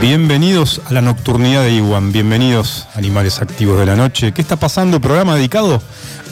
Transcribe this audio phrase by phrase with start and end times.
[0.00, 4.32] Bienvenidos a la nocturnidad de Iwan, bienvenidos animales activos de la noche.
[4.32, 5.00] ¿Qué está pasando?
[5.00, 5.82] Programa dedicado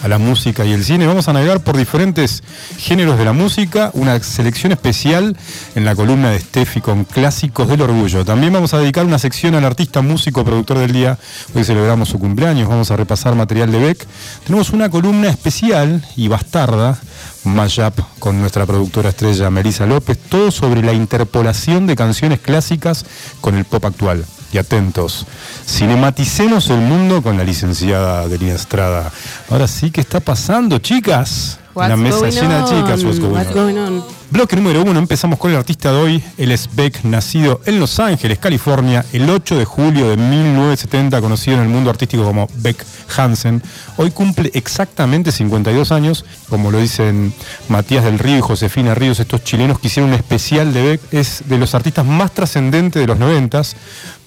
[0.02, 1.06] a la música y el cine.
[1.06, 2.42] Vamos a navegar por diferentes
[2.78, 5.36] géneros de la música, una selección especial
[5.74, 8.24] en la columna de Steffi con clásicos del orgullo.
[8.24, 11.18] También vamos a dedicar una sección al artista músico productor del día.
[11.54, 14.06] Hoy celebramos su cumpleaños, vamos a repasar material de Beck.
[14.44, 16.98] Tenemos una columna especial y bastarda
[17.44, 23.04] mashup con nuestra productora estrella Melissa López, todo sobre la interpolación de canciones clásicas
[23.40, 24.24] con el pop actual.
[24.50, 25.26] Y atentos,
[25.66, 29.12] cinematicemos el mundo con la licenciada Delina Estrada.
[29.50, 31.57] Ahora sí, ¿qué está pasando, chicas?
[31.78, 33.04] What's la mesa llena de chicas.
[33.04, 33.54] what's going What's on?
[33.54, 34.04] going on?
[34.30, 36.24] Bloque número uno, empezamos con el artista de hoy.
[36.36, 41.56] Él es Beck, nacido en Los Ángeles, California, el 8 de julio de 1970, conocido
[41.56, 42.84] en el mundo artístico como Beck
[43.16, 43.62] Hansen.
[43.96, 47.32] Hoy cumple exactamente 52 años, como lo dicen
[47.68, 51.00] Matías del Río y Josefina Ríos, estos chilenos que hicieron un especial de Beck.
[51.12, 53.62] Es de los artistas más trascendentes de los 90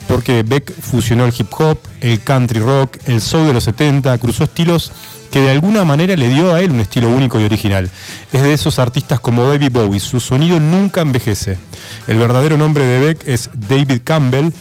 [0.08, 4.44] porque Beck fusionó el hip hop, el country rock, el soul de los 70, cruzó
[4.44, 4.92] estilos
[5.32, 7.90] que de alguna manera le dio a él un estilo único y original.
[8.34, 11.58] Es de esos artistas como David Bowie, su sonido nunca envejece.
[12.08, 14.52] El verdadero nombre de Beck es David Campbell.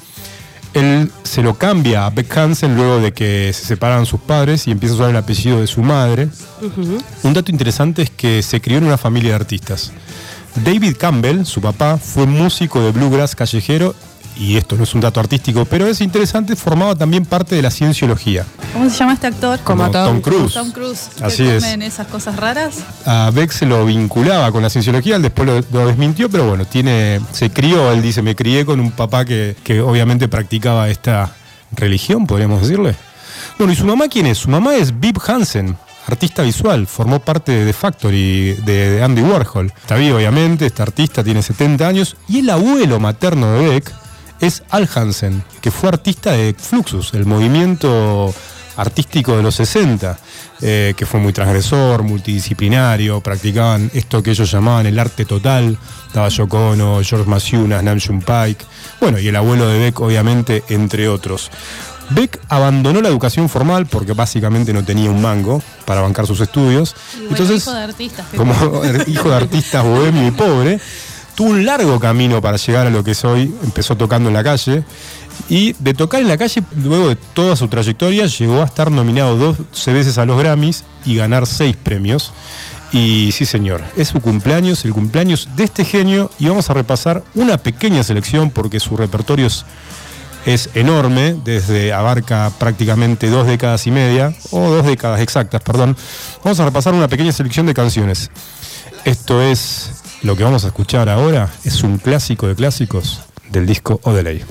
[0.73, 4.71] Él se lo cambia a Beck Hansen luego de que se separan sus padres y
[4.71, 6.29] empieza a usar el apellido de su madre.
[7.25, 9.93] Un dato interesante es que se crió en una familia de artistas.
[10.55, 13.97] David Campbell, su papá, fue músico de bluegrass callejero
[14.41, 17.71] y esto no es un dato artístico, pero es interesante, formaba también parte de la
[17.71, 18.47] cienciología.
[18.73, 19.61] ¿Cómo se llama este actor?
[19.61, 20.55] Como Tom Cruise.
[20.55, 21.11] Tom Cruise.
[21.19, 21.63] que Así es.
[21.63, 22.77] comen esas cosas raras.
[23.05, 26.65] A Beck se lo vinculaba con la cienciología, él después lo, lo desmintió, pero bueno,
[26.65, 31.35] tiene, se crió, él dice, me crié con un papá que, que obviamente practicaba esta
[31.73, 32.97] religión, podríamos decirle.
[33.59, 34.39] Bueno, ¿y su mamá quién es?
[34.39, 39.21] Su mamá es Bib Hansen, artista visual, formó parte de The Factory de, de Andy
[39.21, 39.71] Warhol.
[39.83, 44.01] Está vivo, obviamente, este artista tiene 70 años, y el abuelo materno de Beck
[44.41, 48.35] es Al Hansen, que fue artista de Fluxus, el movimiento
[48.77, 50.19] artístico de los 60,
[50.63, 55.77] eh, que fue muy transgresor, multidisciplinario, practicaban esto que ellos llamaban el arte total,
[56.07, 58.65] estaba Yoko Ono, George Masiunas, Namjoon Pike,
[59.01, 61.51] bueno, y el abuelo de Beck, obviamente, entre otros.
[62.11, 66.97] Beck abandonó la educación formal porque básicamente no tenía un mango para bancar sus estudios.
[67.15, 68.27] Y bueno, Entonces, hijo de artistas.
[68.37, 68.55] como
[69.07, 70.81] hijo de artistas bohemio y pobre,
[71.41, 73.51] tuvo un largo camino para llegar a lo que es hoy.
[73.65, 74.85] Empezó tocando en la calle.
[75.49, 79.39] Y de tocar en la calle, luego de toda su trayectoria, llegó a estar nominado
[79.39, 82.35] 12 veces a los Grammys y ganar 6 premios.
[82.93, 86.31] Y sí, señor, es su cumpleaños, el cumpleaños de este genio.
[86.39, 89.65] Y vamos a repasar una pequeña selección porque su repertorio es,
[90.45, 95.97] es enorme, desde abarca prácticamente dos décadas y media, o dos décadas exactas, perdón.
[96.45, 98.31] Vamos a repasar una pequeña selección de canciones.
[99.07, 103.21] Esto es lo que vamos a escuchar ahora, es un clásico de clásicos
[103.51, 104.45] del disco Odelay.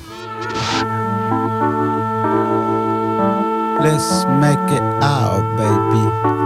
[3.82, 6.40] Let's make it out, baby.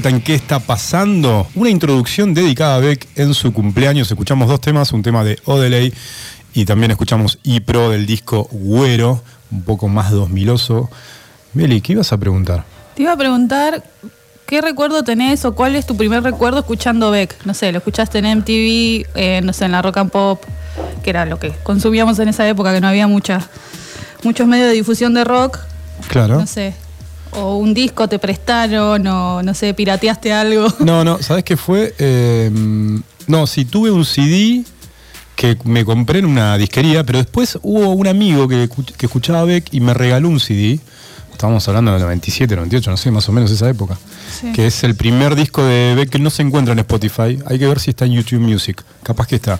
[0.00, 1.46] Vuelta en ¿Qué está pasando?
[1.54, 4.10] Una introducción dedicada a Beck en su cumpleaños.
[4.10, 5.92] Escuchamos dos temas, un tema de Odelay
[6.54, 10.88] y también escuchamos Pro del disco Güero, un poco más 2000oso.
[11.52, 12.64] Meli, ¿qué ibas a preguntar?
[12.94, 13.84] Te iba a preguntar
[14.46, 17.44] qué recuerdo tenés o cuál es tu primer recuerdo escuchando Beck.
[17.44, 20.42] No sé, lo escuchaste en MTV, eh, no sé, en la Rock and Pop,
[21.02, 23.46] que era lo que consumíamos en esa época, que no había mucha,
[24.22, 25.58] muchos medios de difusión de rock.
[26.08, 26.38] Claro.
[26.38, 26.74] No sé.
[27.32, 30.66] O un disco te prestaron, o no sé, pirateaste algo.
[30.80, 31.94] No, no, ¿sabes qué fue?
[31.98, 32.50] Eh,
[33.26, 34.64] no, sí, tuve un CD
[35.36, 39.72] que me compré en una disquería, pero después hubo un amigo que, que escuchaba Beck
[39.72, 40.80] y me regaló un CD.
[41.32, 43.96] Estábamos hablando del 97, 98, no sé, más o menos esa época.
[44.38, 44.52] Sí.
[44.52, 47.38] Que es el primer disco de Beck que no se encuentra en Spotify.
[47.46, 48.82] Hay que ver si está en YouTube Music.
[49.02, 49.58] Capaz que está.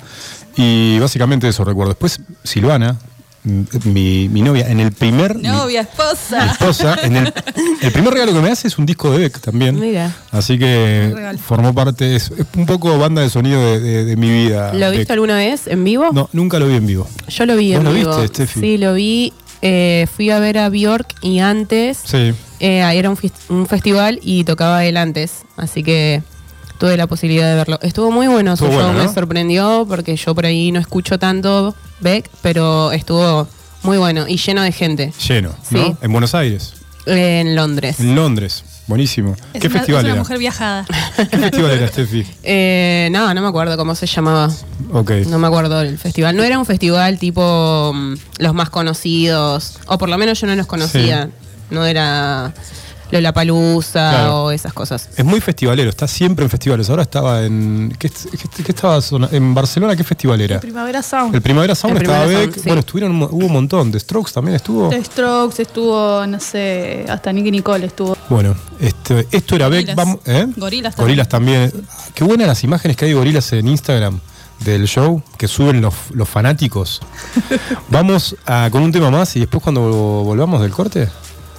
[0.57, 1.93] Y básicamente eso recuerdo.
[1.93, 2.99] Después, Silvana,
[3.43, 5.37] mi, mi novia, en el primer.
[5.37, 6.47] Novia, mi esposa.
[6.53, 7.33] esposa, en el,
[7.81, 9.79] el primer regalo que me hace es un disco de Beck también.
[9.81, 10.15] Mira.
[10.31, 14.31] Así que formó parte, es, es un poco banda de sonido de, de- de mi
[14.31, 14.73] vida.
[14.75, 14.99] ¿Lo Beck.
[14.99, 16.11] viste alguna vez en vivo?
[16.13, 17.09] No, nunca lo vi en vivo.
[17.29, 18.11] Yo lo vi ¿Vos en lo vivo.
[18.21, 18.61] viste, Steffi?
[18.61, 19.33] Sí, lo vi.
[19.63, 22.33] Eh, fui a ver a Bjork y antes Sí.
[22.61, 23.19] eh, era un,
[23.51, 25.43] un festival y tocaba él antes.
[25.57, 26.23] Así que
[26.79, 27.79] tuve la posibilidad de verlo.
[27.83, 32.31] Estuvo muy bueno su show, me sorprendió porque yo por ahí no escucho tanto Beck,
[32.43, 33.47] pero estuvo
[33.83, 35.13] muy bueno y lleno de gente.
[35.27, 35.97] Lleno, ¿no?
[36.01, 36.75] En Buenos Aires,
[37.07, 38.01] En Londres.
[38.01, 38.65] en Londres.
[38.87, 39.37] Buenísimo.
[39.55, 40.21] Es ¿Qué una, festival es una era?
[40.23, 40.85] mujer viajada.
[41.17, 42.27] ¿Qué festival era, Steffi?
[42.43, 44.51] Eh, no, no me acuerdo cómo se llamaba.
[44.93, 45.13] Ok.
[45.29, 46.37] No me acuerdo el festival.
[46.37, 50.57] No era un festival tipo mm, los más conocidos, o por lo menos yo no
[50.57, 51.29] los conocía.
[51.71, 52.53] No era
[53.11, 54.45] Lollapalooza Claro.
[54.45, 55.09] o esas cosas.
[55.17, 56.89] Es muy festivalero, está siempre en festivales.
[56.91, 57.95] Ahora estaba en.
[57.99, 58.99] ¿Qué, qué- qué estaba
[59.33, 59.97] en Barcelona?
[59.97, 60.61] ¿Qué festival era?
[60.61, 61.35] Primavera Sound.
[61.35, 62.51] El Primavera Sound El estaba Primavera Beck.
[62.55, 62.69] Sound, sí.
[62.69, 63.91] Bueno, estuvieron, hubo un montón.
[63.93, 64.89] The Strokes también estuvo.
[64.89, 68.17] The Strokes estuvo, no sé, hasta Nicky Nicole estuvo.
[68.29, 69.87] Bueno, este, esto era Beck.
[69.87, 69.97] Gorilas.
[69.97, 70.47] Vamos, ¿eh?
[70.57, 71.07] Gorilas también.
[71.07, 71.73] Gorilas también.
[72.15, 74.21] Qué buenas las imágenes que hay de gorilas en Instagram
[74.65, 77.01] del show que suben los, los fanáticos.
[77.89, 79.81] Vamos a- con un tema más y después cuando
[80.23, 81.09] volvamos del corte,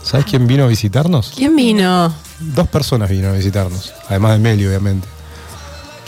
[0.04, 1.32] ¿sabes quién vino a visitarnos?
[1.36, 2.14] ¿Quién vino?
[2.40, 5.08] dos personas vinieron a visitarnos, además de Meli, obviamente.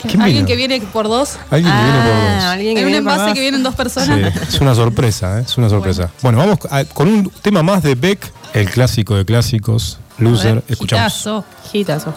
[0.02, 0.46] ¿Quién Alguien vino?
[0.48, 1.36] que viene por dos.
[1.50, 2.42] Alguien que viene por dos.
[2.44, 3.34] Ah, alguien que En un viene envase dos.
[3.34, 4.32] que vienen dos personas.
[4.34, 5.44] Sí, es una sorpresa, ¿eh?
[5.46, 6.10] es una sorpresa.
[6.22, 10.50] Bueno, vamos a- con un tema más de Beck, el clásico de clásicos, Loser.
[10.50, 11.12] A ver, Escuchamos.
[11.14, 11.44] hitazo.
[11.72, 12.14] Hitazo.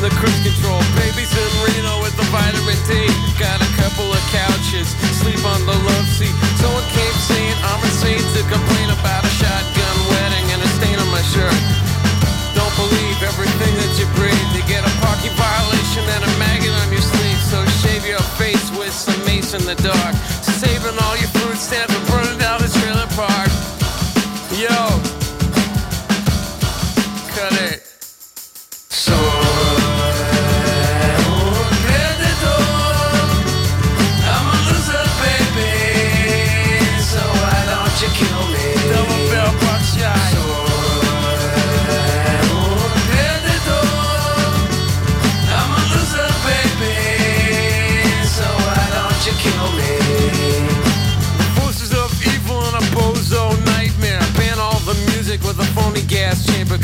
[0.00, 0.80] The cruise control.
[0.96, 3.04] Babies in Reno with the vitamin D.
[3.36, 6.32] Got a couple of couches, sleep on the love seat.
[6.56, 11.08] Someone came saying I'm insane to complain about a shotgun wedding and a stain on
[11.12, 11.52] my shirt.
[12.56, 14.48] Don't believe everything that you breathe.
[14.56, 17.40] You get a parking violation and a maggot on your sleeve.
[17.52, 20.14] So shave your face with some mace in the dark.
[20.40, 21.09] Saving all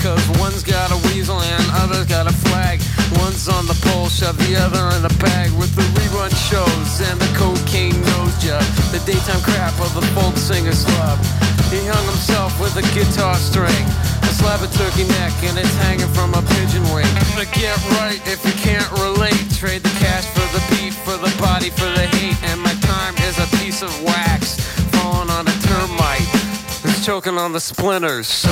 [0.06, 2.78] Cause one's got a weasel and other's got a flag.
[3.18, 7.18] One's on the pole, shove the other in the bag with the rerun shows and
[7.18, 8.62] the cocaine nose job.
[8.94, 11.18] The daytime crap of the folk singer's love.
[11.74, 13.82] He hung himself with a guitar string.
[14.22, 17.10] A slab of turkey neck and it's hanging from a pigeon wing.
[17.34, 19.42] To get right if you can't relate.
[19.58, 22.38] Trade the cash for the beat, for the body, for the hate.
[22.46, 24.54] And my time is a piece of wax
[24.94, 26.30] falling on a termite.
[26.86, 28.46] It's choking on the splinters.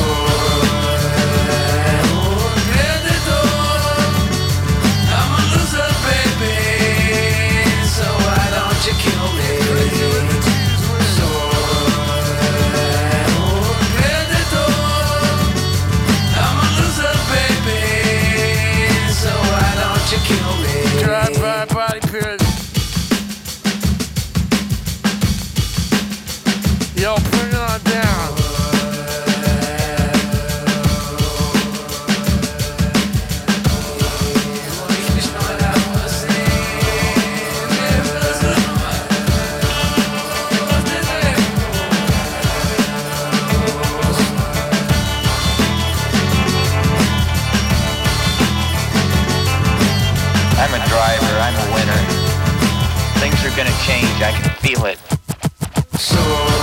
[53.56, 54.20] Gonna change.
[54.20, 54.98] I can feel it.
[55.92, 56.53] I'm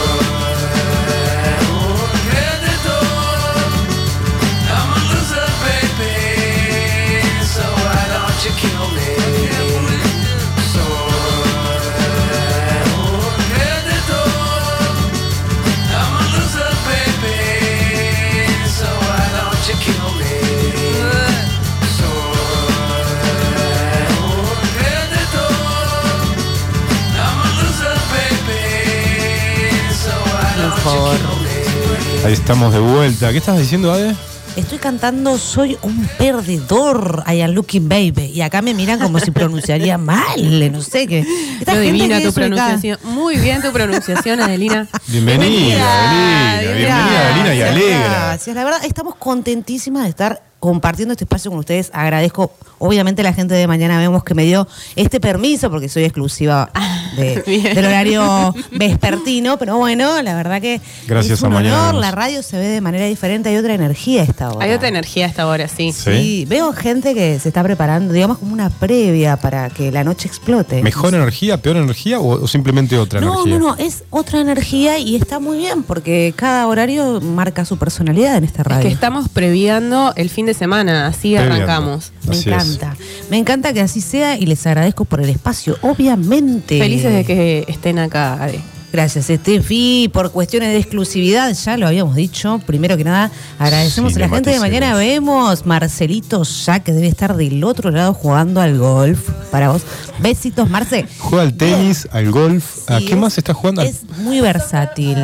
[30.84, 32.26] me?
[32.26, 33.32] Ahí estamos de vuelta.
[33.32, 34.16] ¿Qué estás diciendo, Ade?
[34.56, 38.32] Estoy cantando Soy un perdedor, I am looking baby.
[38.34, 41.26] Y acá me miran como si pronunciaría mal, no sé qué.
[41.60, 43.00] Esta gente divina que tu pronunciación.
[43.04, 44.88] Muy bien tu pronunciación, Adelina.
[45.08, 46.62] Bienvenida, Adelina.
[46.62, 48.10] Bienvenida, Adelina, y alegra.
[48.10, 51.90] Gracias, la verdad, estamos contentísimas de estar compartiendo este espacio con ustedes.
[51.94, 54.66] Agradezco, obviamente, a la gente de Mañana Vemos que me dio
[54.96, 56.72] este permiso, porque soy exclusiva
[57.18, 57.76] de- Bien.
[57.76, 61.96] del horario vespertino, pero bueno, la verdad que Gracias es un a Mañana honor.
[62.02, 64.66] La radio se ve de manera diferente, hay otra energía a esta hora.
[64.66, 65.92] Hay otra energía hasta ahora, sí.
[65.92, 66.12] Sí.
[66.12, 70.28] Sí, veo gente que se está preparando, digamos, como una previa para que la noche
[70.28, 70.82] explote.
[70.84, 73.60] ¿Mejor energía, peor energía o, o simplemente otra No, energía?
[73.60, 78.38] no, no, es otra energía y está muy bien porque cada horario marca su personalidad
[78.38, 78.82] en esta Es radio.
[78.88, 81.56] que estamos previando el fin de semana, así Previando.
[81.56, 82.12] arrancamos.
[82.28, 82.56] Me Así es.
[82.56, 82.96] encanta.
[83.30, 86.80] Me encanta que así sea y les agradezco por el espacio, obviamente.
[86.80, 88.60] Felices de que estén acá, Ade.
[88.94, 90.10] Gracias, Estefi.
[90.12, 92.60] Por cuestiones de exclusividad, ya lo habíamos dicho.
[92.66, 94.94] Primero que nada, agradecemos Sí, a la gente de mañana.
[94.96, 99.30] Vemos Marcelito ya que debe estar del otro lado jugando al golf.
[99.50, 99.84] Para vos.
[100.20, 101.06] Besitos, Marce.
[101.20, 102.90] Juega al tenis, al golf.
[102.90, 103.82] ¿A qué es- más está jugando?
[103.82, 105.18] Es muy versátil.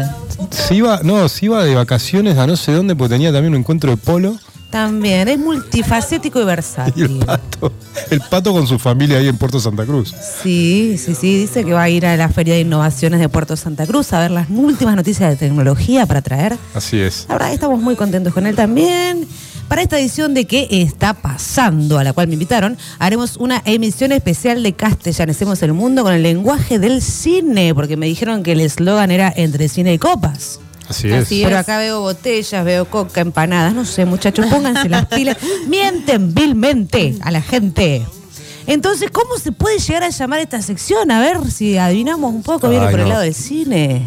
[0.50, 3.60] Se iba, no, se iba de vacaciones a no sé dónde porque tenía también un
[3.60, 4.38] encuentro de polo.
[4.70, 7.20] También, es multifacético y Y el versátil.
[7.26, 7.72] pato,
[8.12, 10.14] el pato con su familia ahí en Puerto Santa Cruz.
[10.44, 13.56] Sí, sí, sí, dice que va a ir a la Feria de Innovaciones de Puerto
[13.56, 16.58] Santa Cruz a ver las últimas noticias de tecnología para traer.
[16.74, 17.26] Así es.
[17.30, 19.26] La verdad, estamos muy contentos con él también.
[19.68, 21.98] Para esta edición de ¿Qué está pasando?
[22.00, 26.24] a la cual me invitaron, haremos una emisión especial de Castellanicemos el Mundo con el
[26.24, 30.62] lenguaje del cine, porque me dijeron que el eslogan era entre cine y copas.
[30.90, 31.24] Así es.
[31.24, 35.38] Así Pero acá veo botellas, veo coca, empanadas, no sé, muchachos, pónganse las pilas.
[35.68, 38.06] Mienten vilmente a la gente.
[38.66, 41.10] Entonces, ¿cómo se puede llegar a llamar esta sección?
[41.12, 44.02] A ver si adivinamos un poco, viene Ay, por el lado del cine.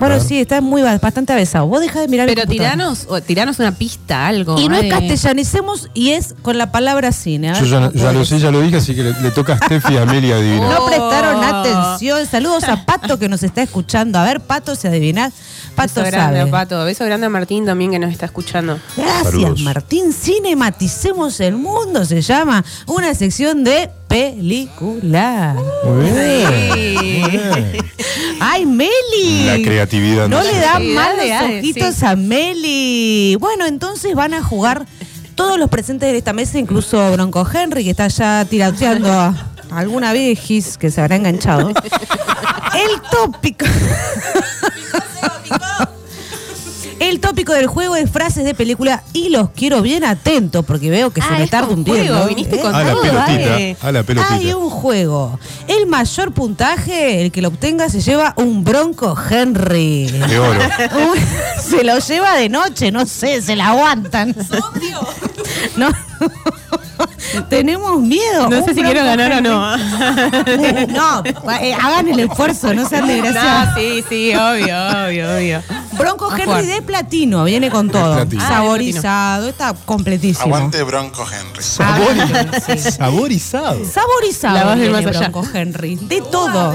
[0.00, 1.66] Bueno, sí, está muy bastante avesado.
[1.66, 2.72] Vos deja de mirar el Pero computador.
[2.74, 4.58] tiranos, o tiranos una pista, algo.
[4.60, 4.90] Y no es ay.
[4.90, 7.52] castellanicemos y es con la palabra cine.
[7.52, 9.94] Ver Yo ya, lo sé, ya lo dije, así que le, le toca a Steffi
[9.94, 10.70] y a Amelia adivinar.
[10.70, 10.86] No Oh.
[10.86, 12.24] prestaron atención.
[12.26, 14.18] Saludos a Pato que nos está escuchando.
[14.18, 15.32] A ver, Pato, si adivinás.
[15.74, 16.50] Pato Beso grande, sabe.
[16.50, 16.84] Pato.
[16.84, 18.78] Beso grande a Martín también que nos está escuchando.
[18.96, 19.60] Gracias, Saludos.
[19.60, 20.12] Martín.
[20.12, 22.64] Cinematicemos el mundo se llama.
[22.86, 25.54] Una sección de película.
[25.84, 27.20] Muy bien.
[27.20, 27.72] Muy bien.
[28.40, 29.44] ¡Ay, Meli!
[29.46, 30.28] La creatividad.
[30.28, 32.06] No le dan Sí, mal dale, los dale, ojitos sí.
[32.06, 33.36] a Meli.
[33.40, 34.86] Bueno, entonces van a jugar
[35.34, 39.34] todos los presentes de esta mesa, incluso Bronco Henry, que está ya tirateando a
[39.70, 41.68] alguna viejis que se habrá enganchado.
[42.74, 43.66] El tópico.
[47.00, 51.10] El tópico del juego es frases de película y los quiero bien atentos porque veo
[51.10, 52.12] que se Ah, me tarda un tiempo.
[52.62, 53.22] con A la todo, pelotita.
[53.32, 53.76] dale.
[53.80, 54.34] A la pelotita.
[54.34, 55.38] Hay un juego.
[55.68, 60.06] El mayor puntaje, el que lo obtenga, se lleva un Bronco Henry.
[60.08, 60.60] De oro.
[61.62, 64.34] Se lo lleva de noche, no sé, se la aguantan.
[65.76, 65.90] No.
[67.48, 68.48] Tenemos miedo.
[68.48, 69.76] No sé si quiero ganar o no.
[70.88, 71.22] No,
[71.60, 73.68] eh, hagan el esfuerzo, no sean desgraciados.
[73.68, 74.74] No, sí, sí, obvio,
[75.06, 75.62] obvio, obvio.
[75.92, 78.14] Bronco Henry de platino, viene con todo.
[78.38, 80.46] Ah, Saborizado, está completísimo.
[80.56, 81.62] Aguante Bronco Henry.
[81.62, 83.84] Sabor- Saborizado.
[83.84, 84.54] Saborizado.
[84.54, 85.28] La voz del viene más allá.
[85.28, 85.96] Bronco Henry.
[85.96, 86.74] De todo.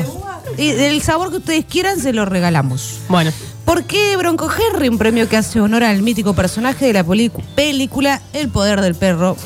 [0.57, 2.99] Y del sabor que ustedes quieran se lo regalamos.
[3.09, 3.31] Bueno,
[3.65, 4.89] ¿Por qué Bronco Henry?
[4.89, 7.03] Un premio que hace honor al mítico personaje de la
[7.55, 9.37] película El Poder del Perro.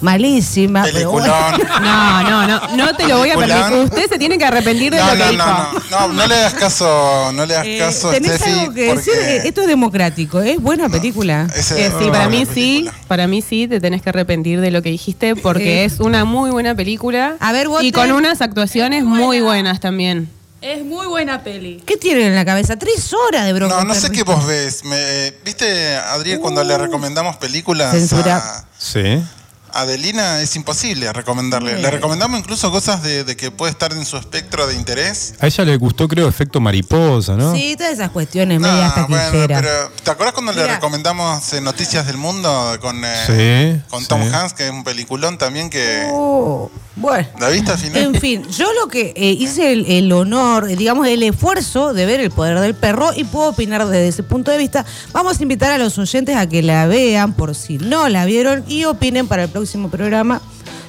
[0.00, 0.84] Malísima.
[0.84, 1.34] pero bueno.
[1.82, 3.78] No, no, no, no te lo voy a permitir.
[3.84, 5.46] Usted se tiene que arrepentir de No, lo que no, dijo.
[5.46, 8.74] no, no, no, no le hagas caso, no le hagas Eh, caso, ¿Tenés Steffi, algo
[8.74, 9.14] que porque decir?
[9.16, 10.40] Eh, Esto es democrático.
[10.40, 11.48] Es buena película.
[11.56, 11.62] Eh,
[11.98, 15.34] sí, para mí sí, para mí sí, te tenés que arrepentir de lo que dijiste
[15.34, 15.86] porque Eh.
[15.86, 17.34] es una muy buena película.
[17.40, 17.66] A ver.
[17.80, 20.28] Y con unas actuaciones muy buenas también.
[20.60, 21.82] Es muy buena peli.
[21.86, 22.76] ¿Qué tienen en la cabeza?
[22.76, 24.84] Tres horas de Bronco No, no sé qué vos ves.
[24.84, 28.36] Me- ¿Viste, Adriel, cuando le recomendamos películas Censura.
[28.38, 29.22] a Sí.
[29.72, 30.40] Adelina?
[30.40, 31.80] Es imposible recomendarle.
[31.80, 35.34] Le recomendamos incluso cosas de, de que puede estar en su espectro de interés.
[35.40, 37.54] A ella le gustó, creo, efecto mariposa, ¿no?
[37.54, 39.62] Sí, todas esas cuestiones No, medias bueno, taquilleras.
[39.62, 44.22] pero ¿te acuerdas cuando le recomendamos eh, Noticias del Mundo con, eh, Sí, con Tom
[44.22, 44.28] sí.
[44.34, 46.06] Hanks, que es un peliculón también que...
[46.10, 47.28] Oh, bueno.
[47.38, 48.02] ¿La viste al final?
[48.02, 52.18] En fin, yo lo que eh, hice el, el honor, digamos, el esfuerzo de ver
[52.20, 54.84] el poder del perro y puedo opinar desde ese punto de vista.
[55.12, 58.64] Vamos a invitar a los oyentes a que la vean por si no la vieron
[58.66, 60.40] y opinen para el próximo programa.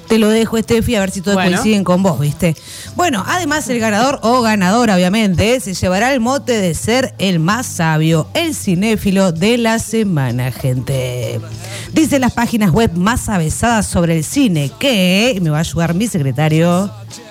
[0.08, 1.52] Te lo dejo, Steffi, a ver si todos Bueno.
[1.52, 2.56] coinciden con vos, ¿viste?
[2.96, 7.66] Bueno, además el ganador o ganadora, obviamente, se llevará el mote de ser el más
[7.66, 11.40] sabio, el cinéfilo de la semana, gente.
[11.94, 16.08] Dice las páginas web más avesadas sobre el cine que, me va a ayudar mi
[16.08, 17.29] secretario, ¿Qué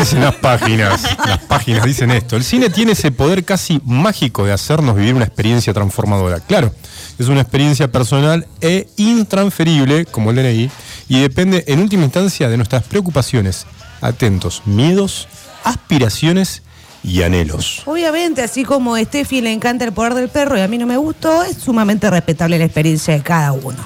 [0.00, 1.02] dicen las páginas?
[1.26, 2.36] Las páginas dicen esto.
[2.36, 6.40] El cine tiene ese poder casi mágico de hacernos vivir una experiencia transformadora.
[6.40, 6.74] Claro,
[7.18, 10.70] es una experiencia personal e intransferible, como el DNI,
[11.08, 13.66] y depende en última instancia de nuestras preocupaciones,
[14.00, 15.28] atentos, miedos,
[15.64, 16.62] aspiraciones
[17.02, 17.82] y anhelos.
[17.84, 20.86] Obviamente, así como a Steffi le encanta el poder del perro y a mí no
[20.86, 23.78] me gustó, es sumamente respetable la experiencia de cada uno.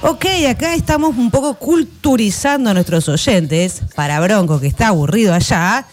[0.00, 3.82] Ok, acá estamos un poco culturizando a nuestros oyentes.
[3.96, 5.86] Para Bronco, que está aburrido allá,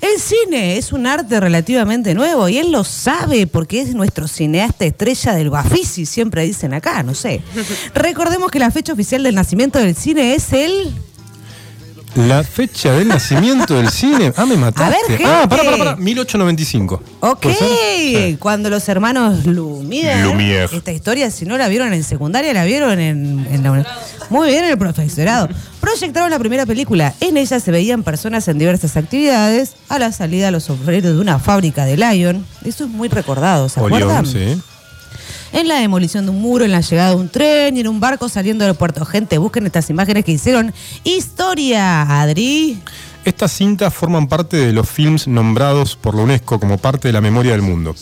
[0.00, 4.84] el cine es un arte relativamente nuevo y él lo sabe porque es nuestro cineasta
[4.84, 7.40] estrella del Bafisi, siempre dicen acá, no sé.
[7.94, 10.92] Recordemos que la fecha oficial del nacimiento del cine es el...
[12.14, 14.34] La fecha del nacimiento del cine.
[14.36, 14.84] Ah, me mataste.
[14.84, 15.24] A ver, gente.
[15.24, 15.96] Ah, pará, pará, pará.
[15.96, 17.02] 1895.
[17.20, 17.46] Ok,
[18.38, 20.68] cuando los hermanos Lumière, Lumière.
[20.76, 23.86] esta historia, si no la vieron en secundaria, la vieron en, en la
[24.28, 25.48] Muy bien, en el profesorado.
[25.80, 27.14] Proyectaron la primera película.
[27.20, 29.72] En ella se veían personas en diversas actividades.
[29.88, 32.44] A la salida, los obreros de una fábrica de Lion.
[32.64, 34.26] Eso es muy recordado, ¿se Orión, acuerdan?
[34.26, 34.60] sí.
[35.52, 38.00] En la demolición de un muro, en la llegada de un tren y en un
[38.00, 39.04] barco saliendo del puerto.
[39.04, 40.72] Gente, busquen estas imágenes que hicieron.
[41.04, 42.78] Historia, Adri.
[43.24, 47.20] Estas cintas forman parte de los films nombrados por la UNESCO como parte de la
[47.20, 47.94] memoria del mundo.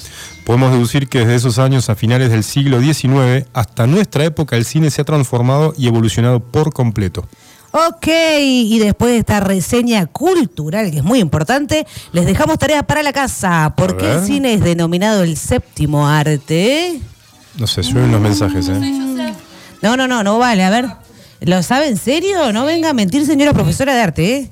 [0.47, 4.65] Podemos deducir que desde esos años a finales del siglo XIX hasta nuestra época el
[4.65, 7.29] cine se ha transformado y evolucionado por completo.
[7.73, 8.09] Ok,
[8.41, 13.13] y después de esta reseña cultural, que es muy importante, les dejamos tarea para la
[13.13, 13.75] casa.
[13.77, 17.01] ¿Por qué el cine es denominado el séptimo arte?
[17.61, 19.35] No sé, llueven los mensajes, ¿eh?
[19.83, 20.65] No, no, no, no vale.
[20.65, 20.87] A ver,
[21.43, 22.55] ¿lo sabe en serio?
[22.55, 24.51] No venga a mentir, señora profesora de arte, ¿eh?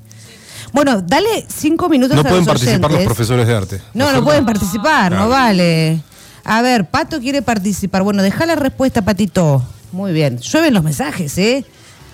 [0.73, 3.81] Bueno, dale cinco minutos No a pueden los participar los profesores de arte.
[3.95, 5.29] No, no pueden participar, no Claro.
[5.31, 6.01] vale.
[6.43, 8.03] A ver, Pato quiere participar.
[8.03, 9.63] Bueno, deja la respuesta, Patito.
[9.91, 10.37] Muy bien.
[10.37, 11.65] Llueven los mensajes, ¿eh?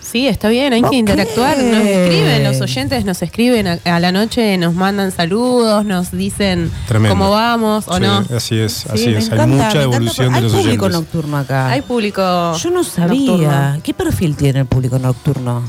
[0.09, 1.57] Sí, está bien, hay que interactuar.
[1.57, 6.71] Nos escriben, los oyentes nos escriben a, a la noche, nos mandan saludos, nos dicen
[6.87, 7.17] Tremendo.
[7.17, 8.17] cómo vamos o Sí, no.
[8.35, 9.25] Así es, así Sí, es.
[9.25, 11.01] encanta, Hay mucha encanta, evolución porque de los Hay público oyentes.
[11.01, 11.67] nocturno acá.
[11.69, 12.57] Hay público.
[12.57, 13.31] Yo no sabía.
[13.31, 13.79] nocturno.
[13.83, 15.63] ¿Qué perfil tiene el público nocturno?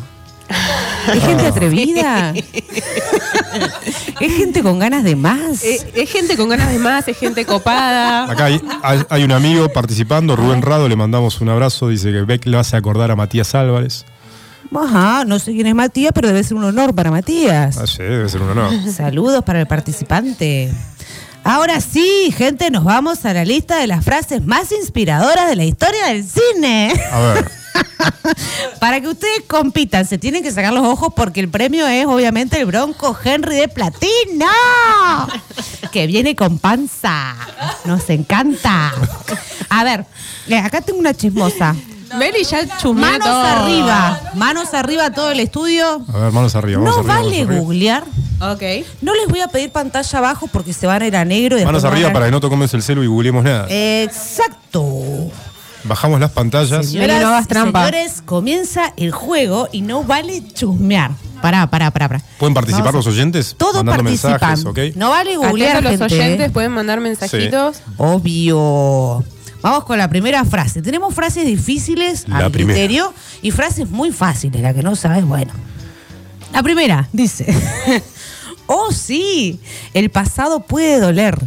[1.12, 2.34] ¿Es gente atrevida?
[4.20, 5.62] ¿Es gente con ganas de más?
[5.64, 8.30] Eh, es gente con ganas de más, es gente copada.
[8.30, 12.22] Acá hay, hay- hay un amigo participando, Rubén Rado, le mandamos un abrazo, dice que
[12.22, 14.04] Beck le hace acordar a Matías Álvarez.
[14.74, 17.78] Ajá, no sé quién es Matías, pero debe ser un honor para Matías.
[17.78, 18.72] Ah, sí, debe ser un honor.
[18.92, 20.72] Saludos para el participante.
[21.44, 25.64] Ahora sí, gente, nos vamos a la lista de las frases más inspiradoras de la
[25.64, 26.92] historia del cine.
[27.12, 27.50] A ver,
[28.80, 32.58] Para que ustedes compitan, se tienen que sacar los ojos porque el premio es obviamente
[32.58, 34.46] el Bronco Henry de Platino,
[35.92, 37.34] que viene con panza.
[37.84, 38.92] Nos encanta.
[39.68, 40.06] A ver,
[40.48, 41.74] eh, acá tengo una chismosa.
[42.18, 43.42] Meli ya chumea Manos todo.
[43.46, 46.02] arriba, manos arriba todo el estudio.
[46.12, 46.80] a ver, manos arriba.
[46.80, 47.60] Manos No arriba, vale manos arriba.
[47.60, 48.04] googlear.
[48.40, 48.62] Ok.
[49.02, 51.58] No les voy a pedir pantalla abajo porque se van a ir a negro.
[51.58, 53.66] y Manos arriba a- para que no toquemos el celu y googleemos nada.
[53.70, 54.92] Exacto.
[55.84, 56.92] Bajamos las pantallas.
[56.92, 57.86] Meli, no hagas trampa.
[57.86, 61.12] señores, comienza el juego y no vale chusmear.
[61.40, 62.22] Pará, pará, pará, pará.
[62.38, 63.54] ¿Pueden participar Vamos los oyentes?
[63.56, 64.32] Todos Mandando participan.
[64.40, 64.78] mensajes, ¿ok?
[64.96, 66.14] No vale googlear, los gente.
[66.16, 66.18] ¿eh?
[66.18, 67.76] oyentes, pueden mandar mensajitos.
[67.98, 69.22] Obvio.
[69.62, 70.82] Vamos con la primera frase.
[70.82, 72.74] Tenemos frases difíciles La al primera.
[72.76, 75.52] criterio y frases muy fáciles, la que no sabes, bueno.
[76.52, 77.46] La primera dice,
[78.66, 79.60] oh sí,
[79.94, 81.38] el pasado puede doler,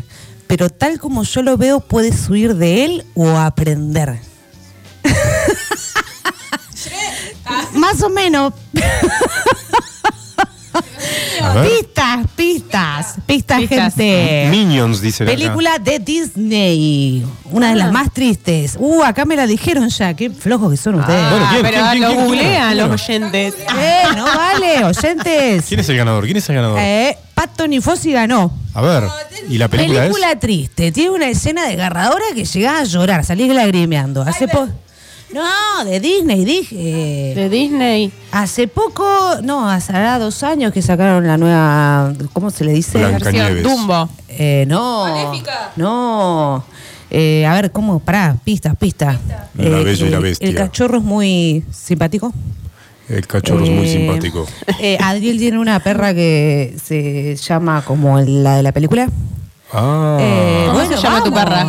[0.47, 4.19] pero tal como yo lo veo puedes huir de él o aprender.
[7.73, 8.53] Más o menos.
[11.63, 13.93] Pistas, pistas, pistas, Pistas.
[13.95, 14.47] gente.
[14.51, 15.31] Minions, dice acá.
[15.33, 17.25] Película de Disney.
[17.51, 18.75] Una de las más tristes.
[18.79, 20.13] Uh, acá me la dijeron ya.
[20.13, 21.29] Qué flojos que son ustedes.
[21.29, 23.53] Bueno, Ah, ¿quién, pero quién, quién, lo googlean los oyentes.
[23.77, 25.65] Eh, no vale, oyentes.
[25.67, 26.25] ¿Quién es el ganador?
[26.25, 26.79] ¿Quién es el ganador?
[26.79, 28.51] Eh, Pato Nifosi ganó.
[28.73, 29.03] A ver,
[29.49, 30.91] ¿y la película, Película triste.
[30.91, 34.21] Tiene una escena desgarradora que llegás a llorar, salís lagrimeando.
[34.21, 34.67] Hace po
[35.33, 37.33] No, de Disney, dije.
[37.35, 38.11] De Disney.
[38.31, 39.05] Hace poco,
[39.43, 42.97] no, hace dos años que sacaron la nueva, ¿cómo se le dice?
[42.97, 43.63] Blancanieves.
[43.63, 44.09] Dumbo.
[44.27, 45.05] Eh, no.
[45.75, 46.63] No.
[47.11, 47.99] Eh, a ver, ¿cómo?
[47.99, 49.17] Pará, pistas, pistas.
[49.55, 50.49] La Eh, Bella y la el- Bestia.
[50.49, 52.33] El cachorro es muy simpático.
[53.07, 54.45] El cachorro es muy Eh, simpático.
[54.79, 59.07] eh, Adriel tiene una perra que se llama como la de la película.
[59.73, 61.67] Ah, Eh, ¿Cómo bueno, se llama tu perra?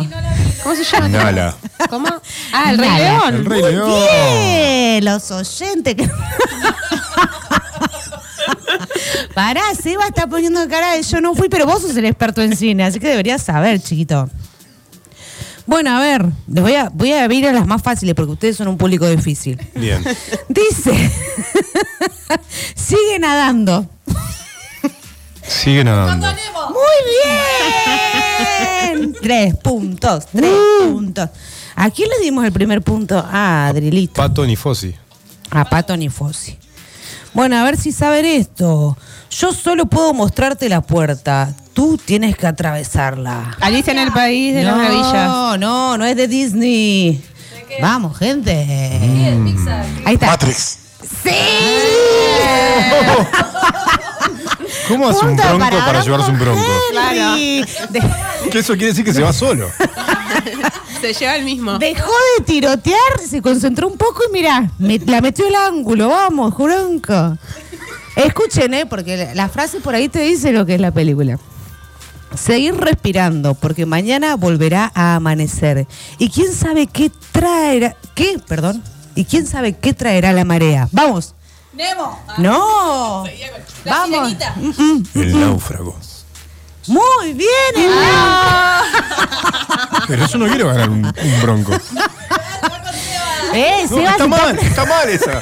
[0.71, 1.07] ¿Cómo se llama?
[1.09, 1.55] Nala.
[1.89, 2.07] ¿Cómo?
[2.53, 3.03] Ah, el Rey Nala.
[3.09, 3.35] León.
[3.35, 3.89] El Rey Muy León.
[4.07, 5.95] bien, los oyentes.
[5.95, 6.09] que-
[9.33, 12.55] Pará, Seba está poniendo cara de yo no fui, pero vos sos el experto en
[12.55, 14.29] cine, así que deberías saber, chiquito.
[15.65, 18.57] Bueno, a ver, les voy a, voy a ir a las más fáciles porque ustedes
[18.57, 19.57] son un público difícil.
[19.75, 20.03] Bien.
[20.49, 20.91] Dice,
[22.75, 23.87] sigue nadando.
[25.47, 26.27] Sigue nadando.
[26.27, 26.35] Muy
[27.23, 28.10] bien.
[29.21, 31.29] Tres puntos, tres puntos.
[31.75, 33.23] ¿A quién le dimos el primer punto?
[33.25, 34.13] Ah, Adrilito.
[34.13, 34.93] Pato ni Fossi.
[35.49, 36.57] A Pato ni Fossi.
[37.33, 38.97] Bueno, a ver si saben esto.
[39.29, 41.53] Yo solo puedo mostrarte la puerta.
[41.73, 43.55] Tú tienes que atravesarla.
[43.61, 45.27] Alicia en el País de las Maravillas.
[45.27, 47.23] No, no, no es de Disney.
[47.81, 48.51] Vamos, gente.
[50.05, 50.27] Ahí está.
[50.27, 50.77] Matrix.
[51.23, 51.29] ¡Sí!
[54.91, 56.61] ¿Cómo hace un bronco para, llevarse un bronco?
[57.89, 58.01] De-
[58.51, 59.69] Que eso quiere decir que se va solo.
[60.99, 61.77] Se lleva el mismo.
[61.79, 66.09] dejó de tirotear, se concentró un poco y mirá, me- la metió el ángulo.
[66.09, 67.37] Vamos, bronco.
[68.15, 68.85] Escuchen, ¿eh?
[68.85, 71.39] Porque la, la frase por ahí te dice lo que es la película.
[72.35, 75.87] Seguir respirando, porque mañana volverá a amanecer.
[76.17, 77.95] Y quién sabe qué traerá.
[78.15, 78.39] ¿Qué?
[78.47, 78.81] Perdón.
[79.15, 80.87] ¿Y quién sabe qué traerá la marea?
[80.91, 81.35] Vamos.
[81.73, 82.19] Nemo.
[82.37, 83.23] No.
[83.85, 84.09] La Vamos.
[84.19, 84.53] sirenita.
[84.57, 85.03] Mm, mm.
[85.15, 85.95] El náufrago.
[86.87, 87.91] Muy bien, el
[90.07, 91.73] Pero yo no quiero ganar un, un bronco.
[93.53, 95.41] Eh, No, Seba está se mal, está mal esa.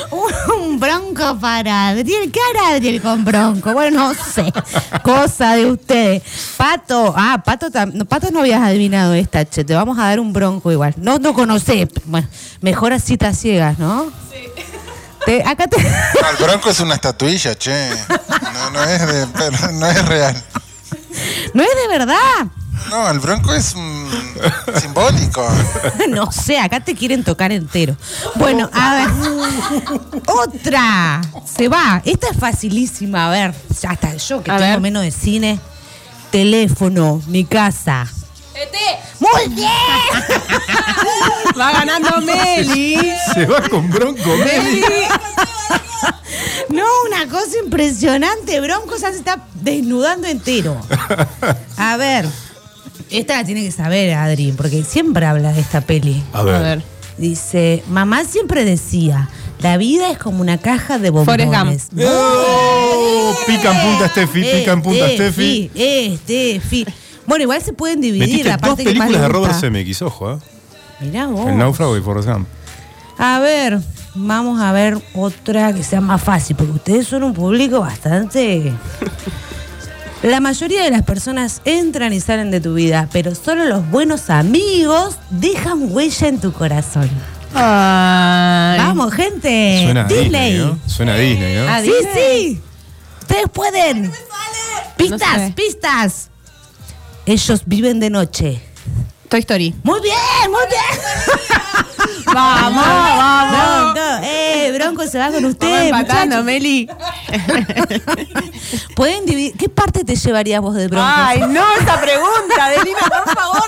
[0.58, 2.30] Un bronco para Adriel.
[2.30, 3.72] ¿Qué hará Adriel con bronco?
[3.72, 4.52] Bueno, no sé.
[5.02, 6.22] Cosa de ustedes.
[6.56, 9.64] Pato, ah, Pato, no, Pato no habías adivinado esta, che.
[9.64, 10.94] Te vamos a dar un bronco igual.
[10.96, 11.88] No, no conocés.
[12.04, 12.28] Bueno,
[12.60, 14.10] mejor a citas ciegas, ¿no?
[15.26, 15.40] Sí.
[15.44, 15.82] acá te.
[15.82, 17.90] No, el bronco es una estatuilla, che.
[18.52, 20.44] No, no es de, pero no es real.
[21.54, 22.46] no es de verdad.
[22.90, 24.08] No, el bronco es mm,
[24.80, 25.46] simbólico.
[26.08, 27.96] No sé, acá te quieren tocar entero.
[28.36, 29.08] Bueno, a ver.
[30.26, 31.20] Otra.
[31.44, 32.00] Se va.
[32.04, 33.26] Esta es facilísima.
[33.26, 34.14] A ver, ya está.
[34.16, 34.80] Yo que A tengo ver.
[34.80, 35.58] menos de cine.
[36.30, 38.06] Teléfono, mi casa.
[39.20, 39.70] ¡Muy bien!
[41.58, 42.98] Va ganando Meli.
[43.34, 44.82] Se va con bronco, Meli.
[46.70, 48.60] No, una cosa impresionante.
[48.60, 50.80] Bronco ya se está desnudando entero.
[51.76, 52.26] A ver.
[53.10, 56.22] Esta la tiene que saber, Adri, porque siempre habla de esta peli.
[56.32, 56.82] A A ver.
[57.18, 61.88] Dice, mamá siempre decía, la vida es como una caja de Forrest bombones.
[62.06, 63.34] ¡Oh!
[63.46, 65.70] Pica en punta Steffi, pica en punta Steffi.
[65.74, 66.86] Eh, Steffi.
[67.26, 69.66] Bueno, igual se pueden dividir Metiste la dos parte que más películas de Robert gusta.
[69.66, 70.38] Zemeckis, ojo, ¿eh?
[71.00, 71.48] Mirá vos.
[71.48, 72.48] El náufrago y Forrest Gump.
[73.18, 73.80] A ver,
[74.14, 78.72] vamos a ver otra que sea más fácil, porque ustedes son un público bastante...
[80.26, 84.28] La mayoría de las personas entran y salen de tu vida, pero solo los buenos
[84.28, 87.08] amigos dejan huella en tu corazón.
[87.54, 88.76] Ay.
[88.78, 89.82] Vamos, gente.
[89.84, 90.24] Suena Disney.
[90.24, 90.78] Disney, ¿no?
[90.88, 91.68] Suena a Disney, ¿no?
[91.68, 92.54] Ah, Sí, Disney.
[92.56, 92.60] sí.
[93.20, 94.12] Ustedes pueden.
[94.96, 95.52] Pistas, No sé.
[95.54, 96.28] pistas.
[97.24, 98.60] Ellos viven de noche.
[99.28, 99.74] Toy Story.
[99.82, 100.16] Muy bien,
[100.50, 101.86] muy bien.
[102.32, 103.92] Vamos, vamos.
[103.94, 105.86] Bronco, eh, Bronco se va con Vamos usted.
[105.86, 106.42] empatando.
[106.42, 106.88] Meli.
[108.96, 109.56] Pueden dividir.
[109.56, 111.06] ¿Qué parte te llevarías vos de Bronco?
[111.08, 113.64] Ay, no, esa pregunta, Delina, por favor.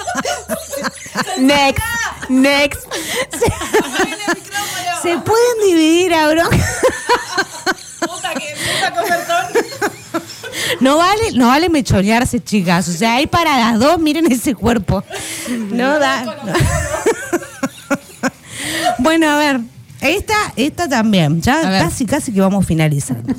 [1.39, 1.83] Next,
[2.29, 2.81] next.
[5.03, 6.57] Se pueden dividir a Bronco.
[10.81, 12.89] No vale, no vale mechorearse, chicas.
[12.89, 15.05] O sea, hay para las dos, miren ese cuerpo.
[15.71, 16.25] No da.
[16.25, 16.53] no.
[18.99, 19.61] Bueno, a ver.
[20.01, 21.41] Esta, esta también.
[21.41, 23.35] Ya casi, casi que vamos finalizando.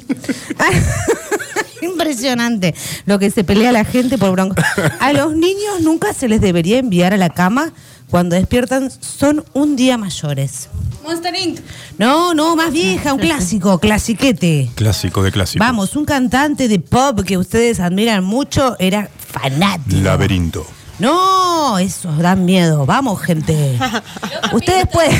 [1.81, 4.61] Impresionante lo que se pelea la gente por bronco.
[4.99, 7.73] A los niños nunca se les debería enviar a la cama
[8.09, 10.69] cuando despiertan, son un día mayores.
[11.09, 11.59] Monster Inc.
[11.97, 14.69] No, no, más vieja, un clásico, clasiquete.
[14.75, 15.63] Clásico de clásico.
[15.65, 20.01] Vamos, un cantante de pop que ustedes admiran mucho era fanático.
[20.03, 20.67] Laberinto.
[20.99, 22.85] No, esos dan miedo.
[22.85, 23.75] Vamos, gente.
[24.53, 25.17] Ustedes pueden.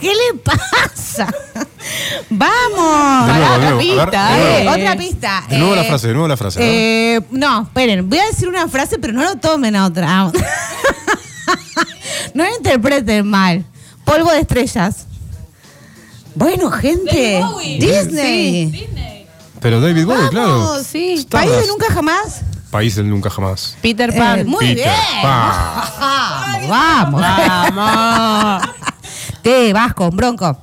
[0.00, 1.26] ¿Qué le pasa?
[2.28, 3.26] Vamos.
[3.26, 4.02] De nuevo, de nuevo.
[4.02, 4.58] A ver, pista, de nuevo.
[4.58, 4.68] eh.
[4.68, 5.44] Otra pista.
[5.48, 6.58] De nuevo la Eh, frase, de nuevo la frase.
[6.60, 6.66] ¿no?
[6.66, 10.30] eh, no, esperen, voy a decir una frase, pero no lo tomen a otra.
[12.34, 13.64] no interpreten mal.
[14.04, 15.06] Polvo de estrellas.
[16.34, 17.38] Bueno, gente.
[17.40, 17.78] David Bowie.
[17.78, 18.66] Disney.
[18.70, 19.26] Disney.
[19.60, 20.58] Pero David Bowie, claro.
[20.60, 21.26] Vamos, sí.
[21.30, 22.42] País de nunca jamás.
[22.70, 23.76] País del nunca jamás.
[23.80, 24.46] Peter Eh, Pan.
[24.46, 25.22] muy Peter bien.
[25.22, 26.68] Pan.
[26.68, 27.74] Vamos, vamos.
[27.74, 28.68] Vamos.
[29.42, 30.58] Te vas con bronco.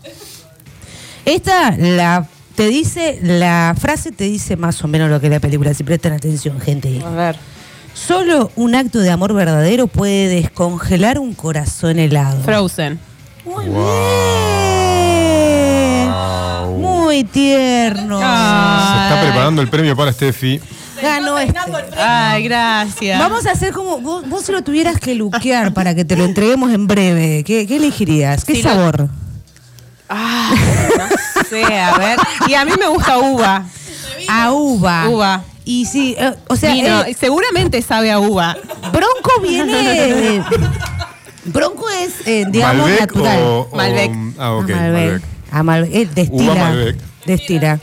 [1.25, 5.39] Esta la te dice, la frase te dice más o menos lo que es la
[5.39, 7.01] película, si prestan atención, gente.
[7.03, 7.37] A ver.
[8.07, 12.41] Solo un acto de amor verdadero puede descongelar un corazón helado.
[12.43, 12.99] Frozen.
[13.45, 13.83] Muy Wow.
[16.71, 16.81] bien.
[16.81, 18.17] Muy tierno.
[18.19, 20.59] Se está preparando el premio para Steffi.
[21.01, 21.57] Ganó este.
[21.97, 23.19] Ay, gracias.
[23.19, 26.25] Vamos a hacer como vos, vos si lo tuvieras que luquear para que te lo
[26.25, 27.43] entreguemos en breve.
[27.43, 28.45] ¿Qué, qué elegirías?
[28.45, 29.09] ¿Qué Si lo- sabor?
[30.09, 30.51] Ah,
[30.97, 32.19] no sé, a ver.
[32.47, 33.63] Y a mí me gusta uva.
[34.27, 35.07] A uva.
[35.09, 35.43] Uva.
[35.63, 37.03] Y sí, eh, o sea, Vino.
[37.03, 38.55] eh, Seguramente sabe a uva.
[38.91, 40.43] Bronco viene.
[41.45, 43.39] Bronco es, eh, digamos, Malbec natural.
[43.41, 44.11] o, o- Malbec.
[44.37, 44.69] Ah, ok.
[44.69, 44.91] A Malbec.
[44.93, 45.21] Malbec.
[45.51, 45.95] A Malbec.
[45.95, 46.43] Eh, destila.
[46.43, 46.97] Uva Malbec.
[47.25, 47.79] Destila.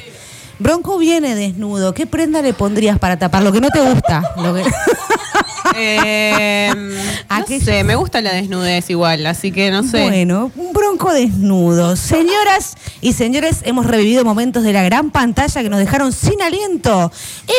[0.60, 1.94] Bronco viene desnudo.
[1.94, 3.42] ¿Qué prenda le pondrías para tapar?
[3.42, 4.22] Lo que no te gusta.
[4.36, 4.64] Lo que-
[5.76, 6.70] Eh,
[7.28, 10.02] ¿A no sé, me gusta la desnudez igual, así que no sé.
[10.02, 11.96] Bueno, un bronco desnudo.
[11.96, 17.12] Señoras y señores, hemos revivido momentos de la gran pantalla que nos dejaron sin aliento.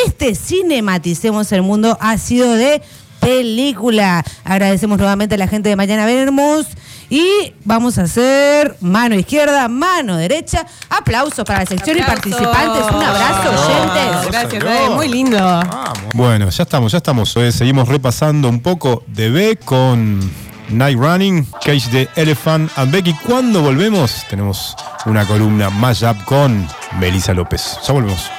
[0.06, 2.82] Este Cinematicemos el Mundo ha sido de
[3.20, 4.24] película.
[4.44, 6.66] Agradecemos nuevamente a la gente de Mañana Veremos.
[7.10, 10.64] Y vamos a hacer mano izquierda, mano derecha.
[10.88, 12.84] Aplausos para la sección y participantes.
[12.94, 14.30] Un abrazo, oyentes.
[14.30, 15.36] Gracias, eh, muy lindo.
[15.36, 15.98] Vamos.
[16.14, 17.36] Bueno, ya estamos, ya estamos.
[17.36, 20.20] eh, seguimos repasando un poco de B con
[20.68, 23.12] Night Running, Cage the Elephant and Becky.
[23.26, 26.68] Cuando volvemos, tenemos una columna Mashup con
[27.00, 27.76] Melissa López.
[27.86, 28.30] Ya volvemos.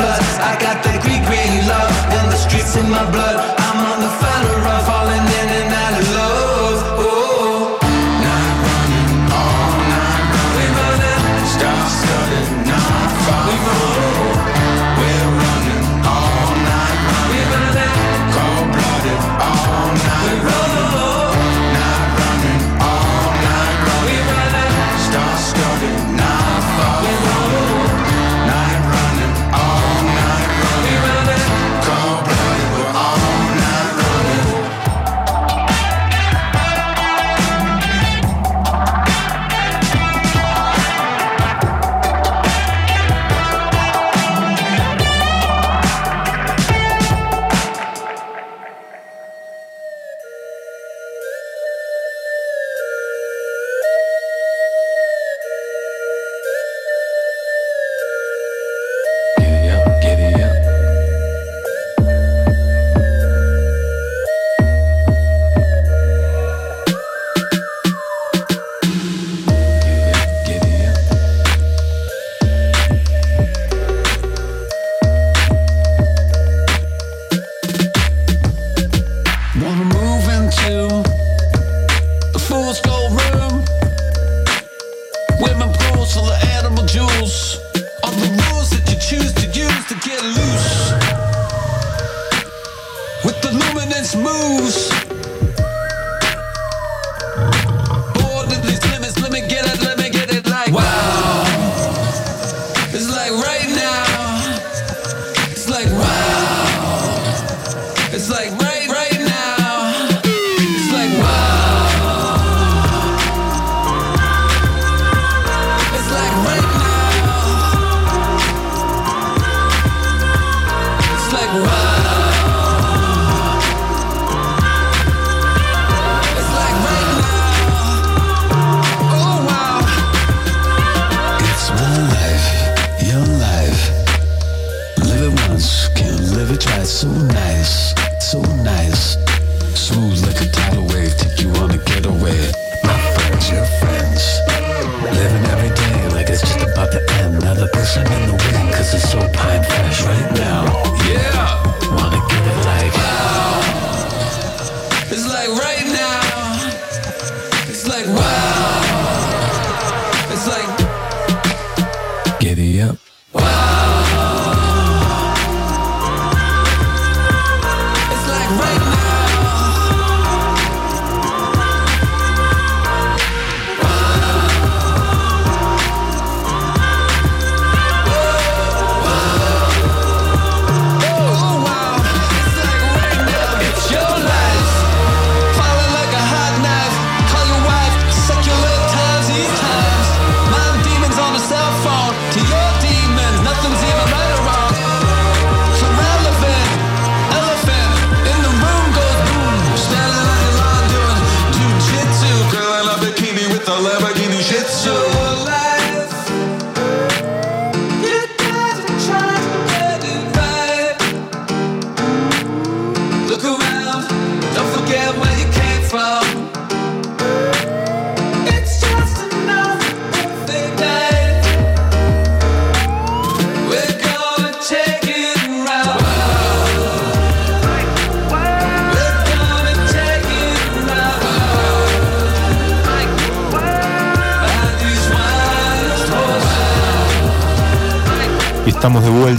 [0.00, 3.57] I got that Greek green love and the streets in my blood.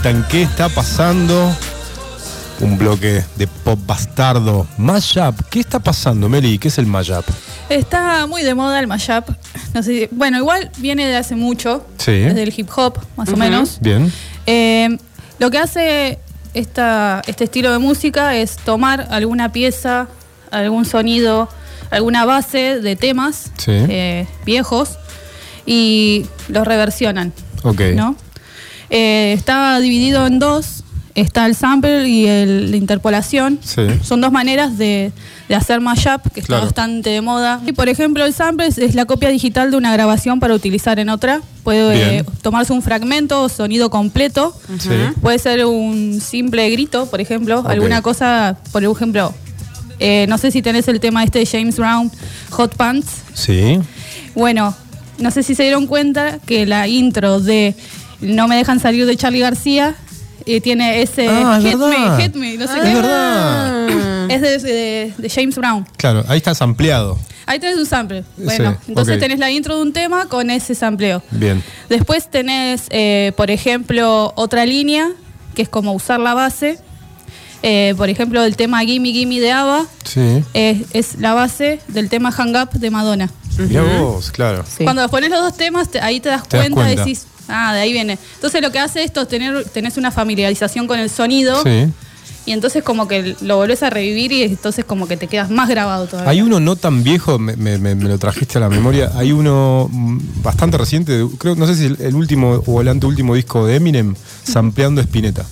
[0.09, 1.55] En ¿Qué está pasando?
[2.61, 4.65] Un bloque de pop bastardo.
[4.77, 5.39] Mashup.
[5.51, 6.57] ¿Qué está pasando, Meli?
[6.57, 7.25] ¿Qué es el mashup?
[7.69, 9.29] Está muy de moda el mashup.
[9.75, 11.85] No sé si- bueno, igual viene de hace mucho.
[11.99, 12.11] Sí.
[12.13, 13.77] Desde el hip hop, más o menos.
[13.81, 14.11] Bien.
[14.47, 14.97] Eh,
[15.37, 16.17] lo que hace
[16.55, 20.07] esta, este estilo de música es tomar alguna pieza,
[20.49, 21.49] algún sonido,
[21.91, 23.71] alguna base de temas Sí.
[23.73, 24.97] eh, viejos
[25.67, 27.31] y los reversionan.
[27.63, 27.81] Ok.
[27.93, 28.15] ¿no?
[28.89, 30.83] Eh, está dividido en dos.
[31.15, 33.59] Está el sample y el- la interpolación.
[33.61, 33.81] Sí.
[34.03, 35.11] Son dos maneras de,
[35.49, 36.65] de hacer mashup, que está Claro.
[36.65, 37.59] bastante de moda.
[37.65, 40.97] Y por ejemplo, el sample es, es la copia digital de una grabación para utilizar
[40.97, 41.41] en otra.
[41.63, 44.55] Puede eh, tomarse un fragmento o sonido completo.
[44.79, 44.89] Sí.
[45.21, 47.65] Puede ser un simple grito, por ejemplo.
[47.67, 49.33] Alguna cosa, por ejemplo,
[49.99, 52.09] eh, no sé si tenés el tema este de James Brown,
[52.51, 53.07] Hot Pants.
[53.33, 53.77] Sí.
[54.35, 54.73] Bueno,
[55.17, 57.75] no sé si se dieron cuenta que la intro de
[58.21, 59.95] No me dejan salir de Charlie García
[60.45, 62.17] eh, tiene ese Ah, es Hit verdad.
[62.17, 62.93] Me, Hit Me, no sé qué.
[62.95, 63.87] verdad.
[64.29, 65.87] Es de, de- de James Brown.
[65.97, 67.17] Claro, ahí está ampliado.
[67.47, 68.23] Ahí tenés un sample.
[68.37, 69.19] Bueno, Sí, entonces ok.
[69.21, 71.23] tenés la intro de un tema con ese sampleo.
[71.31, 71.63] Bien.
[71.89, 75.09] Después tenés, eh, por ejemplo, otra línea,
[75.55, 76.77] que es como usar la base.
[77.63, 80.43] Eh, por ejemplo, el tema Gimme Gimme de ABBA Sí.
[80.53, 83.29] eh, es la base del tema Hang Up de Madonna.
[83.57, 84.63] Mirá vos, claro.
[84.67, 84.83] Sí.
[84.83, 87.03] Cuando pones los dos temas, te- ahí te das Te das cuenta, cuenta.
[87.03, 88.17] decís, ah, de ahí viene.
[88.35, 91.87] Entonces lo que hace esto es tener, tenés una familiarización con el sonido Sí.
[92.45, 95.69] y entonces como que lo volvés a revivir y entonces como que te quedas más
[95.69, 96.29] grabado todavía.
[96.31, 99.11] Hay uno no tan viejo, me, me- me- me lo trajiste a la memoria.
[99.15, 103.35] Hay uno mm, bastante reciente, creo, no sé si el, el último o el anteúltimo
[103.35, 105.45] disco de Eminem, sampleando Spinetta.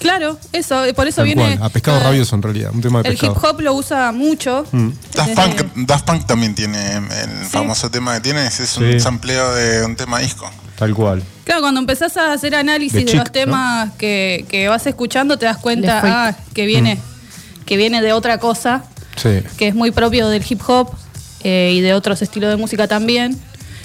[0.00, 1.56] Claro, eso, por eso Tal viene...
[1.56, 3.32] cual, a pescado rabioso en realidad, un tema de El pescado.
[3.38, 4.66] hip hop lo usa mucho.
[4.70, 4.88] Mm.
[5.14, 9.00] Daft Punk, Daft Punk también tiene el famoso tema que tiene, es, es un Sí.
[9.00, 10.50] sampleo de un tema disco.
[10.78, 11.22] Tal cual.
[11.44, 15.38] Claro, cuando empezás a hacer análisis De de, chic, los temas que, que vas escuchando,
[15.38, 16.98] te das cuenta ah, que viene,
[17.66, 18.84] que viene de otra cosa,
[19.16, 19.40] Sí.
[19.56, 20.90] que es muy propio del hip hop
[21.44, 23.38] eh, y de otros estilos de música también.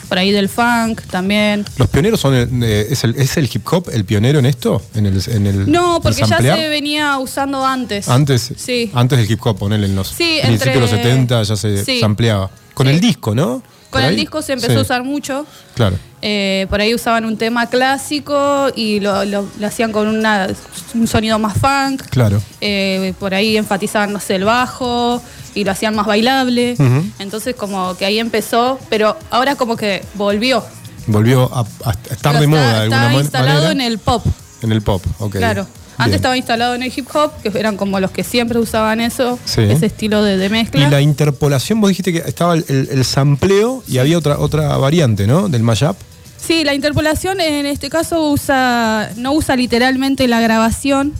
[0.07, 1.63] Por ahí del funk también.
[1.77, 4.81] ¿Los pioneros son el, eh, es, el, es el hip hop el pionero en esto?
[4.95, 8.09] ¿En el, en el No, el porque ya se venía usando antes.
[8.09, 8.89] Antes, Sí.
[8.95, 11.85] antes del hip hop, ponele en los Sí, principios entre- de los 70 ya se
[11.85, 11.99] sí.
[11.99, 12.49] sampleaba.
[12.73, 12.93] Con Sí.
[12.93, 13.61] el disco, ¿no?
[13.89, 14.15] Con ¿Por el ahí?
[14.15, 15.45] disco se empezó Sí, a usar mucho.
[15.75, 15.97] Claro.
[16.21, 20.47] Eh, por ahí usaban un tema clásico y lo, lo- lo hacían con una-
[20.93, 22.03] un sonido más funk.
[22.09, 22.41] Claro.
[22.61, 25.21] Eh, por ahí enfatizaban, no sé, el bajo
[25.55, 26.75] y lo hacían más bailable.
[27.19, 30.63] Entonces como que ahí empezó, pero ahora como que volvió.
[31.07, 33.71] Volvió a, a estar Pero de está- moda de alguna Está man- instalado manera.
[33.71, 34.25] en el pop,
[34.61, 35.35] En el pop, ok.
[35.37, 35.65] claro.
[35.99, 36.05] Bien.
[36.05, 39.37] Antes estaba instalado en el hip hop, que eran como los que siempre usaban eso,
[39.45, 39.61] Sí.
[39.61, 40.89] ese estilo de, de Y mezcla.
[40.89, 45.27] la interpolación, vos dijiste que estaba el, el- el sampleo y había otra, otra variante,
[45.27, 45.49] ¿no?
[45.49, 45.97] Del mashup.
[46.37, 51.13] Sí, la interpolación en este caso usa no usa literalmente la grabación,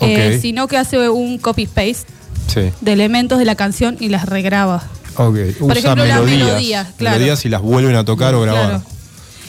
[0.00, 2.06] eh, sino que hace un copy-paste
[2.48, 2.70] Sí.
[2.80, 4.82] de elementos de la canción y las regraba.
[5.16, 5.36] Ok.
[5.60, 6.24] Usa ejemplo, melodías.
[6.46, 7.16] melodía, claro.
[7.18, 8.64] Melodías y las vuelven a tocar o grabar.
[8.70, 8.82] Claro.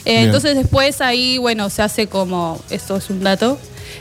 [0.05, 0.23] Eh, Bien.
[0.25, 3.57] entonces después ahí, bueno, se hace como, esto es un dato,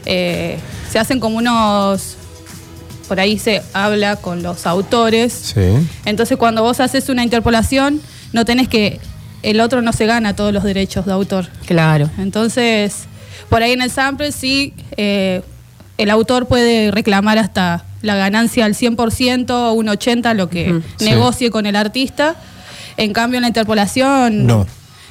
[0.06, 0.58] eh,
[0.90, 2.16] se hacen como unos,
[3.08, 5.52] por ahí se habla con los autores.
[5.54, 5.88] Sí.
[6.04, 8.00] Entonces cuando vos haces una interpolación,
[8.32, 9.00] no tenés que,
[9.42, 11.48] el otro no se gana todos los derechos de autor.
[11.66, 12.08] Claro.
[12.18, 13.04] Entonces,
[13.48, 15.42] por ahí en el sample sí, eh,
[15.98, 21.50] el autor puede reclamar hasta la ganancia al 100% o un 80%, lo que negocie
[21.50, 22.36] con el artista.
[22.96, 24.66] En cambio, en la interpolación, No.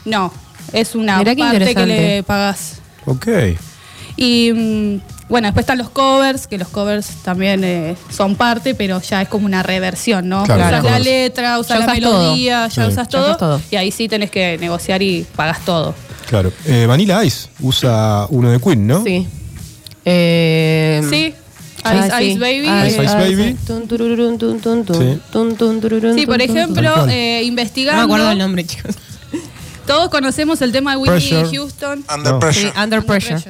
[0.05, 0.31] no,
[0.73, 2.79] es una Mirá parte que le pagas.
[3.05, 3.27] Ok.
[4.23, 4.99] Y
[5.29, 9.29] bueno, después están los covers, que los covers también eh, son parte, pero ya es
[9.29, 10.43] como una reversión, ¿no?
[10.43, 12.91] Claro, usas la letra, usas la melodía, ya Sí.
[12.91, 13.61] usas Ya todo, usas todo.
[13.71, 15.95] Y ahí sí tenés que negociar y pagas todo.
[16.29, 16.51] Claro.
[16.65, 19.03] Eh, Vanilla Ice usa uno de Queen, ¿no?
[19.03, 19.27] Sí.
[20.05, 21.33] Eh, Sí,
[21.83, 22.23] ah, Ice, sí.
[22.25, 22.87] Ice Baby.
[22.89, 23.57] Ice Ice Baby.
[26.15, 26.25] Sí.
[26.25, 27.99] Por ejemplo, eh, No investigando.
[28.01, 28.95] me acuerdo el nombre, chicos.
[29.87, 31.49] Todos conocemos el tema de Whitney Pressure.
[31.57, 32.05] Houston.
[32.15, 32.39] Under No.
[32.39, 32.71] Pressure.
[32.71, 33.41] Sí, Under Pressure.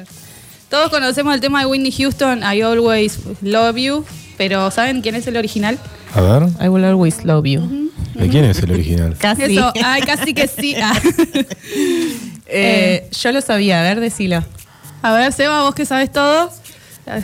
[0.72, 4.06] Todos conocemos el tema de Whitney Houston, I Always Love You,
[4.38, 5.78] pero ¿saben quién es el original?
[6.14, 6.48] A ver.
[6.64, 7.90] I will always love you.
[8.14, 9.14] ¿De quién es el original?
[9.18, 9.42] Casi.
[9.42, 10.74] Eso, ay, casi que sí.
[10.82, 10.98] Ah.
[12.46, 14.42] Eh, yo lo sabía, a ver, decilo.
[15.02, 16.50] A ver, Seba, vos que sabes todo.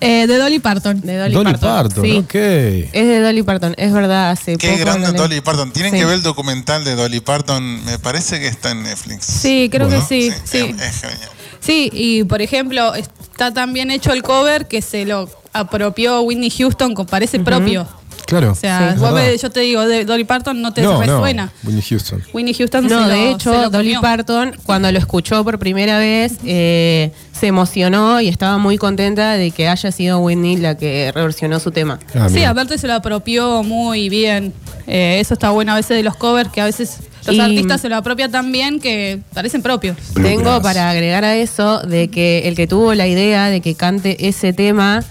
[0.00, 1.00] Eh, de Dolly Parton.
[1.00, 1.68] De Dolly, Dolly Parton.
[1.70, 2.16] Parton, Sí.
[2.18, 2.34] ok.
[2.36, 4.80] Es de Dolly Parton, es verdad, hace Qué poco.
[4.80, 5.10] grande.
[5.12, 5.72] Dolly Parton.
[5.72, 5.98] Tienen Sí.
[5.98, 7.84] que ver el documental de Dolly Parton.
[7.84, 9.24] Me parece que está en Netflix.
[9.26, 10.06] Sí, creo Bueno.
[10.08, 10.32] que sí.
[10.44, 10.58] Sí.
[10.78, 11.30] Es, es genial.
[11.60, 16.50] Sí, y por ejemplo, está tan bien hecho el cover que se lo apropió Whitney
[16.50, 17.86] Houston, con parece propio.
[18.26, 18.52] Claro.
[18.52, 21.52] O sea, Sí, vos yo te digo, de Dolly Parton no te no, no, resuena.
[21.64, 22.22] Whitney Houston.
[22.32, 24.00] Winnie Houston No, se de lo- se hecho, lo Dolly comió.
[24.02, 29.50] Parton, cuando lo escuchó por primera vez, eh, se emocionó y estaba muy contenta de
[29.50, 31.98] que haya sido Whitney la que reversionó su tema.
[32.14, 34.52] Ah, Sí, aparte se lo apropió muy bien.
[34.86, 37.80] Eh, eso está bueno a veces de los covers, que a veces los Y- artistas
[37.80, 39.96] se lo apropian tan bien que parecen propios.
[40.14, 44.28] Tengo para agregar a eso de que el que tuvo la idea de que cante
[44.28, 45.02] ese tema,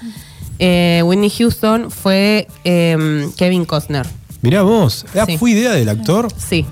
[0.59, 4.05] eh, Whitney Houston, fue eh, Kevin Costner.
[4.41, 5.05] Mirá vos.
[5.15, 5.37] Ah, Sí.
[5.37, 6.27] ¿Fue idea del actor?
[6.37, 6.65] Sí.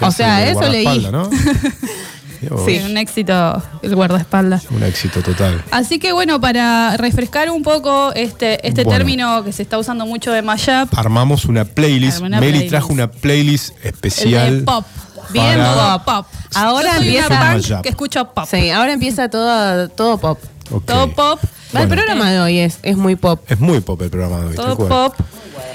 [0.00, 1.06] O sea, eso leí.
[1.12, 1.28] ¿no?
[2.50, 2.62] Vos.
[2.66, 4.66] Sí, un éxito el guardaespaldas.
[4.70, 5.62] Un éxito total.
[5.70, 8.98] Así que bueno, para refrescar un poco este, este Bueno.
[8.98, 12.20] término que se está usando mucho de mashup, Armamos una playlist.
[12.20, 12.70] Una Meli playlist.
[12.70, 14.58] trajo una playlist el especial.
[14.60, 14.84] de pop.
[15.30, 16.26] Bien para- pop.
[16.54, 17.80] Ahora Yo soy empieza- una punk Mashup.
[17.82, 18.44] que escucha pop.
[18.50, 20.38] Sí, ahora empieza todo, todo pop.
[20.86, 21.38] Todo pop.
[21.74, 23.40] El programa de hoy es, es muy pop.
[23.48, 24.54] Es muy pop el programa de hoy.
[24.56, 25.14] Todo pop.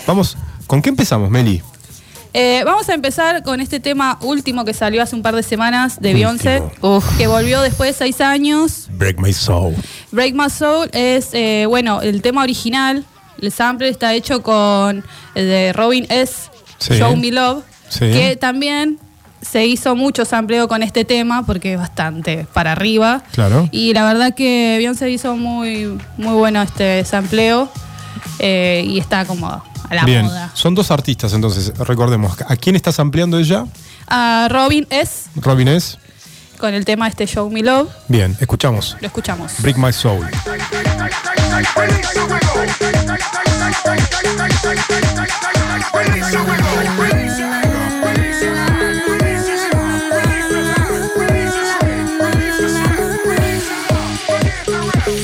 [0.05, 0.37] Vamos,
[0.67, 1.61] ¿con qué empezamos, Meli?
[2.33, 5.99] Eh, vamos a empezar con este tema último que salió hace un par de semanas
[5.99, 6.61] de Beyoncé,
[7.17, 8.87] que volvió después de seis años.
[8.91, 9.75] Break My Soul.
[10.11, 13.05] Break My Soul es, eh, bueno, el tema original,
[13.41, 15.03] el sample está hecho con
[15.35, 16.49] el de Robin S.
[16.79, 16.93] Sí.
[16.95, 18.11] Show Me Love, Sí.
[18.11, 18.99] que también
[19.41, 23.23] se hizo mucho sampleo con este tema porque es bastante para arriba.
[23.31, 23.69] Claro.
[23.71, 27.69] Y la verdad que Beyoncé hizo muy, muy bueno este sampleo
[28.39, 30.25] eh, y está como a la Bien.
[30.25, 30.51] moda.
[30.53, 32.37] Son dos artistas, entonces, recordemos.
[32.47, 33.65] ¿A quién estás ampliando ella?
[34.07, 35.29] A Robin S.
[35.35, 35.97] Robin es.
[36.59, 37.89] con el tema este Show Me Love.
[38.07, 38.97] Bien, escuchamos.
[38.99, 39.53] Lo escuchamos.
[39.61, 40.27] Break My Soul.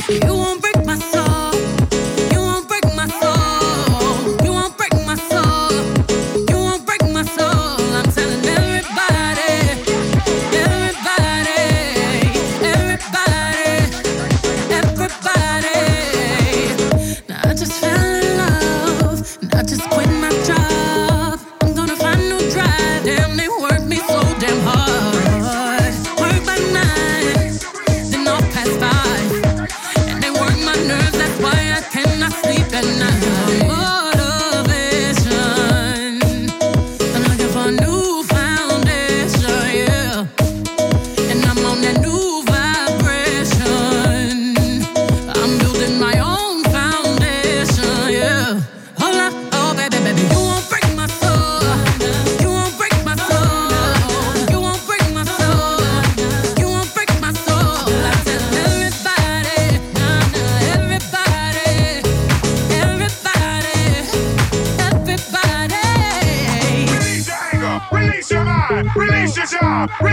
[0.10, 0.43] You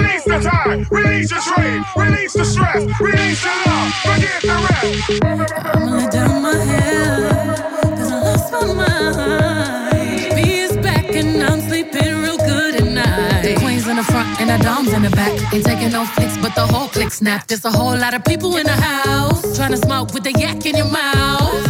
[0.00, 5.22] release the time, release your trade, release the stress, release the love, forget the rest.
[5.74, 7.28] I'ma down my hair,
[7.96, 10.38] 'cause I lost my mind.
[10.38, 13.42] Is back and I'm sleeping real good at night.
[13.42, 15.32] The queen's in the front and the dom's in the back.
[15.52, 17.46] Ain't taking no flicks, but the whole click snap.
[17.46, 20.64] There's a whole lot of people in the house trying to smoke with the yak
[20.66, 21.69] in your mouth.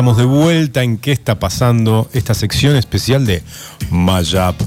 [0.00, 3.42] Estamos de vuelta en qué está pasando esta sección especial de
[3.90, 4.58] Mayap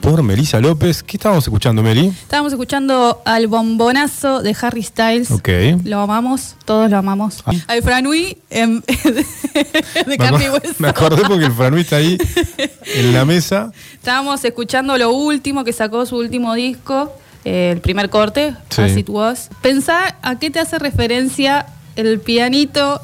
[0.00, 1.04] por Melissa López.
[1.04, 2.08] ¿Qué estábamos escuchando, Meli?
[2.08, 5.30] Estábamos escuchando al bombonazo de Harry Styles.
[5.30, 5.48] Ok.
[5.84, 7.40] Lo amamos, todos lo amamos.
[7.46, 7.52] Ah.
[7.68, 8.82] Al Franui em,
[10.06, 10.74] de carne y hueso.
[10.80, 12.18] me acordé porque el Franui está ahí
[12.96, 13.70] en la mesa.
[13.94, 17.14] Estábamos escuchando lo último que sacó su último disco,
[17.44, 18.82] eh, el primer corte, Sí.
[18.82, 19.50] As It Was.
[19.62, 21.66] Pensá a qué te hace referencia
[21.96, 23.00] el pianito.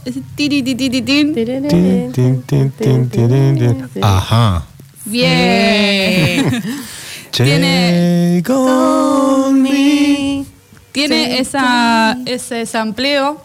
[4.03, 4.65] Ajá.
[5.05, 6.63] Bien.
[7.31, 8.43] Tiene-
[9.53, 10.45] me.
[10.93, 13.45] Tiene esa, ese sampleo.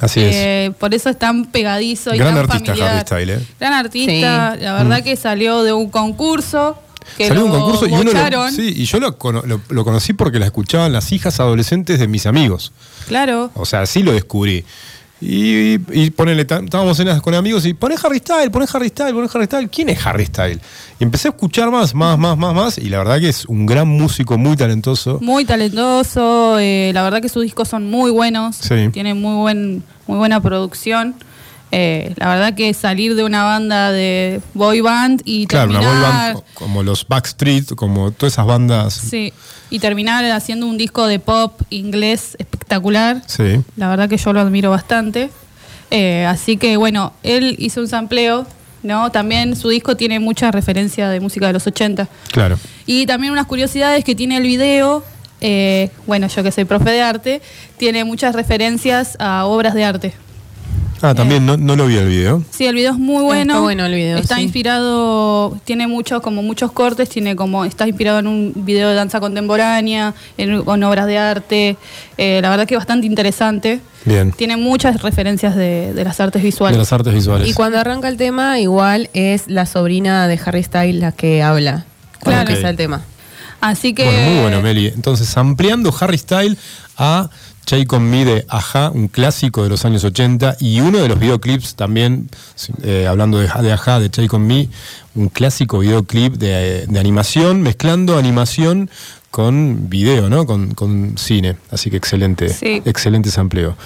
[0.00, 0.34] Así es.
[0.36, 2.90] eh, Por eso es tan pegadizo y Gran tan artista familiar.
[2.96, 3.42] Harry Styles.
[3.42, 3.46] ¿eh?
[3.60, 6.76] Gran artista, la verdad que salió de un concurso.
[7.16, 8.52] Que Salió un concurso y uno lo, bocharon.
[8.52, 12.26] sí, y yo lo, lo- lo conocí porque la escuchaban las hijas adolescentes de mis
[12.26, 12.72] amigos.
[13.08, 13.50] Claro.
[13.54, 14.64] O sea, así lo descubrí.
[15.24, 19.12] Y, y ponele, estábamos en las- con amigos y poné Harry Style, poné Harry Style,
[19.14, 19.68] poné Harry Style.
[19.68, 20.58] ¿Quién es Harry Style?
[20.98, 22.78] Y empecé a escuchar más, más, más, más, más.
[22.78, 25.18] Y la verdad que es un gran músico, muy talentoso.
[25.22, 28.88] Muy talentoso, eh, la verdad que sus discos son muy buenos, Sí.
[28.92, 31.14] tienen muy buen, muy buena producción.
[31.74, 36.02] Eh, la verdad que salir de una banda de boy band y Claro, una terminar,
[36.02, 38.92] boy band co- como los Backstreet, como todas esas bandas.
[38.92, 39.32] sí,
[39.70, 43.22] y terminar haciendo un disco de pop inglés espectacular.
[43.26, 43.60] Sí.
[43.76, 45.30] La verdad que yo lo admiro bastante.
[45.90, 48.46] Eh, así que bueno, él hizo un sampleo,
[48.82, 49.10] ¿no?
[49.10, 52.06] También su disco tiene mucha referencia de música de los 80.
[52.32, 52.58] Claro.
[52.84, 55.02] Y también unas curiosidades que tiene el video,
[55.40, 57.40] eh, bueno, yo que soy profe de arte,
[57.78, 60.12] tiene muchas referencias a obras de arte.
[61.02, 62.44] Ah, también no, no lo vi el video.
[62.50, 63.54] Sí, el video es muy bueno.
[63.54, 64.42] Está bueno el video, Está sí.
[64.42, 69.18] inspirado, tiene muchos, como muchos cortes, tiene como, está inspirado en un video de danza
[69.18, 71.76] contemporánea, en, en obras de arte.
[72.18, 73.80] Eh, la verdad que bastante interesante.
[74.04, 74.32] Bien.
[74.32, 76.76] Tiene muchas referencias de, de las artes visuales.
[76.76, 77.48] De las artes visuales.
[77.48, 81.84] Y cuando arranca el tema, igual es la sobrina de Harry Styles la que habla
[82.20, 82.48] cuando Claro.
[82.50, 83.00] empieza el tema.
[83.60, 84.04] Así que.
[84.04, 84.86] Bueno, muy bueno, Meli.
[84.88, 86.56] Entonces, ampliando Harry Style
[86.96, 87.28] a
[87.64, 91.18] Take On Me de Aja, un clásico de los años 80, y uno de los
[91.18, 92.28] videoclips también,
[92.82, 94.68] eh, hablando de, de Aja, de Take On Me,
[95.14, 98.90] un clásico videoclip de, de animación, mezclando animación
[99.30, 100.44] con video, ¿no?
[100.44, 101.56] Con, con cine.
[101.70, 102.82] Así que excelente, Sí.
[102.84, 103.76] excelente sampleo.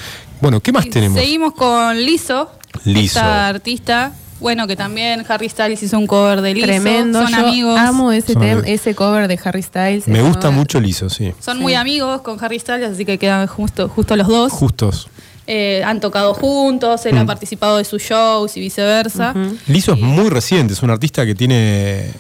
[0.41, 1.19] Bueno, ¿qué más tenemos?
[1.21, 2.51] Seguimos con Lizo,
[2.85, 3.19] Lizzo.
[3.21, 4.13] esta artista.
[4.41, 6.67] Bueno, que también Harry Styles hizo un cover de Lizzo.
[6.67, 7.23] Tremendo.
[7.23, 7.79] Son Yo amigos.
[7.81, 8.65] amo ese, Son amigos.
[8.67, 10.07] ese cover de Harry Styles.
[10.09, 11.33] Me gusta mucho Liso, sí.
[11.41, 14.53] Son muy amigos con Harry Styles, así que quedan justo, justo los dos.
[14.53, 15.09] Justos.
[15.47, 17.27] Eh, han tocado juntos, él ha Mm.
[17.27, 19.33] participado de sus shows y viceversa.
[19.69, 22.11] Lizzo es muy reciente, es un artista que tiene.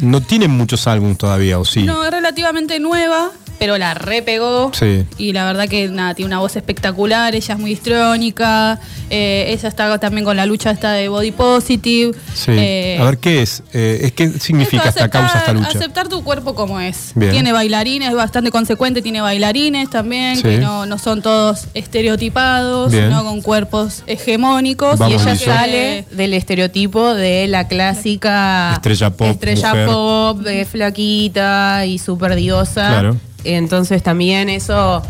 [0.00, 1.82] No tiene muchos álbumes todavía, ¿o sí?
[1.84, 4.70] No, es relativamente nueva, pero la repegó.
[4.72, 5.04] Sí.
[5.18, 8.78] Y la verdad que nada, tiene una voz espectacular, ella es muy histrónica,
[9.10, 12.16] eh, ella está también con la lucha esta de body positive.
[12.34, 12.52] Sí.
[12.52, 13.62] Eh, a ver, ¿qué es?
[13.72, 15.68] Eh, es ¿Qué significa esta causa, esta lucha?
[15.68, 17.12] Aceptar tu cuerpo como es.
[17.14, 17.32] Bien.
[17.32, 20.42] Tiene bailarines, es bastante consecuente, tiene bailarines también, Sí.
[20.42, 23.08] que no, no son todos estereotipados, Bien.
[23.08, 24.98] sino con cuerpos hegemónicos.
[25.08, 29.86] y ella sale del estereotipo de la clásica Estrella pop, estrella mujer.
[29.86, 32.88] pop, eh, flaquita y súper diosa.
[32.88, 33.16] Claro.
[33.44, 35.02] Entonces también eso,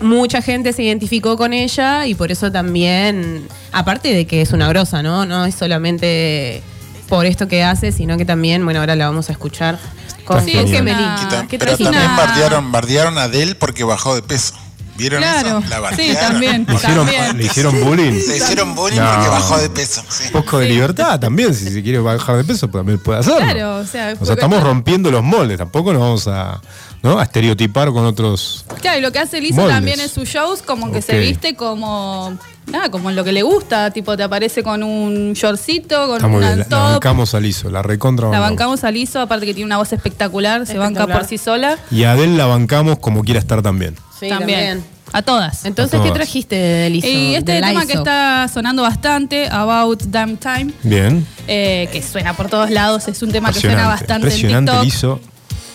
[0.00, 4.68] mucha gente se identificó con ella y por eso también, aparte de que es una
[4.68, 5.24] grosa, ¿no?
[5.26, 6.62] No es solamente
[7.08, 9.78] por esto que hace, sino que también, bueno, ahora la vamos a escuchar
[10.24, 11.02] con Sí, es Gemelli.
[11.02, 14.54] una- ¿Qué Pero también bardearon, bardearon a Adele porque bajó de peso.
[14.96, 15.68] ¿Vieron Claro, eso?
[15.68, 17.38] La sí, también, ¿Le hicieron, también.
[17.38, 18.12] ¿Le hicieron bullying?
[18.12, 19.10] Le hicieron bullying No.
[19.14, 20.02] porque bajó de peso.
[20.08, 20.24] sí.
[20.26, 23.38] Un poco de libertad también, si se quiere bajar de peso, pues también puede hacerlo.
[23.38, 26.60] Claro, o sea, O sea, estamos rompiendo los moldes, tampoco nos vamos a,
[27.02, 27.18] ¿no?
[27.18, 28.64] a estereotipar con otros.
[28.80, 29.76] Claro, y lo que hace Lizzo Moldes.
[29.76, 32.36] también en sus shows, como que se viste como.
[32.66, 33.90] Nada, como en lo que le gusta.
[33.90, 36.78] Tipo, te aparece con un shortcito, con una bien, la, top.
[36.92, 38.84] bancamos al ISO, la recontra La bancamos.
[38.84, 41.76] a Lizzo, aparte que tiene una voz espectacular, se banca por sí sola.
[41.90, 43.96] Y a Adele la bancamos como quiera estar también.
[44.22, 44.58] Sí, también.
[44.78, 44.84] también.
[45.14, 45.66] A todas.
[45.66, 47.06] Entonces, A ¿qué trajiste de Lizzo?
[47.06, 51.26] Y este tema que está sonando bastante, About Damn Time, Bien.
[51.46, 54.26] eh, que suena por todos lados, es un tema que suena Impresionante.
[54.30, 54.84] bastante en TikTok.
[54.86, 55.20] ISO.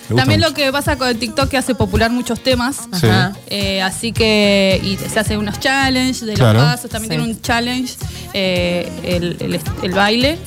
[0.10, 0.50] Me gusta También mucho.
[0.50, 2.88] lo que pasa con el TikTok que hace popular muchos temas.
[2.92, 3.34] Ajá.
[3.48, 6.60] Eh, así que y se hace unos challenges de Claro.
[6.60, 6.90] los pasos.
[6.90, 7.18] También Sí.
[7.18, 7.94] tiene un challenge
[8.34, 10.40] eh, el, el- el baile.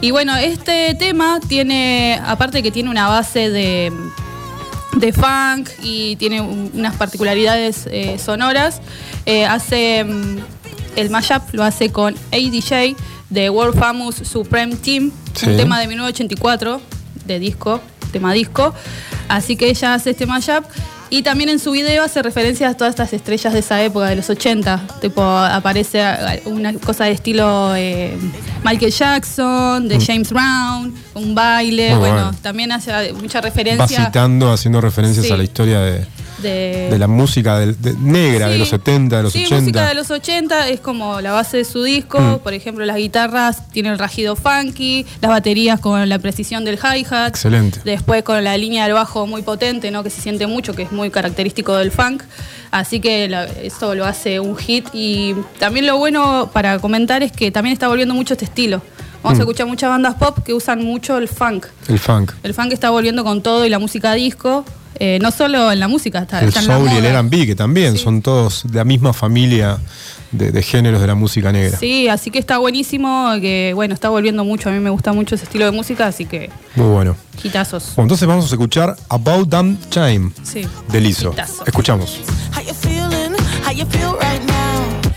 [0.00, 3.90] Y bueno, este tema tiene, aparte que tiene una base de,
[4.96, 8.80] de funk y tiene un- unas particularidades eh, sonoras,
[9.26, 10.36] eh, hace mm,
[10.96, 12.96] el mashup, lo hace con ADJ
[13.30, 15.46] de World Famous Supreme Team, Sí.
[15.46, 16.80] un tema de 1984
[17.26, 17.80] de disco,
[18.12, 18.74] tema disco.
[19.28, 20.64] Así que ella hace este mashup.
[21.10, 24.16] Y también en su video hace referencia a todas estas estrellas de esa época, de
[24.16, 24.86] los 80.
[25.00, 26.02] Tipo, aparece
[26.44, 28.16] una cosa de estilo eh,
[28.62, 30.02] Michael Jackson, de Mm.
[30.06, 31.94] James Brown, un baile.
[31.96, 32.34] Bueno, bueno.
[32.42, 35.32] también hace mucha Va referencia citando, haciendo referencias Sí.
[35.32, 36.04] a la historia de,
[36.42, 39.60] de, de la música del- de- negra de los 70, de los sí, 80.
[39.60, 42.20] música de los 80 es como la base de su disco.
[42.20, 42.38] Mm.
[42.38, 47.28] Por ejemplo, las guitarras tienen el rajido funky, las baterías con la precisión del hi-hat.
[47.28, 47.80] Excelente.
[47.84, 50.02] Después con la línea del bajo muy potente, ¿no?
[50.02, 52.22] que se siente mucho, que es muy característico del funk.
[52.70, 54.86] Así que la- eso lo hace un hit.
[54.92, 58.82] Y también lo bueno para comentar es que también está volviendo mucho este estilo.
[59.22, 59.40] Vamos Mm.
[59.40, 61.66] a escuchar muchas bandas pop que usan mucho el funk.
[61.88, 62.32] El funk.
[62.44, 64.64] El funk está volviendo con todo y la música disco.
[65.00, 67.04] Eh, no solo en la música, está, El está en la soul y el.
[67.06, 69.78] R&B, que también son todos de la misma familia
[70.32, 71.78] de, de géneros de la música negra.
[71.78, 75.34] Sí, así que está buenísimo, que bueno, está volviendo mucho, a mí me gusta mucho
[75.36, 77.16] ese estilo de música, así que Muy bueno.
[77.40, 77.92] quitazos.
[77.96, 80.66] Bueno, entonces vamos a escuchar About Damn Time Sí.
[80.90, 81.32] de Lizzo.
[81.32, 81.64] Hitazo.
[81.66, 82.18] Escuchamos.
[82.54, 83.32] How you feeling?
[83.64, 85.07] How you feel right now?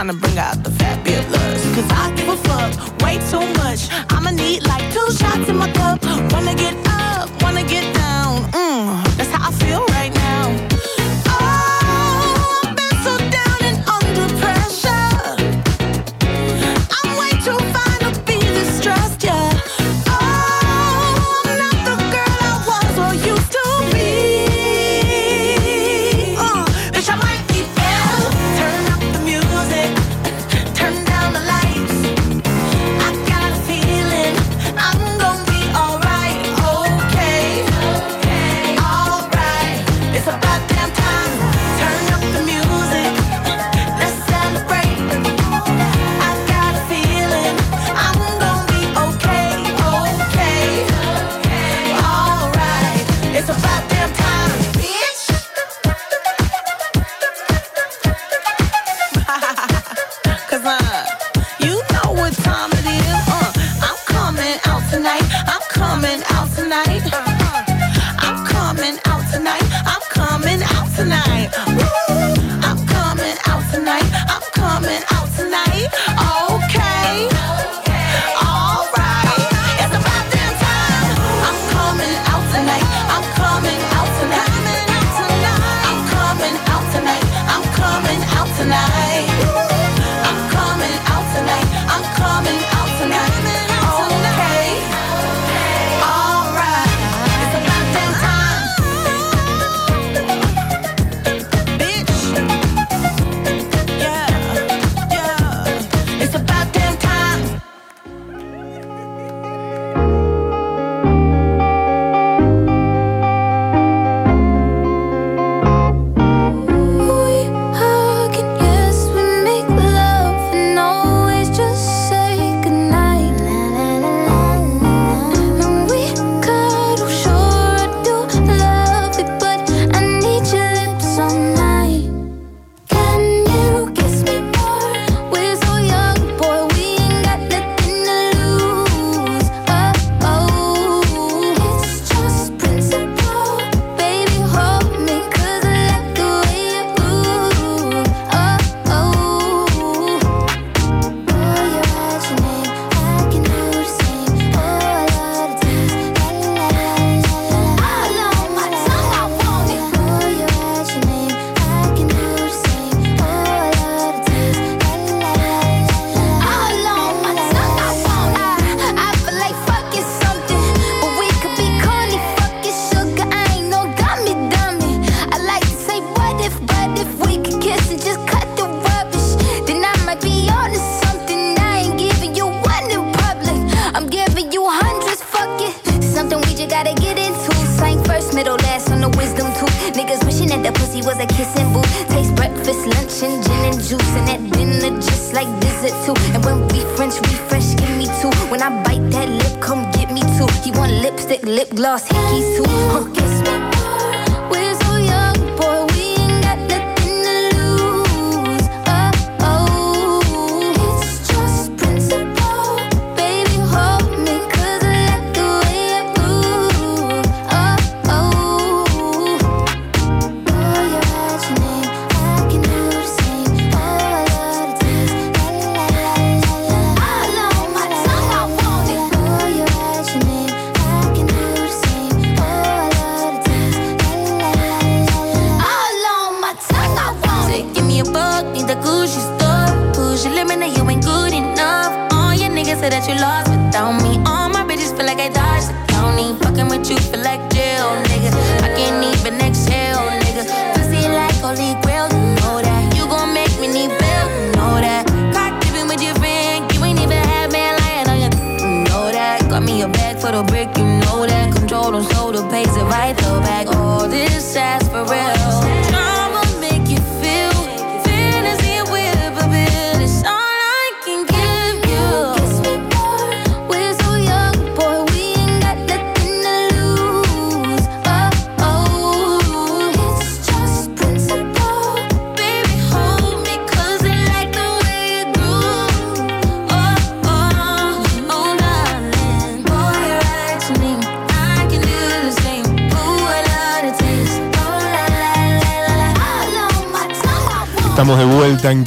[0.00, 0.69] Trying to bring out the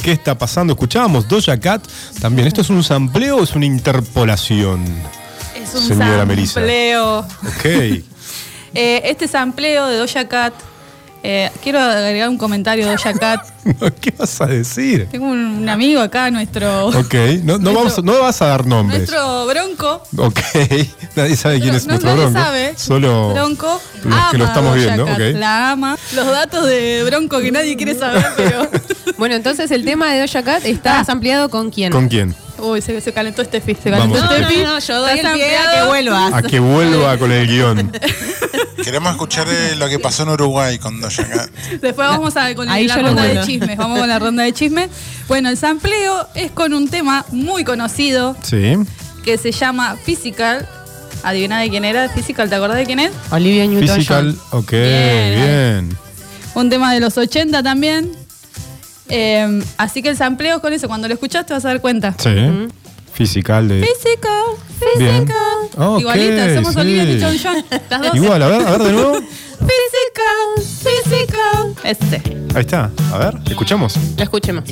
[0.04, 0.74] ¿Qué está pasando?
[0.74, 1.82] Escuchábamos Doja Cat.
[2.20, 4.84] También, ¿esto es un sampleo o es una interpolación?
[5.56, 6.60] Es un Señora Melissa.
[6.60, 7.18] sampleo.
[7.20, 7.64] Ok.
[8.76, 10.52] Eh, este sampleo de Doja Cat,
[11.22, 13.46] eh, quiero agregar un comentario de Doja Cat.
[14.00, 15.06] ¿Qué vas a decir?
[15.12, 19.08] Tengo un, amigo acá, nuestro, Ok, no, no, vamos, no vas a dar nombres.
[19.08, 20.02] nuestro bronco.
[20.16, 20.40] Ok,
[21.14, 22.38] nadie sabe quién es no, nuestro nadie bronco.
[22.40, 22.74] sabe.
[22.76, 25.06] Solo Bronco los ama que lo estamos Doja viendo.
[25.06, 25.18] Cat.
[25.36, 25.96] La ama.
[26.16, 28.68] Los datos de Bronco que nadie quiere saber, pero.
[29.16, 31.92] Bueno, entonces el tema de Doja Cat está ampliado con quién?
[31.92, 32.34] ¿Con quién?
[32.58, 34.40] Uy, se, se calentó este Se calentó Vamos.
[34.40, 36.32] este No, no, no, yo doy Está el pie a que vuelvas.
[36.34, 37.92] A que vuelva con el guion.
[38.84, 41.50] Queremos escuchar eh, lo que pasó en Uruguay con Doja Cat.
[41.80, 43.76] Después vamos a, con Ahí la ronda de chismes.
[43.76, 44.88] Vamos con la ronda de chismes.
[45.28, 48.76] Bueno, el sampleo es con un tema muy conocido Sí.
[49.24, 50.68] que se llama Physical.
[51.22, 52.08] Adivina de quién era.
[52.10, 53.10] Physical, ¿te acordás de quién es?
[53.30, 53.96] Olivia Newton-John.
[53.96, 55.34] Physical, ok, Bien.
[55.34, 55.98] bien.
[56.54, 58.12] Un tema de los 80 también.
[59.08, 60.88] Eh, así que el sampleo es con eso.
[60.88, 62.14] Cuando lo escuchas te vas a dar cuenta.
[62.18, 62.30] Sí.
[63.12, 63.80] Physical de.
[63.80, 64.44] Physical,
[64.80, 65.86] physical.
[65.88, 66.80] Ok, Igualita, somos sí.
[66.80, 67.64] Olivia Newton John.
[67.90, 68.16] Las dos.
[68.16, 69.14] Igual, a ver, a ver de nuevo.
[69.14, 71.74] Physical, physical.
[71.84, 72.22] Este.
[72.54, 72.90] Ahí está.
[73.12, 73.96] A ver, escuchamos.
[74.16, 74.64] Lo escuchemos.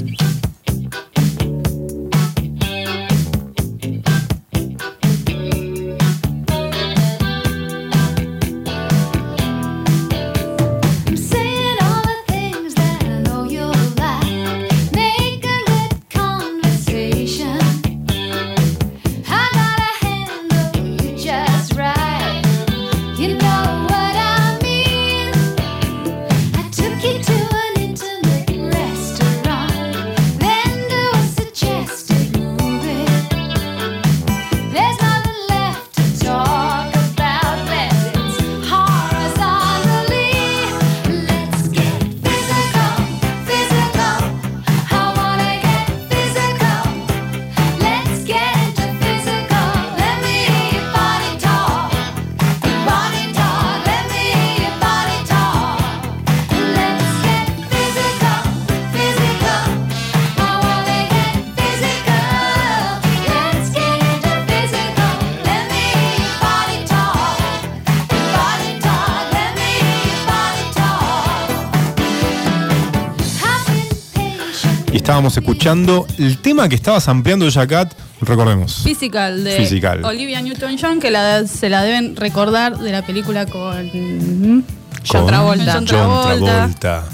[75.13, 77.93] Estábamos escuchando el tema que estabas ampliando Doja Cat.
[78.23, 78.81] Recordemos.
[78.83, 80.03] Physical de Physical.
[80.07, 85.65] Olivia Newton-John, que la, se la deben recordar de la película con Con Travolta.
[85.67, 86.47] John John Travolta.
[86.47, 87.05] Travolta.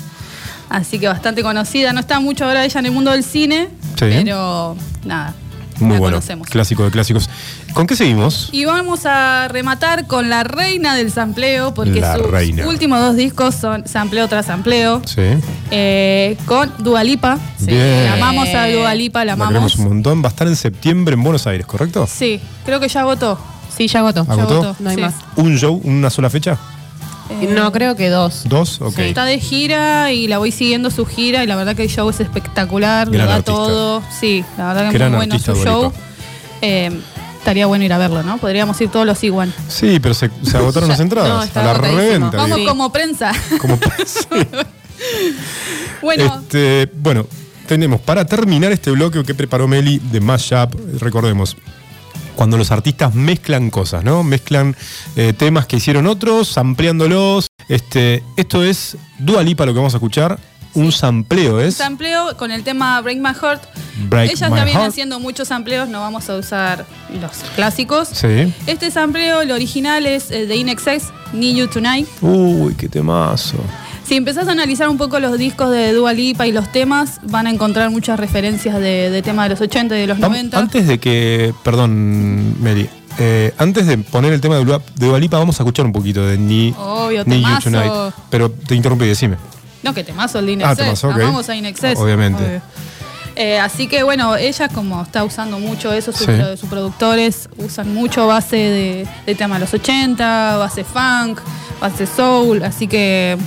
[0.69, 1.93] Así que bastante conocida.
[1.93, 4.07] No está mucho ahora ella en el mundo del cine, Sí.
[4.13, 5.35] pero nada.
[5.81, 6.19] Muy bueno.
[6.19, 6.49] conocemos.
[6.49, 7.29] Clásico de clásicos.
[7.79, 8.49] ¿Con qué seguimos?
[8.51, 12.67] Y vamos a rematar con la reina del sampleo, porque La sus reina.
[12.67, 15.23] últimos dos discos son sampleo tras sampleo, Sí.
[15.71, 17.39] eh, con Dualipa.
[17.61, 18.05] Bien.
[18.07, 19.77] La amamos a Dualipa, la La queremos amamos.
[19.77, 20.23] un montón.
[20.25, 22.09] Va a estar en septiembre en Buenos Aires, ¿correcto?
[22.13, 23.39] Sí, creo que ya agotó.
[23.77, 24.27] Sí, ya agotó.
[24.29, 24.75] ¿Agotó?
[24.81, 25.03] No hay Sí.
[25.03, 25.15] más.
[25.37, 26.59] ¿Un show, una sola fecha?
[27.31, 28.43] Eh, No, creo que dos.
[28.47, 28.81] ¿Dos?
[28.81, 28.99] Ok.
[28.99, 32.11] Está de gira y la voy siguiendo su gira y la verdad que el show
[32.11, 33.53] es espectacular, Gran lo da artista.
[33.53, 34.03] todo.
[34.19, 35.93] Sí, la verdad que Gran muy bueno su show.
[36.61, 36.91] Eh,
[37.39, 38.39] estaría bueno ir a verlo, ¿no?
[38.39, 39.53] Podríamos ir todos los igual.
[39.69, 41.55] Sí, pero se, se agotaron las entradas.
[41.55, 42.37] no, a la reventa.
[42.37, 42.71] Vamos digo.
[42.71, 43.33] como prensa.
[43.61, 43.79] Como-
[46.03, 47.27] bueno, Este, bueno,
[47.67, 51.57] tenemos para terminar este bloque que preparó Meli de Mashup, recordemos.
[52.35, 54.23] Cuando los artistas mezclan cosas, ¿no?
[54.23, 54.77] Mezclan
[55.17, 57.49] eh, temas que hicieron otros, ampliándolos.
[57.69, 60.39] Este, esto es Dua Lipa, lo que vamos a escuchar.
[60.75, 61.75] Un sampleo un es.
[61.77, 63.63] sampleo con el tema Break My Heart.
[64.09, 64.89] Break Ellas My ya vienen Heart.
[64.93, 66.85] haciendo muchos sampleos, no vamos a usar
[67.21, 68.09] los clásicos.
[68.13, 68.53] Sí.
[68.67, 72.07] Este sampleo, el original es eh, de INXS, Need You Tonight.
[72.21, 73.57] Uy, qué temazo.
[74.07, 77.47] Si empezás a analizar un poco los discos de Dua Lipa y los temas, van
[77.47, 80.59] a encontrar muchas referencias de, de temas de los 80 y de los Vam- 90.
[80.59, 81.53] Antes de que.
[81.65, 82.89] Perdón, Meli.
[83.19, 85.93] eh, antes de poner el tema de Dua, de Dua Lipa, vamos a escuchar un
[85.93, 87.61] poquito de Ni, Obvio, Need You.
[87.65, 87.93] Tonight.
[88.31, 89.37] Pero te interrumpí, decime.
[89.83, 90.77] No, que temazo el de Ah, INXS.
[90.77, 91.15] temazo, ok.
[91.15, 91.97] Amamos a INXS.
[91.99, 92.43] Obviamente.
[92.45, 92.63] obvio.
[93.37, 96.33] Eh, así que bueno, ella como está usando mucho eso, sus, Sí.
[96.59, 101.39] sus productores usan mucho base de, de tema de los 80, base funk,
[101.81, 103.39] base soul, así que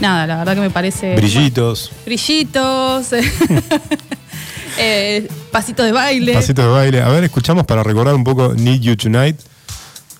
[0.00, 1.14] nada, la verdad que me parece...
[1.16, 3.08] Brillitos, Brillitos,
[4.78, 6.34] eh, pasitos de baile.
[6.34, 7.02] pasitos de baile.
[7.02, 9.38] A ver, escuchamos para recordar un poco Need You Tonight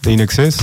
[0.03, 0.57] de Inexcess.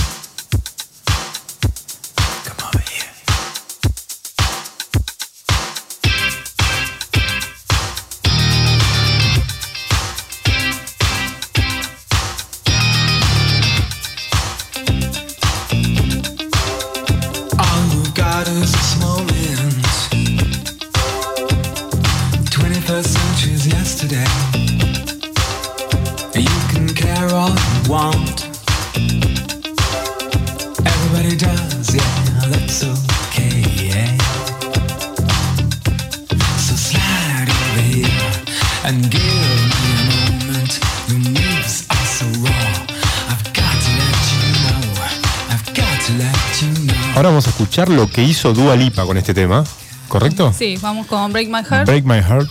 [47.76, 49.62] Escuchar lo que hizo Dua Lipa con este tema,
[50.08, 50.50] ¿correcto?
[50.50, 51.84] Sí, vamos con Break My Heart.
[51.84, 52.50] Break My Heart,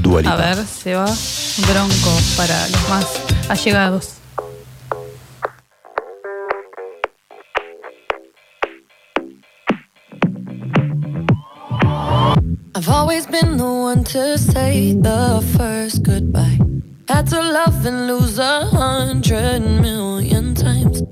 [0.00, 0.34] Dua Lipa.
[0.34, 1.06] A ver, se va
[1.66, 3.06] bronco para los más
[3.48, 4.18] allegados.
[12.76, 16.60] I've always been the one to say the first goodbye.
[17.08, 21.11] Had to love and lose a hundred million times.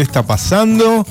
[0.00, 1.06] ¿Qué está pasando?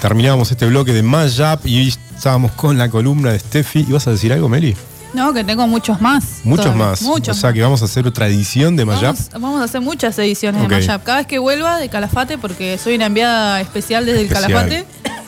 [0.00, 3.80] Terminamos este bloque de Mashup y estábamos con la columna de Steffi.
[3.88, 4.76] ¿Ibas a decir algo, Meli?
[5.14, 6.42] No, que tengo muchos más.
[6.44, 6.86] Muchos todavía.
[6.86, 7.02] más.
[7.02, 9.02] Muchos o sea que vamos a hacer otra edición de Mashup.
[9.02, 11.02] Vamos, vamos a hacer muchas ediciones de Mashup.
[11.02, 14.28] Cada vez que vuelva de Calafate, porque soy una enviada especial desde el.
[14.28, 14.86] Calafate,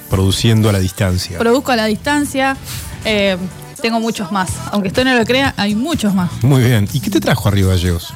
[0.08, 1.38] Produciendo a la distancia.
[1.38, 2.56] produzco a la distancia.
[3.04, 3.36] eh,
[3.82, 4.50] tengo muchos más.
[4.70, 6.30] Aunque usted no lo crea, hay muchos más.
[6.44, 6.88] Muy bien.
[6.92, 8.14] ¿Y qué te trajo arriba, Gallegos?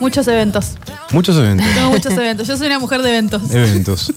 [0.00, 0.75] Muchos eventos.
[1.12, 1.66] Muchos eventos.
[1.74, 2.48] Tengo muchos eventos.
[2.48, 3.50] Yo soy una mujer de eventos.
[3.50, 4.12] eventos.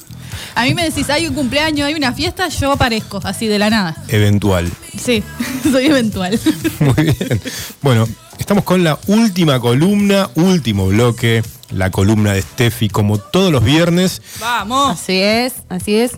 [0.55, 3.69] A mí me decís, hay un cumpleaños, hay una fiesta, yo aparezco, así de la
[3.69, 3.95] nada.
[4.07, 4.69] Eventual.
[4.97, 5.23] Sí,
[5.71, 6.39] soy eventual.
[6.79, 7.41] Muy bien.
[7.81, 8.07] Bueno,
[8.37, 14.21] estamos con la última columna, último bloque, la columna de Steffi, como todos los viernes.
[14.39, 14.99] Vamos.
[14.99, 16.13] Así es, así es.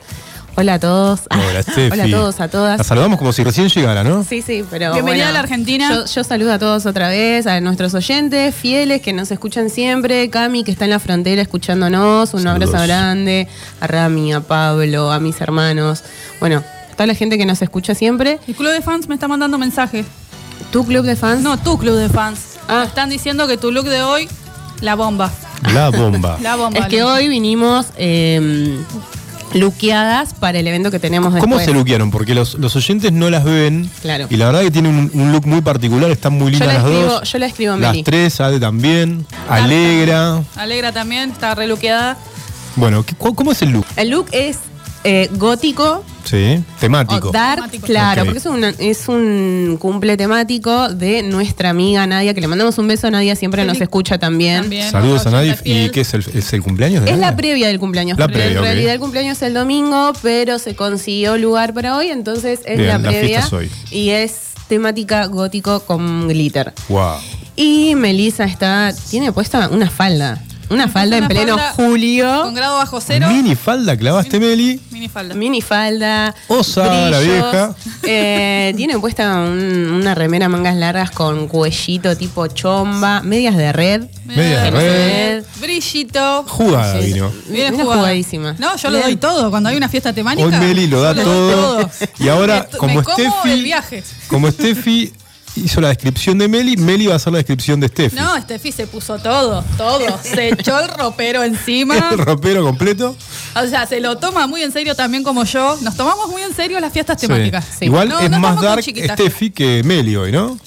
[0.56, 1.22] Hola a todos.
[1.32, 1.90] Hola, Steffi.
[1.94, 2.78] Hola a todos, a todas.
[2.78, 4.23] La saludamos como si recién llegara, ¿no?
[4.23, 4.94] Sí, sí, pero.
[4.94, 5.90] Bienvenida bueno, a la Argentina.
[5.90, 10.30] Yo, yo saludo a todos otra vez, a nuestros oyentes fieles que nos escuchan siempre.
[10.30, 12.34] Cami, que está en la frontera escuchándonos.
[12.34, 12.69] Un Saludos.
[12.69, 13.48] abrazo grande.
[13.80, 16.03] A Rami, a Pablo, a mis hermanos.
[16.40, 16.64] Bueno,
[16.94, 18.40] toda la gente que nos escucha siempre.
[18.48, 20.03] El club de fans me está mandando mensaje.
[20.72, 21.41] ¿Tu club de fans?
[21.41, 22.57] No, tu club de fans.
[22.68, 22.82] Ah.
[22.82, 24.28] Me están diciendo que tu look de hoy,
[24.82, 25.32] la bomba.
[25.73, 26.38] La bomba.
[26.41, 26.80] La bomba.
[26.80, 28.80] Es que hoy vinimos eh,
[29.53, 31.49] luqueadas para el evento que tenemos después.
[31.52, 32.11] ¿Cómo se luquearon?
[32.11, 33.90] Porque los, los oyentes no las ven.
[34.02, 34.28] Claro.
[34.30, 36.84] Y la verdad que tienen un, un look muy particular, están muy lindas la las
[36.84, 37.32] escribo, dos.
[37.32, 38.03] yo la escribo Las Meli.
[38.03, 39.26] tres, Ade también.
[39.49, 40.41] Alegra.
[40.56, 42.18] Alegra también, está reluqueada.
[42.76, 43.86] Bueno, ¿qué- cu- ¿cómo es el look?
[43.95, 44.57] El look es
[45.03, 47.30] eh, gótico Sí, temático.
[47.30, 47.85] o dark, Temático.
[47.88, 48.39] claro, porque
[48.89, 53.10] es, un cumple temático de nuestra amiga Nadia, que le mandamos un beso.
[53.11, 54.61] Nadia siempre nos escucha también.
[54.61, 54.91] También.
[54.91, 55.57] Saludos a Nadie.
[55.64, 57.38] ¿Y qué es el, es el cumpleaños de Es la Nadia?
[57.38, 58.18] previa del cumpleaños.
[58.18, 61.98] La porque previa, en realidad el cumpleaños es el domingo, pero se consiguió lugar para
[61.98, 63.48] hoy, entonces es Bien, la la previa.
[63.52, 63.69] hoy.
[63.89, 64.34] Y es
[64.68, 66.73] temática gótico con glitter.
[66.89, 67.15] Wow.
[67.56, 70.41] Y Melissa está, tiene puesta una falda.
[70.72, 72.41] Una falda en pleno falda julio.
[72.43, 73.27] Con grado bajo cero.
[73.30, 74.80] Mini falda clavaste, Meli.
[74.91, 75.35] Mini falda.
[75.35, 76.34] Mini falda.
[76.48, 77.76] Osa, la vieja.
[78.03, 84.03] Eh, tiene puesta un- una remera mangas largas con cuellito tipo chomba, medias de red.
[84.26, 85.43] Medias de red.
[85.60, 86.45] Brillito.
[86.48, 87.31] Jugada vino.
[87.48, 87.84] Jugada.
[87.84, 88.56] jugadísima.
[88.57, 89.49] No, yo lo doy todo.
[89.52, 90.45] Cuando hay una fiesta temática.
[90.48, 91.89] Hoy Meli lo da doy todo.
[92.19, 93.73] Y ahora, Me- como me como Steffi.
[94.27, 95.11] Como Steffi
[95.56, 98.15] hizo la descripción de Meli, Meli va a hacer la descripción de Steffi.
[98.15, 100.19] No, Steffi se puso todo, todo.
[100.23, 102.10] Se echó el ropero encima.
[102.11, 103.15] El ropero completo.
[103.56, 105.78] O sea, se lo toma muy en serio también como yo.
[105.82, 107.65] Nos tomamos muy en serio las fiestas temáticas.
[107.80, 107.86] Sí.
[107.86, 108.84] Igual No, es no más dark.
[108.84, 110.57] Steffi que Meli hoy, ¿no?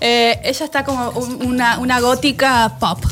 [0.00, 3.02] Eh, ella está como un- una, una gótica pop.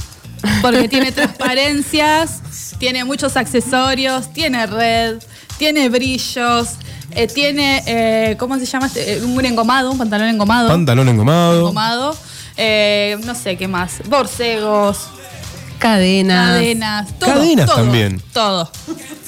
[0.61, 1.11] Porque tiene
[1.65, 2.41] transparencias,
[2.79, 5.17] tiene muchos accesorios, tiene red,
[5.57, 6.69] tiene brillos,
[7.13, 8.87] eh, tiene, eh, ¿cómo se llama?
[8.87, 9.15] este?
[9.19, 10.69] Eh, Un engomado, un pantalón engomado.
[10.69, 11.61] Pantalón engomado.
[11.61, 12.17] engomado.
[12.57, 13.95] Eh, no sé qué más.
[14.09, 15.09] Borcegos,
[15.79, 16.51] Cadenas.
[16.51, 17.31] cadenas, todo.
[17.35, 18.23] Cadenas todo, también.
[18.33, 18.71] Todo.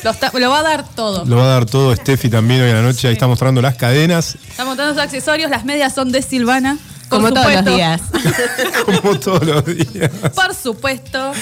[0.05, 1.25] Lo, está- lo va a dar todo.
[1.25, 3.09] Lo va a dar todo Steffi también hoy en la noche.
[3.09, 6.79] Ahí está mostrando las cadenas, Está montando sus accesorios, las medias son de Silvana.
[7.09, 8.01] Como todos los días.
[8.85, 10.11] como todos los días.
[10.35, 11.33] Por supuesto.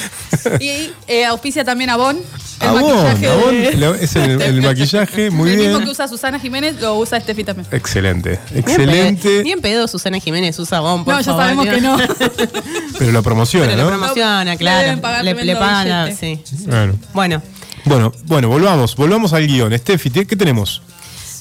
[0.61, 2.17] Y eh, auspicia también a Bon.
[2.61, 5.85] El Avon, maquillaje Avon, de- la- es el, el maquillaje, muy el mismo bien.
[5.85, 7.67] que usa Susana Jiménez, lo usa Steffi también.
[7.73, 9.43] Excelente, excelente.
[9.43, 11.75] Bien pedo Susana Jiménez, usa bon, por No, ya favor, sabemos Dios.
[11.75, 11.97] que no.
[12.99, 13.91] Pero lo promociona, Pero lo ¿no?
[13.99, 15.25] promociona, Le claro.
[15.25, 16.43] Le, pagan sí.
[16.67, 16.95] Bueno.
[17.13, 17.43] Bueno,
[17.87, 19.77] bueno, bueno, volvamos, volvamos al guion.
[19.77, 20.83] Steffi, ¿qué qué tenemos?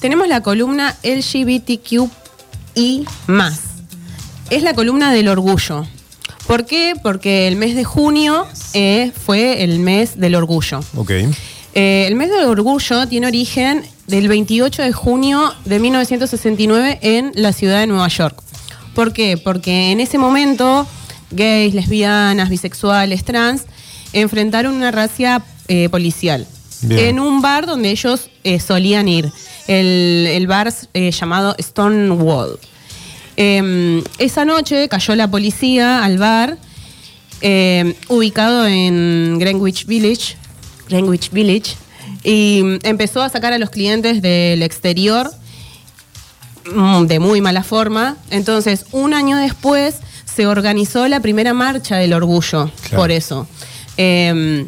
[0.00, 3.60] tenemos la columna LGBTQI más.
[4.50, 5.86] Es la columna del orgullo.
[6.46, 6.94] ¿Por qué?
[7.02, 10.80] Porque el mes de junio eh, fue el mes del orgullo.
[10.96, 11.10] Ok.
[11.10, 17.52] Eh, el mes del orgullo tiene origen del 28 de junio de 1969 en la
[17.52, 18.42] ciudad de Nueva York.
[18.94, 19.36] ¿Por qué?
[19.36, 20.86] Porque en ese momento
[21.30, 23.62] gays, lesbianas, bisexuales, trans
[24.12, 26.46] enfrentaron una racia eh, policial
[26.82, 27.00] Bien.
[27.00, 29.32] en un bar donde ellos eh, solían ir,
[29.66, 32.58] el, el bar eh, llamado Stonewall.
[33.36, 36.56] Eh, esa noche cayó la policía al bar
[37.40, 40.36] eh, ubicado en Greenwich Village,
[40.88, 41.74] Greenwich Village,
[42.22, 45.30] y empezó a sacar a los clientes del exterior
[46.74, 48.16] mm, de muy mala forma.
[48.30, 52.96] Entonces, un año después se organizó la primera marcha del orgullo, Claro.
[52.96, 53.46] por eso.
[53.96, 54.66] Eh,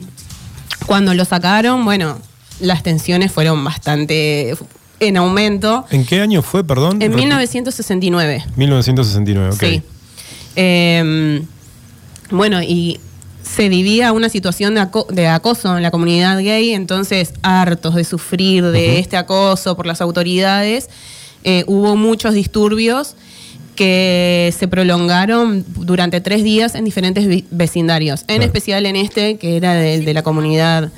[0.87, 2.19] cuando lo sacaron, bueno,
[2.61, 4.55] las tensiones fueron bastante
[5.01, 5.85] en aumento.
[5.91, 7.01] ¿En qué año fue, perdón?
[7.03, 8.45] En Repi- 1969.
[8.57, 9.61] 1969, ok.
[9.61, 9.83] Sí.
[10.57, 11.43] Eh,
[12.31, 12.99] bueno, y
[13.43, 18.05] se vivía una situación de, aco- de acoso en la comunidad gay, entonces hartos de
[18.05, 20.89] sufrir de este acoso por las autoridades,
[21.45, 23.15] eh, hubo muchos disturbios
[23.77, 29.75] que se prolongaron durante tres días en diferentes vecindarios, en especial en este que era
[29.75, 30.91] de, de la comunidad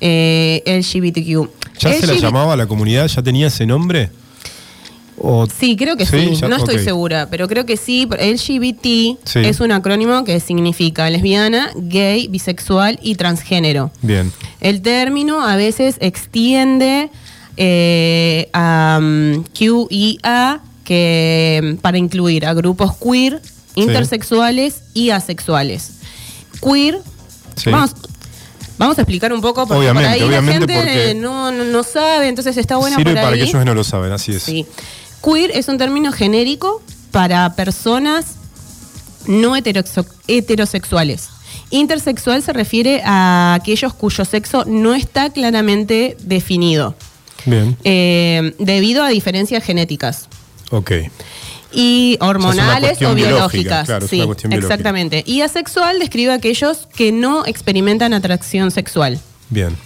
[0.00, 1.50] eh, LGBTQ.
[1.80, 3.06] ¿Ya se la llamaba la comunidad?
[3.08, 4.10] ¿Ya tenía ese nombre?
[5.16, 6.34] O- Sí, creo que sí.
[6.34, 8.06] ya- no estoy segura, pero creo que sí.
[8.18, 9.38] LGBT Sí.
[9.40, 13.90] es un acrónimo que significa lesbiana, gay, bisexual y transgénero.
[14.02, 14.32] Bien.
[14.60, 17.10] El término a veces extiende
[17.56, 18.98] eh, a
[19.56, 23.40] Q y A que mm, para incluir a grupos queer,
[23.76, 25.92] intersexuales y asexuales.
[26.60, 26.98] Queer,
[27.66, 27.92] vamos,
[28.78, 31.64] vamos a explicar un poco porque Obviamente, por ahí obviamente, la gente porque no, no,
[31.64, 33.24] no sabe, entonces está buena Sirve por ahí.
[33.24, 34.42] para aquellos que no lo saben, así es.
[34.42, 34.66] Sí.
[35.22, 38.34] Queer es un término genérico para personas
[39.26, 41.28] no heterosexu- heterosexuales.
[41.70, 46.94] Intersexual se refiere a aquellos cuyo sexo no está claramente definido,
[47.46, 47.76] Bien.
[47.84, 50.28] eh, debido a diferencias genéticas
[50.70, 50.92] Ok.
[51.74, 53.86] Y hormonales o biológica, biológicas.
[53.86, 54.54] claro, sí, biológica.
[54.54, 55.24] exactamente.
[55.26, 59.20] Y asexual describe a aquellos que no experimentan atracción sexual.
[59.50, 59.76] Bien.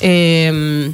[0.00, 0.92] Eh,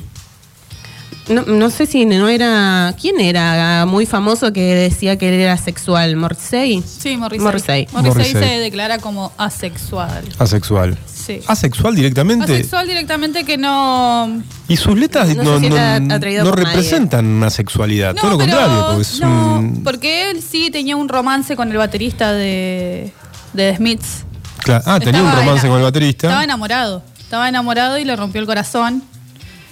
[1.28, 2.94] no, no sé si no era.
[3.00, 6.16] ¿Quién era muy famoso que decía que él era sexual?
[6.16, 6.82] ¿Morrissey?
[6.86, 7.44] Sí, Morrissey.
[7.44, 7.88] Morrissey.
[7.92, 8.42] Morrissey Morrissey.
[8.42, 10.24] se declara como asexual.
[10.38, 10.98] Asexual.
[11.06, 11.40] Sí.
[11.46, 12.52] Asexual directamente.
[12.52, 14.42] Asexual directamente que no.
[14.68, 16.42] Y sus letras No no, no- nadie.
[16.44, 19.82] representan una sexualidad, todo lo pero contrario, porque es no, un.
[19.82, 23.12] porque él sí tenía un romance con el baterista de,
[23.54, 24.24] de The Smiths.
[24.62, 26.26] Cla- ah, tenía un romance con el baterista.
[26.26, 27.02] Estaba enamorado.
[27.18, 29.02] Estaba enamorado y le rompió el corazón.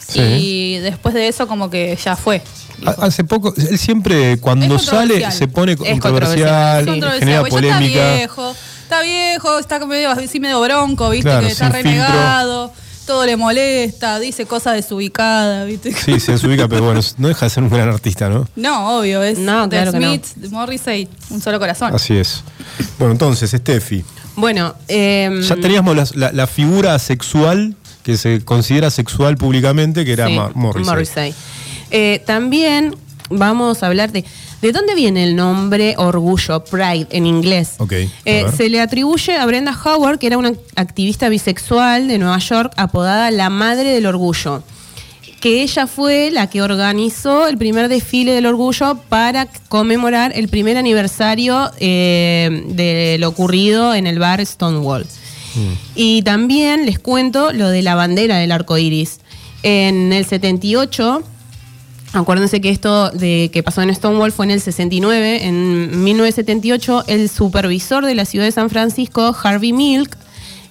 [0.08, 0.20] Sí.
[0.20, 2.42] Y después de eso, como que ya fue.
[2.84, 5.32] Ha- Hace poco, él siempre cuando sale controversial.
[5.32, 8.14] se pone Es controversial, controversial, genera ya polémica.
[8.14, 11.28] Está viejo, está viejo, está medio, así medio bronco, ¿viste?
[11.30, 11.90] Claro, que está filtro.
[11.90, 12.72] renegado,
[13.06, 15.92] todo le molesta, dice cosas desubicadas, ¿viste?
[15.94, 18.48] Sí, se desubica, pero bueno, no deja de ser un gran artista, ¿no?
[18.56, 19.98] No, obvio, es No, claro no.
[19.98, 21.94] Smith, de Morrissey, un solo corazón.
[21.94, 22.42] Así es.
[22.98, 24.04] Bueno, entonces, Steffi,
[24.34, 30.12] Bueno, eh, ya teníamos la, la- la figura sexual que se considera sexual públicamente, que
[30.12, 30.92] era sí, Morrissey.
[30.92, 31.34] Morrissey.
[31.90, 32.94] Eh, también
[33.30, 34.24] vamos a hablar de.
[34.62, 37.74] ¿De dónde viene el nombre orgullo, pride en inglés?
[37.78, 37.94] Ok.
[37.94, 42.38] a Eh, se le atribuye a Brenda Howard, que era una activista bisexual de Nueva
[42.38, 44.62] York, apodada la Madre del Orgullo.
[45.40, 50.76] Que ella fue la que organizó el primer desfile del orgullo para conmemorar el primer
[50.76, 55.04] aniversario eh, de lo ocurrido en el bar Stonewall.
[55.94, 59.20] Y también les cuento lo de la bandera del arco iris.
[59.62, 61.22] En el 78,
[62.12, 65.46] acuérdense que esto de que pasó en Stonewall fue en el 69.
[65.46, 70.16] En 1978, el supervisor de la ciudad de San Francisco, Harvey Milk,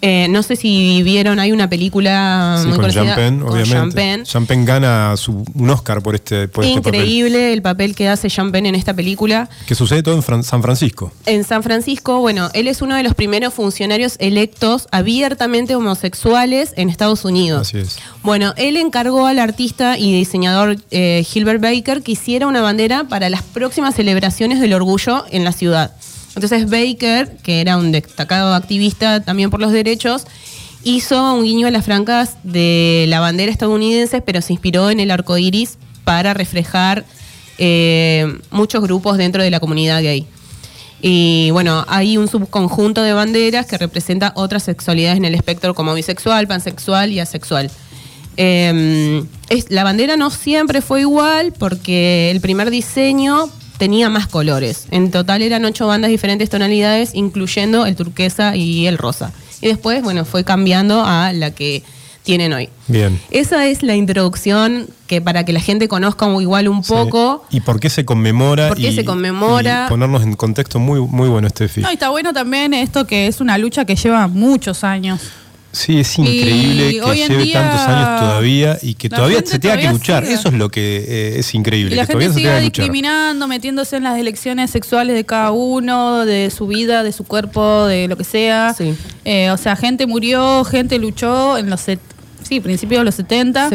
[0.02, 3.74] eh, no sé si vieron, hay una película Sí, muy con conocida Champagne, con obviamente.
[3.76, 4.24] Champagne.
[4.24, 6.96] Champagne gana su- un Oscar por este, por este papel.
[7.02, 9.50] Increíble el papel que hace Champagne en esta película.
[9.68, 11.12] Que sucede todo en Fran- San Francisco.
[11.26, 16.90] En San Francisco, bueno, él es uno de los primeros funcionarios electos abiertamente homosexuales en
[16.90, 17.62] Estados Unidos.
[17.68, 17.98] Así es.
[18.24, 23.30] Bueno, él encargó al artista y diseñador eh, Gilbert Baker que hiciera una bandera para
[23.30, 25.92] las próximas celebraciones del orgullo en la ciudad.
[26.36, 30.26] Entonces Baker, que era un destacado activista también por los derechos,
[30.84, 35.12] hizo un guiño a las francas de la bandera estadounidense, pero se inspiró en el
[35.12, 37.06] arco iris para reflejar
[37.58, 40.26] eh, muchos grupos dentro de la comunidad gay.
[41.02, 45.94] Y bueno, hay un subconjunto de banderas que representa otras sexualidades en el espectro como
[45.94, 47.72] bisexual, pansexual y asexual.
[48.38, 53.50] Es, la bandera no siempre fue igual porque el primer diseño
[53.82, 54.86] tenía más colores.
[54.92, 59.32] En total eran ocho bandas diferentes tonalidades, incluyendo el turquesa y el rosa.
[59.60, 61.82] Y después, bueno, fue cambiando a la que
[62.22, 62.70] tienen hoy.
[62.88, 63.20] Bien.
[63.32, 67.44] Esa es la introducción que para que la gente conozca igual un poco.
[67.50, 68.68] ¿Y por qué se conmemora?
[68.68, 69.86] ¿Por qué y- se conmemora?
[69.88, 71.82] y ponernos en contexto muy, muy bueno, Steffi.
[71.82, 75.22] No, y está bueno también esto que es una lucha que lleva muchos años.
[75.74, 79.44] Sí, es increíble Y que lleve día- tantos años todavía y que La todavía se
[79.58, 80.24] tenga que todavía luchar.
[80.24, 80.36] sigue.
[80.36, 81.94] Eso es lo que eh, es increíble.
[81.94, 82.84] Y la que gente todavía se sigue tenga que luchar.
[82.84, 87.86] discriminando, metiéndose en las elecciones sexuales de cada uno, de su vida, de su cuerpo,
[87.86, 88.76] de lo que sea.
[89.24, 92.00] Eh, o sea, gente murió, gente luchó en los set-
[92.44, 93.70] sí, principios de los 70.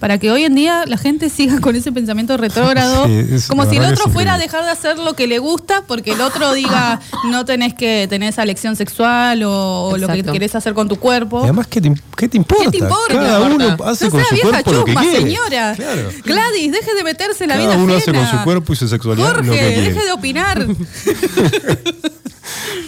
[0.00, 3.06] Para que hoy en día la gente siga con ese pensamiento retrógrado,
[3.38, 6.12] Sí, como si el otro fuera a dejar de hacer lo que le gusta porque
[6.12, 7.00] el otro diga
[7.30, 10.96] no tenés que tener esa elección sexual o, o lo que querés hacer con tu
[10.96, 11.40] cuerpo.
[11.40, 12.64] Y además, ¿qué te, qué te importa?
[12.64, 13.14] ¿Qué te importa?
[13.14, 15.74] Cada uno hace no con sea su vieja cuerpo lo que señora.
[15.76, 16.08] Claro.
[16.24, 18.38] Gladys, deje de meterse en la Cada vida uno hace con ajena.
[18.38, 19.92] su cuerpo y su sexualidad lo que Jorge, quiere.
[19.92, 20.66] deje de opinar.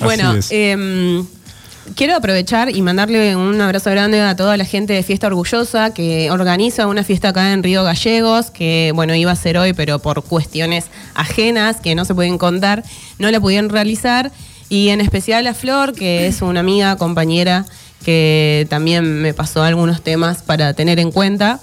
[0.01, 0.51] Bueno, es.
[1.95, 6.31] Quiero aprovechar y mandarle un abrazo grande a toda la gente de Fiesta Orgullosa que
[6.31, 10.23] organiza una fiesta acá en Río Gallegos, que bueno, iba a ser hoy, pero por
[10.23, 12.85] cuestiones ajenas que no se pueden contar,
[13.19, 14.31] no la pudieron realizar.
[14.69, 17.67] Y en especial a Flor, que es una amiga, compañera,
[18.05, 21.61] que también me pasó algunos temas para tener en cuenta.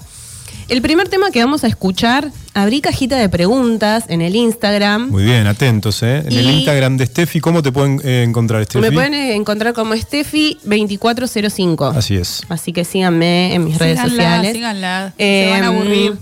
[0.70, 5.10] El primer tema que vamos a escuchar, abrí cajita de preguntas en el Instagram.
[5.10, 6.18] Muy bien, atentos, ¿eh?
[6.24, 8.80] En el Instagram de Steffi, ¿cómo te pueden eh, encontrar, Steffi?
[8.80, 11.96] Me pueden eh, encontrar como Steffi2405.
[11.96, 12.42] Así es.
[12.48, 14.52] Así que síganme en mis redes Síganla, sociales.
[14.52, 15.14] síganla.
[15.18, 16.16] Eh, Se van a aburrir.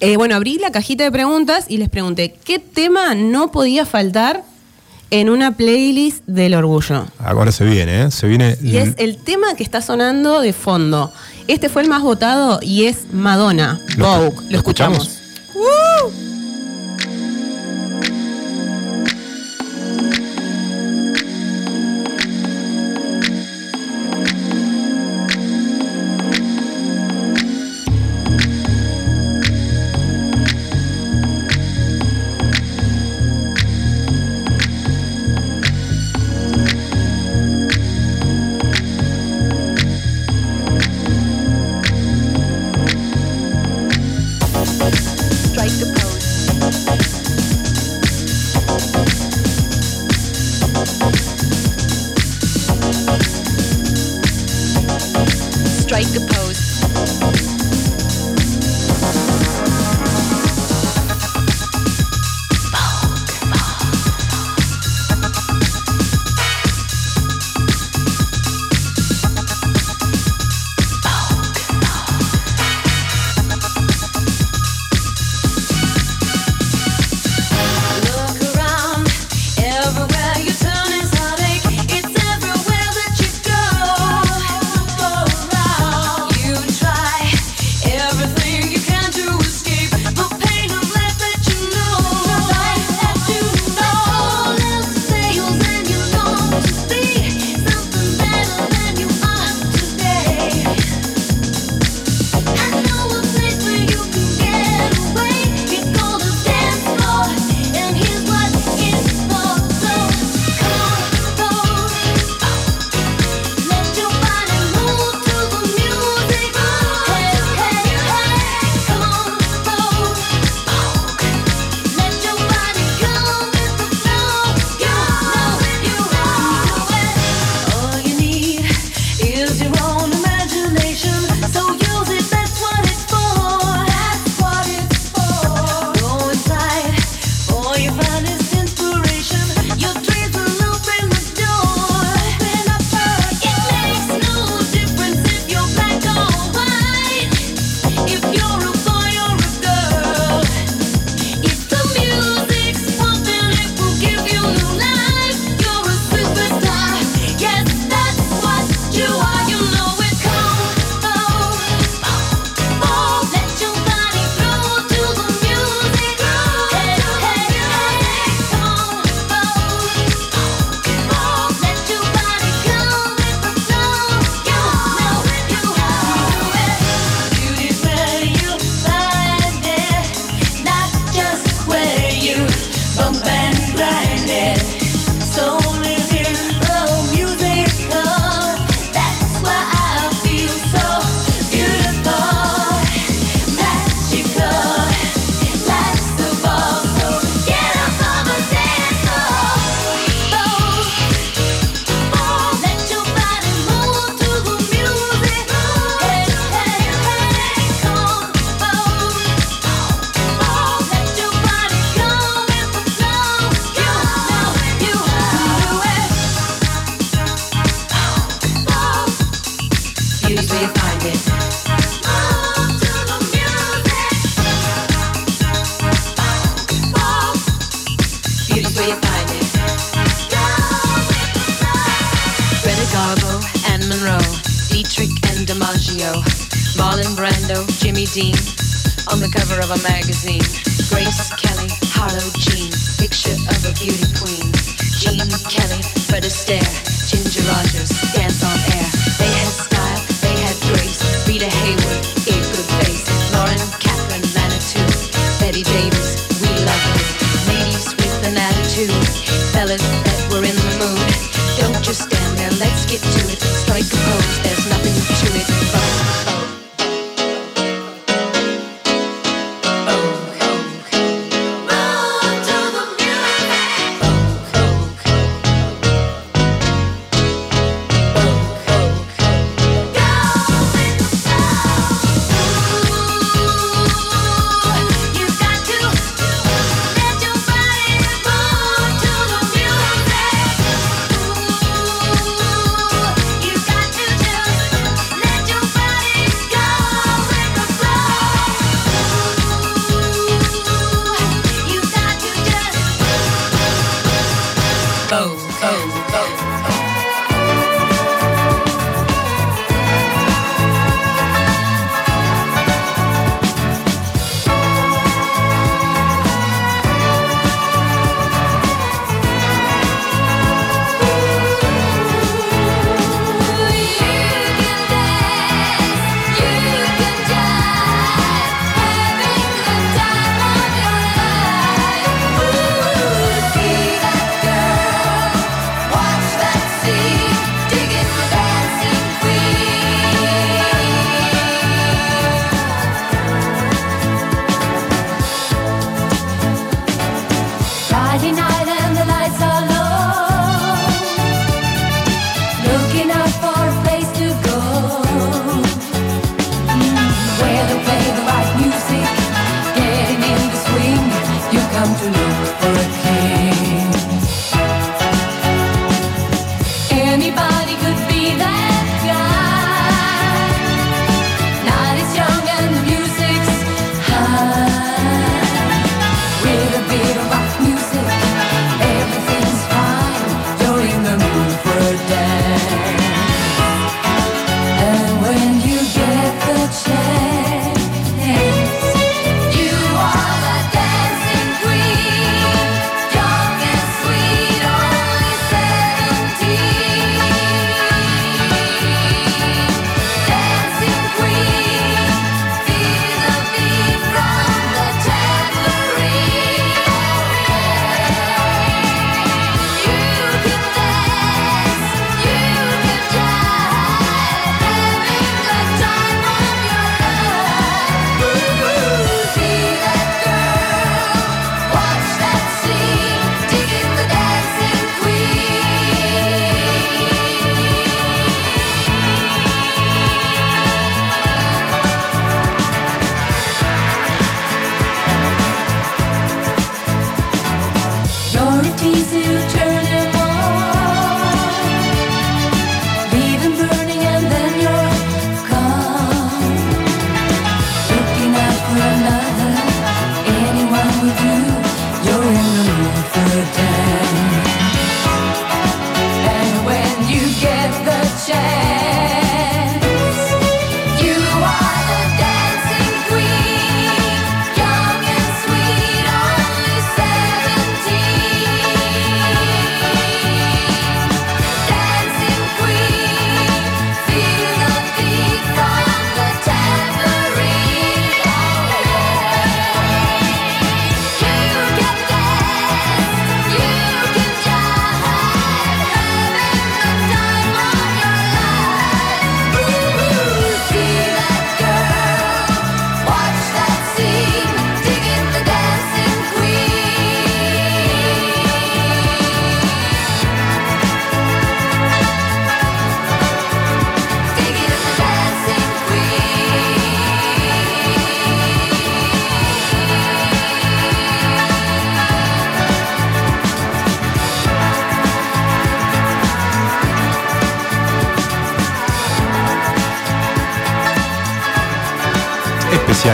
[0.00, 4.44] eh, bueno, abrí la cajita de preguntas y les pregunté, ¿qué tema no podía faltar
[5.12, 7.06] en una playlist del orgullo?
[7.18, 8.10] Ahora se viene, ¿eh?
[8.10, 8.56] Se viene.
[8.62, 11.12] Y es el tema que está sonando de fondo.
[11.46, 14.32] Este fue el más votado y es Madonna, Vogue.
[14.50, 15.04] Lo, escuchamos.
[15.04, 16.41] Strike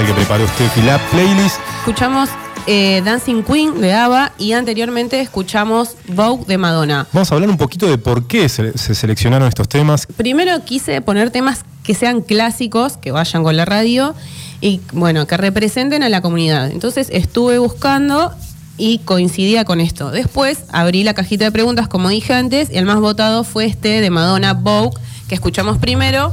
[0.09, 1.56] que preparó Steffi, la playlist.
[1.80, 2.30] Escuchamos
[2.66, 7.06] eh, Dancing Queen de ABBA y anteriormente escuchamos Vogue de Madonna.
[7.12, 10.06] Vamos a hablar un poquito de por qué se, se seleccionaron estos temas.
[10.16, 14.14] Primero quise poner temas que sean clásicos, que vayan con la radio
[14.62, 16.70] y bueno, que representen a la comunidad.
[16.70, 18.32] Entonces estuve buscando
[18.78, 20.10] y coincidía con esto.
[20.10, 24.01] Después abrí la cajita de preguntas, como dije antes, y el más votado fue este
[24.01, 24.97] de Madonna Vogue,
[25.28, 26.32] que escuchamos primero,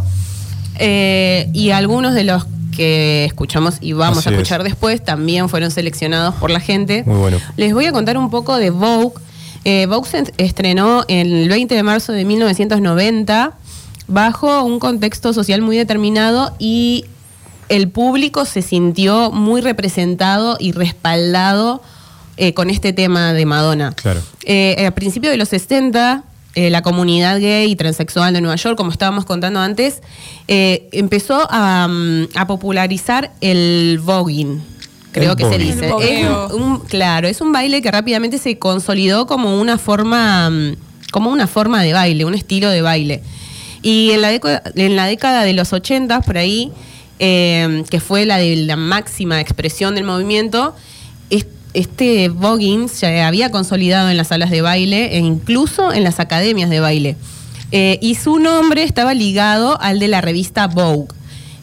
[0.79, 2.45] eh, y algunos de los
[2.75, 4.37] que escuchamos y vamos Así a es.
[4.37, 7.03] escuchar después también fueron seleccionados por la gente.
[7.05, 7.37] Muy bueno.
[7.57, 9.15] Les voy a contar un poco de Vogue.
[9.63, 13.53] Eh, Vogue se estrenó el 20 de marzo de 1990
[14.07, 17.05] bajo un contexto social muy determinado y
[17.69, 21.81] el público se sintió muy representado y respaldado
[22.37, 23.93] eh, con este tema de Madonna.
[23.93, 24.21] Claro.
[24.43, 26.23] Eh, a principios de los 60,
[26.55, 30.01] eh, la comunidad gay y transexual de Nueva York, como estábamos contando antes,
[30.47, 34.61] eh, empezó a, mm, a popularizar el voguing.
[35.11, 35.91] Creo El que se dice.
[36.01, 40.75] Es un- un- claro, es un baile que rápidamente se consolidó como una forma, mm,
[41.11, 43.21] como una forma de baile, un estilo de baile.
[43.81, 46.71] Y en la, década- en la década de los 80, por ahí,
[47.19, 50.75] eh, que fue la de la máxima expresión del movimiento,
[51.75, 56.69] este voguing se había consolidado en las salas de baile e incluso en las academias
[56.69, 57.17] de baile.
[57.71, 61.07] Eh, y su nombre estaba ligado al de la revista Vogue,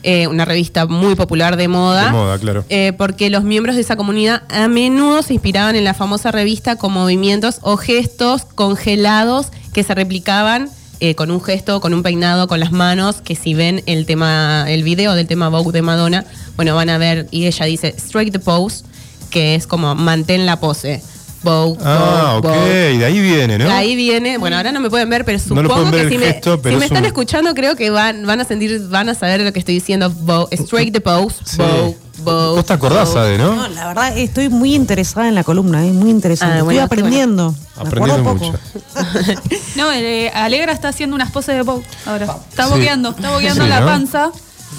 [0.02, 2.06] eh, una revista muy popular de moda.
[2.06, 2.64] De moda, claro.
[2.68, 6.76] Eh, porque los miembros de esa comunidad a menudo se inspiraban en la famosa revista
[6.76, 10.68] con movimientos o gestos congelados que se replicaban
[11.04, 14.66] eh, con un gesto, con un peinado, con las manos, que si ven el tema,
[14.68, 16.24] el video del tema Vogue de Madonna,
[16.54, 18.84] bueno, van a ver, y ella dice strike the pose,
[19.32, 21.02] que es como mantén la pose.
[21.44, 22.98] Vogue, Ah, ok, Vogue, Vogue.
[22.98, 23.68] de ahí viene, ¿no?
[23.68, 26.62] Ahí viene, bueno, ahora no me pueden ver, pero supongo ver que si, me, gesto,
[26.62, 29.14] pero si me es están un- escuchando, creo que van, van a sentir, van a
[29.16, 30.08] saber lo que estoy diciendo.
[30.08, 31.56] Vogue, strike the pose, Sí.
[31.58, 32.56] Vogue, Vogue.
[32.58, 33.16] Vos te acordás.
[33.16, 33.56] Ade, ¿no?
[33.56, 36.60] No, la verdad estoy muy interesada en la columna, es muy interesante.
[36.60, 37.56] Ah, bueno, estoy aprendiendo.
[37.76, 38.54] Me Aprendiendo mucho.
[39.76, 42.36] No, eh, Alegra está haciendo unas poses de Vogue ahora.
[42.50, 42.70] Está Sí.
[42.72, 43.86] boqueando, está boqueando Sí, la ¿no?
[43.86, 44.30] panza.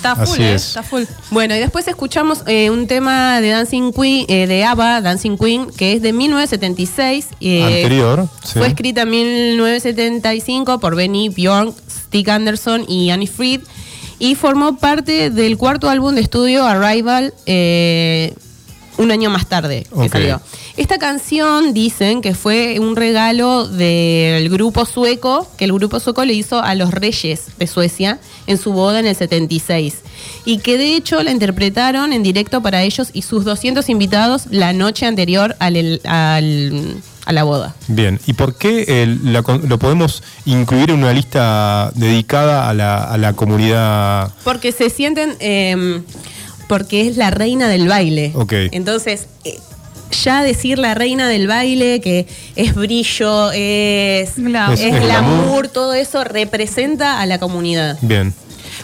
[0.04, 0.68] Está full, Así eh, es.
[0.68, 1.04] está full.
[1.32, 5.68] Bueno, y después escuchamos eh, un tema de Dancing Queen, eh, de ABBA, Dancing Queen,
[5.78, 7.28] que es de 1976.
[7.40, 8.60] eh, Anterior, sí.
[8.60, 13.62] Fue escrita en 1975 por Benny Bjork, Stig Anderson y Annie Fried
[14.20, 18.34] y formó parte del cuarto álbum de estudio Arrival eh,
[18.98, 20.42] un año más tarde que salió.
[20.78, 26.34] Esta canción dicen que fue un regalo del grupo sueco, que el grupo sueco le
[26.34, 29.96] hizo a los reyes de Suecia en su boda en el 76.
[30.46, 34.74] Y que de hecho la interpretaron en directo para ellos y sus 200 invitados la
[34.74, 36.96] noche anterior al- al-
[37.26, 37.74] a la boda.
[37.88, 42.74] Bien, ¿y por qué el- la con- lo podemos incluir en una lista dedicada a
[42.74, 44.34] la, a la comunidad?
[44.44, 46.02] Porque se sienten, eh,
[46.68, 48.32] porque es la reina del baile.
[48.36, 48.54] Ok.
[48.72, 49.58] Entonces, eh,
[50.24, 54.74] ya decir la reina del baile, que es brillo, es, Glamour.
[54.76, 55.68] es Es- es glamour, glamour.
[55.70, 57.98] todo eso representa a la comunidad.
[58.02, 58.34] Bien.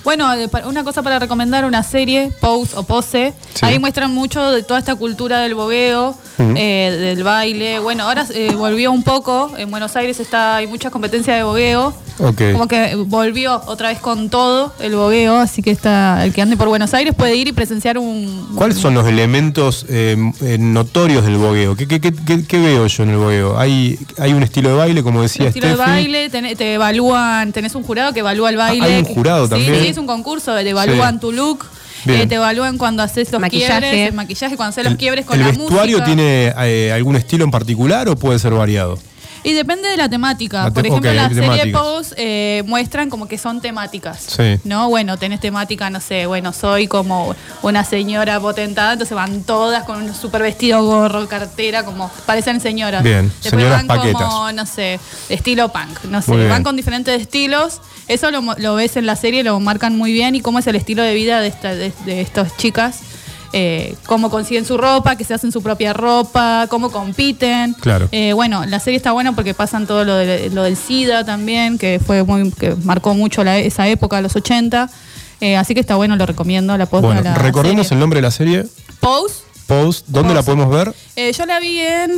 [0.04, 3.34] Bueno, pa- una cosa para recomendar, una serie, Pose o Pose.
[3.54, 3.66] Sí.
[3.66, 7.80] Ahí muestran mucho de toda esta cultura del bogueo, eh, del baile.
[7.80, 9.52] Bueno, ahora eh, volvió un poco.
[9.58, 11.94] En Buenos Aires está hay muchas competencias de bogueo.
[12.22, 12.42] Ok.
[12.52, 16.58] Como que volvió otra vez con todo el bogueo, así que está el que ande
[16.58, 18.50] por Buenos Aires puede ir y presenciar un...
[18.56, 21.78] ¿Cuáles son los elementos eh, eh, notorios del bogueo?
[21.78, 23.58] ¿Qué, qué, qué- veo yo en el bogueo?
[23.58, 27.74] ¿Hay, hay un estilo de baile, como decía estilo de baile, ten- te evalúan, tenés
[27.76, 28.86] un jurado que evalúa el baile.
[28.86, 29.82] hay un jurado también.
[29.86, 31.20] Sí, es un concurso, te evalúan Sí.
[31.22, 31.66] tu look,
[32.08, 33.80] eh, te evalúan cuando haces los Maquillaje.
[33.82, 36.06] quiebres, el maquillaje, cuando haces los quiebres con ¿El la vestuario música.
[36.06, 38.98] tiene eh, algún estilo en particular o puede ser variado?
[39.50, 40.64] Y depende de la temática.
[40.64, 41.82] La te- Por ejemplo, ok, la hay serie temáticas.
[41.82, 44.20] Pose eh, muestran como que son temáticas.
[44.28, 44.60] Sí.
[44.64, 44.90] ¿No?
[44.90, 50.04] Bueno, tenés temática, no sé, bueno, soy como una señora potentada, entonces van todas con
[50.04, 53.04] un super vestido, gorro, cartera, como parecen señoras.
[53.04, 54.22] Bien, Después señoras van paquetas.
[54.22, 55.00] como, no sé,
[55.30, 57.82] estilo punk, no sé, van con diferentes estilos.
[58.08, 60.76] Eso lo, lo ves en la serie, lo marcan muy bien y cómo es el
[60.76, 63.00] estilo de vida de, esta, de, de estas chicas.
[63.54, 67.74] Eh, cómo consiguen su ropa, que se hacen su propia ropa, cómo compiten.
[67.74, 68.08] Claro.
[68.12, 71.78] Eh, bueno, la serie está buena porque pasan todo lo, de- lo del SIDA también,
[71.78, 74.90] que fue muy, que marcó mucho la- esa época, los 80.
[75.42, 76.78] Eh, así que está bueno, lo recomiendo.
[76.78, 77.96] La posta, Bueno, la recordemos serie.
[77.96, 78.66] el nombre de la serie.
[79.00, 79.44] Pose.
[79.70, 80.04] Pose.
[80.08, 80.94] ¿Dónde la podemos ver?
[81.16, 82.12] Eh, yo la vi en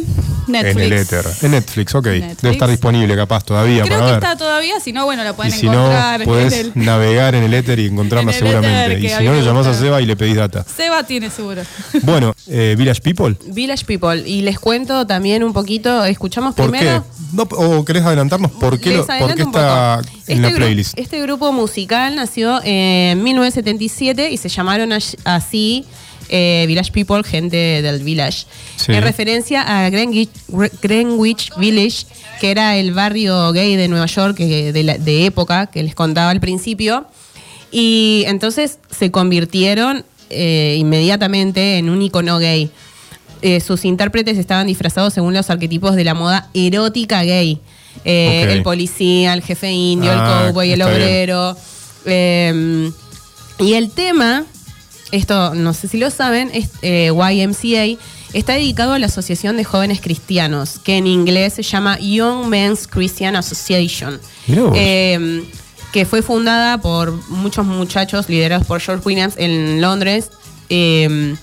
[0.47, 0.75] Netflix.
[0.75, 1.25] En el éter.
[1.41, 2.05] En Netflix, ok.
[2.07, 2.41] Netflix.
[2.41, 4.23] Debe estar disponible capaz todavía Creo para que ver.
[4.23, 6.85] está todavía, si no, bueno, la y pueden si no, encontrar puedes en el...
[6.85, 9.05] navegar en el éter y encontrarla en el éter, seguramente.
[9.05, 9.73] Y si no, le llamás a.
[9.73, 10.65] Seba y le pedís data.
[10.75, 11.61] Seba tiene seguro.
[12.03, 14.23] Bueno, eh, Village People, Village People.
[14.27, 17.03] Y les cuento también un poquito, escuchamos ¿por primero.
[17.03, 17.21] qué?
[17.33, 20.97] No, ¿O querés adelantarnos por qué, lo- por qué está en Este la gru- playlist?
[20.97, 24.91] este grupo musical nació en 1977 y se llamaron
[25.25, 25.85] así
[26.29, 28.45] eh, Village People, gente del Village.
[28.77, 28.91] Sí.
[28.93, 30.29] En referencia a Greenwich,
[30.81, 32.05] Greenwich Village,
[32.39, 36.29] que era el barrio gay de Nueva York de, la- de época que les contaba
[36.31, 37.05] al principio.
[37.71, 42.69] Y entonces se convirtieron eh, inmediatamente en un icono gay.
[43.41, 47.59] Eh, sus intérpretes estaban disfrazados según los arquetipos de la moda erótica gay.
[48.05, 48.45] Eh.
[48.49, 51.57] El policía, el jefe indio, Ah, el cowboy, el obrero.
[52.05, 52.91] Eh,
[53.59, 54.45] y el tema,
[55.11, 58.01] esto no sé si lo saben, es, eh, YMCA
[58.33, 62.87] está dedicado a la Asociación de Jóvenes Cristianos, que en inglés se llama Young Men's
[62.87, 64.19] Christian Association.
[64.47, 65.43] Eh,
[65.91, 70.29] que fue fundada por muchos muchachos liderados por George Williams en Londres.
[70.69, 71.35] eh,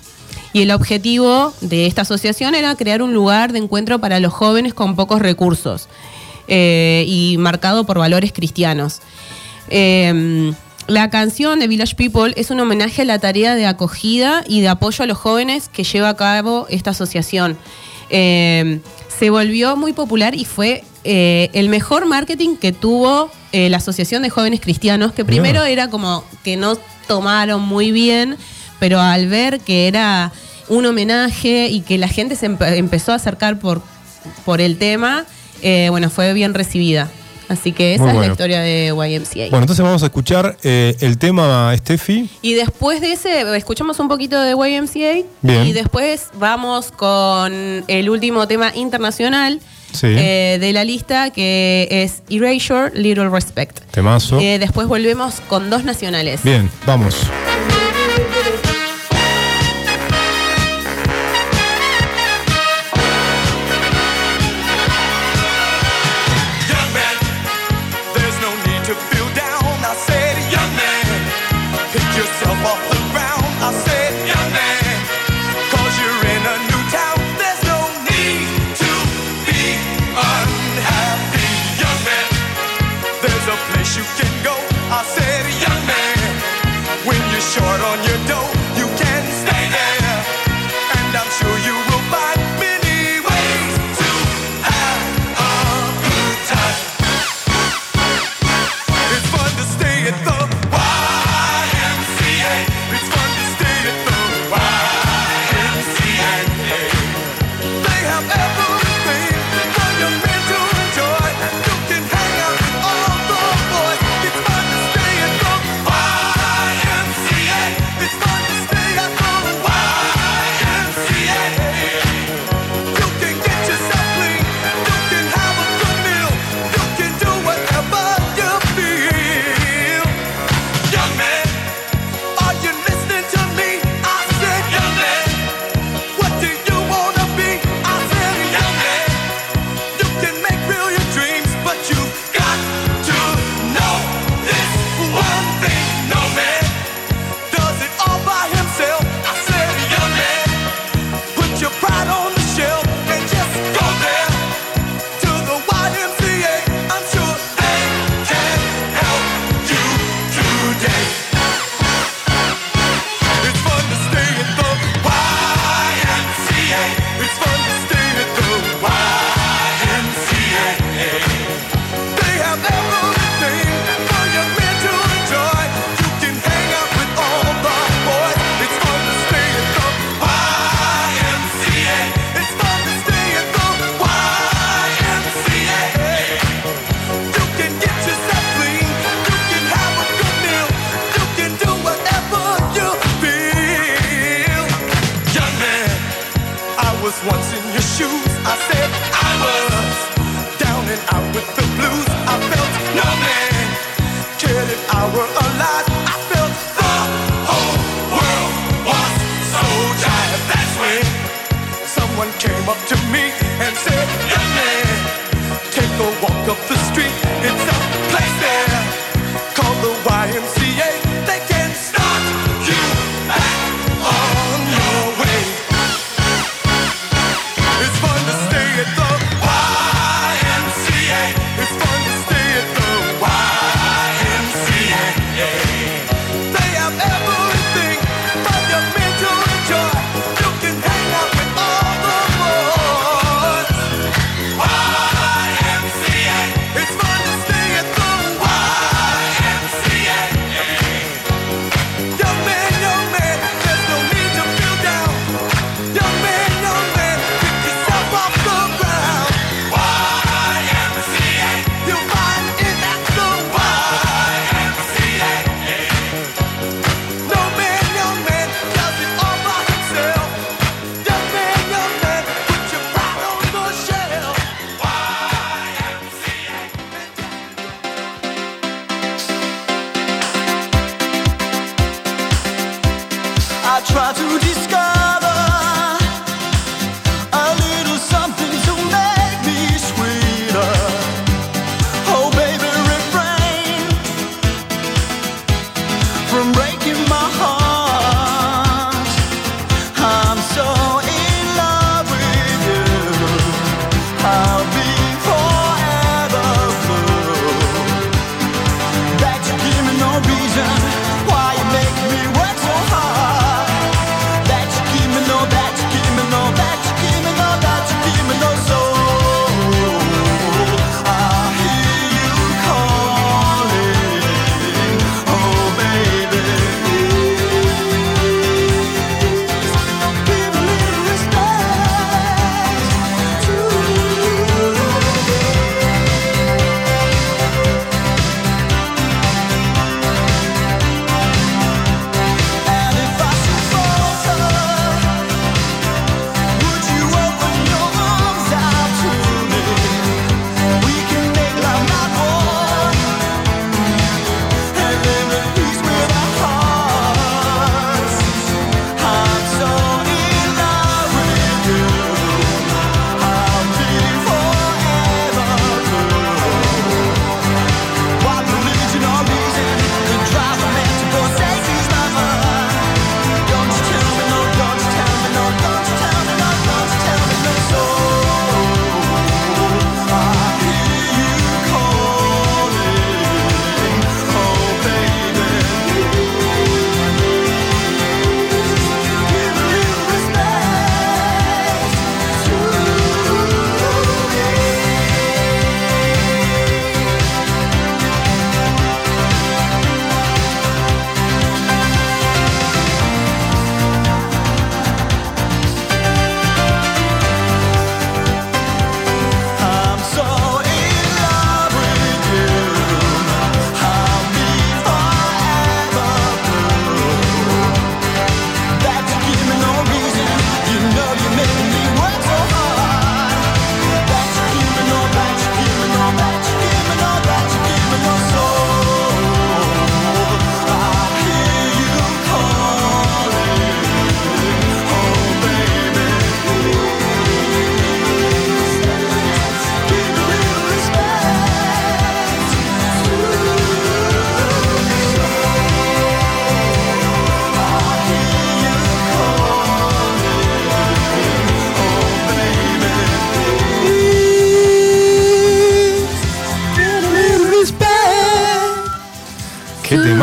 [0.53, 4.75] y el objetivo de esta asociación era crear un lugar de encuentro para los jóvenes
[4.75, 5.89] con pocos recursos
[6.49, 9.01] eh, y marcado por valores cristianos.
[9.69, 10.53] Eh,
[10.89, 14.69] la canción de Village People es un homenaje a la tarea de acogida y de
[14.69, 17.57] apoyo a los jóvenes que lleva a cabo esta asociación.
[18.11, 18.81] Eh,
[19.19, 24.23] se volvió muy popular y fue eh, el mejor marketing que tuvo eh, la Asociación
[24.23, 25.43] de Jóvenes Cristianos, que Mirá.
[25.43, 28.37] primero era como que no tomaron muy bien,
[28.79, 30.33] pero al ver que era
[30.69, 33.83] un homenaje y que la gente se empe- empezó a acercar por,
[34.45, 35.27] por el tema,
[35.63, 37.11] eh, bueno, fue bien recibida.
[37.49, 38.27] Así que esa Muy es bueno.
[38.29, 39.49] la historia de YMCA.
[39.51, 42.29] Bueno, entonces vamos a escuchar eh, el tema Steffi.
[42.43, 45.27] Y después de ese, escuchamos un poquito de YMCA.
[45.43, 45.67] Bien.
[45.67, 47.53] Y después vamos con
[47.87, 49.61] el último tema internacional
[49.93, 50.07] Sí.
[50.09, 53.81] eh, de la lista, que es Erasure, Little Respect.
[53.91, 54.39] Temazo.
[54.39, 56.43] Eh, después volvemos con dos nacionales.
[56.45, 57.17] Bien, vamos.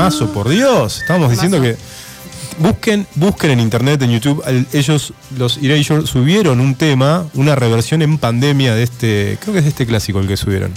[0.10, 1.00] Temazo, por Dios.
[1.00, 1.76] Estábamos diciendo que
[2.60, 8.02] busquen, busquen en internet, en YouTube, el- ellos, los Erasure, subieron un tema, una reversión
[8.02, 10.72] en pandemia de este, creo que es este clásico el que subieron.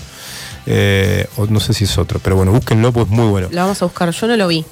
[0.66, 3.48] Eh, o no sé si es otro, pero bueno, búsquenlo, pues muy bueno.
[3.50, 4.10] Lo vamos a buscar.
[4.10, 4.64] Yo no lo vi.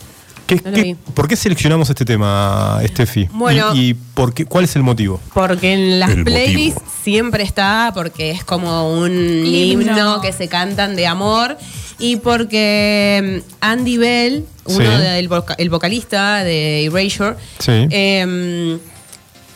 [0.46, 0.94] ¿Qué- No lo qué- vi.
[0.94, 3.28] ¿Por qué seleccionamos este tema, Steffi?
[3.32, 3.74] Bueno.
[3.74, 5.20] ¿Y, y por qué, cuál es el motivo?
[5.32, 9.92] Porque en las El playlists siempre está, porque es como un Himno.
[9.92, 11.56] himno que se cantan de amor.
[11.98, 15.02] Y porque mm, Andy Bell, uno Sí.
[15.02, 17.72] del voca- el vocalista de Erasure, Sí.
[17.90, 18.78] eh,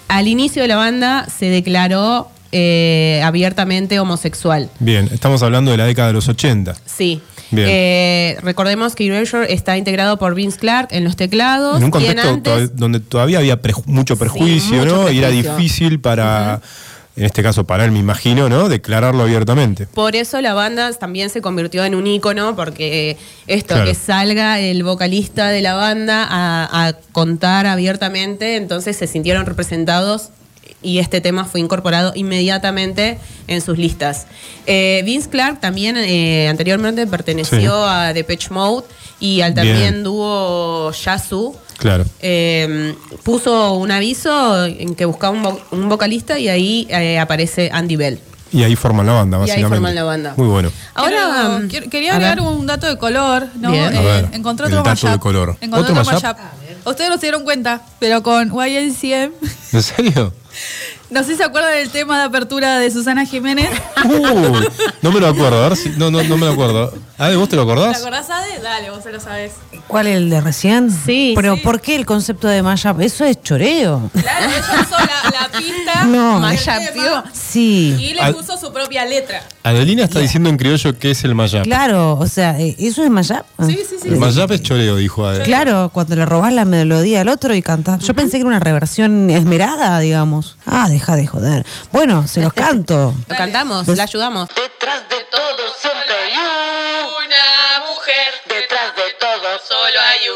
[0.08, 4.68] al inicio de la banda se declaró eh, abiertamente homosexual.
[4.80, 6.74] Bien, estamos hablando de la década de los 80.
[6.84, 7.20] Sí.
[7.52, 7.68] Bien.
[7.70, 11.78] Eh, recordemos que Erasure está integrado por Vince Clark en los teclados.
[11.78, 15.10] En un contexto antes- donde todavía había preju- mucho perjuicio, mucho ¿no?
[15.12, 15.56] Y era prejuicio.
[15.56, 16.60] difícil para,
[17.16, 18.68] en este caso para él, me imagino, ¿no?
[18.68, 19.86] Declararlo abiertamente.
[19.86, 23.16] Por eso la banda también se convirtió en un ícono, porque
[23.46, 23.84] esto, Claro.
[23.84, 30.30] que salga el vocalista de la banda a, a contar abiertamente, entonces se sintieron representados
[30.82, 33.18] y este tema fue incorporado inmediatamente
[33.48, 34.26] en sus listas.
[34.66, 37.88] Eh, Vince Clark también eh, anteriormente perteneció Sí.
[37.90, 38.86] a Depeche Mode
[39.18, 41.54] y al también dúo Yazoo.
[41.80, 42.04] Claro.
[42.20, 42.94] Eh,
[43.24, 47.96] puso un aviso en que buscaba un, vo- un vocalista y ahí eh, aparece Andy
[47.96, 48.20] Bell.
[48.52, 49.76] Y ahí forman la banda, Y ahí básicamente.
[49.76, 50.34] forman la banda.
[50.36, 50.70] Muy bueno.
[50.94, 53.70] Ahora, quiero- quería agregar un dato de color, ¿no?
[53.70, 53.94] Bien.
[53.94, 55.10] Eh, A ver, encontré el otro dato mashup.
[55.10, 55.56] de color.
[55.60, 56.38] Encontré ¿Otro otro mashup?
[56.38, 56.86] mashup.
[56.88, 59.32] Ustedes no se dieron cuenta, pero con YNCM
[59.72, 60.32] ¿En serio?
[61.10, 63.68] No sé si se acuerdan del tema de apertura de Susana Jiménez.
[64.04, 64.68] Uy,
[65.02, 65.88] no me lo acuerdo, a ver si.
[65.90, 66.92] No, no, no me lo acuerdo.
[67.18, 67.98] Ade, ¿vos te lo ¿Te acordás?
[68.00, 68.60] acordás, Ade?
[68.62, 69.52] Dale, vos se lo sabés.
[69.88, 70.90] ¿Cuál es el de recién?
[70.90, 71.32] Sí.
[71.34, 71.60] Pero sí.
[71.62, 73.00] ¿por qué el concepto de mashup?
[73.00, 74.08] Eso es choreo.
[74.12, 76.38] Claro, ella usó la, la pista No.
[76.38, 77.96] Mashup, Sí.
[77.98, 79.42] y le puso su propia letra.
[79.64, 81.62] Adelina está diciendo en criollo que es el mashup.
[81.64, 83.42] Claro, o sea, eh, ¿eso es mashup?
[83.66, 84.08] Sí, sí, sí.
[84.08, 85.42] El mashup es choreo, dijo Ade.
[85.42, 88.00] Claro, cuando le robás la melodía al otro y cantás.
[88.04, 90.56] Yo pensé que era una reversión esmerada, digamos.
[90.66, 91.64] Ah, deja de joder.
[91.92, 93.14] Bueno, se los canto.
[93.28, 94.48] Lo cantamos, la ayudamos.
[94.48, 98.30] Detrás de todo siempre hay una mujer.
[98.46, 100.28] Detrás de todo solo hay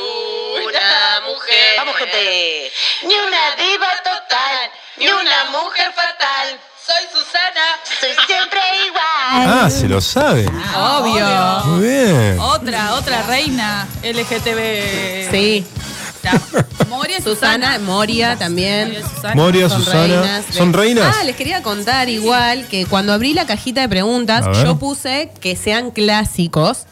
[0.64, 1.74] una mujer.
[1.78, 2.72] Vamos, gente.
[3.02, 6.58] Ni una diva total, ni una mujer fatal.
[6.86, 7.66] Soy Susana.
[8.00, 9.64] Soy siempre igual.
[9.64, 10.46] Ah, se lo sabe.
[10.76, 11.64] Obvio.
[11.66, 12.38] Muy bien.
[12.40, 15.30] Otra, otra reina LGTB.
[15.30, 15.66] Sí.
[16.88, 17.78] Moria y Susana, Susana.
[17.80, 18.94] Moria también.
[19.14, 19.34] Susana.
[19.34, 20.06] Moria, Son Susana.
[20.06, 20.44] reinas.
[20.50, 21.16] ¿Son reinas?
[21.18, 25.56] Ah, les quería contar igual que cuando abrí la cajita de preguntas, yo puse que
[25.56, 26.86] sean clásicos.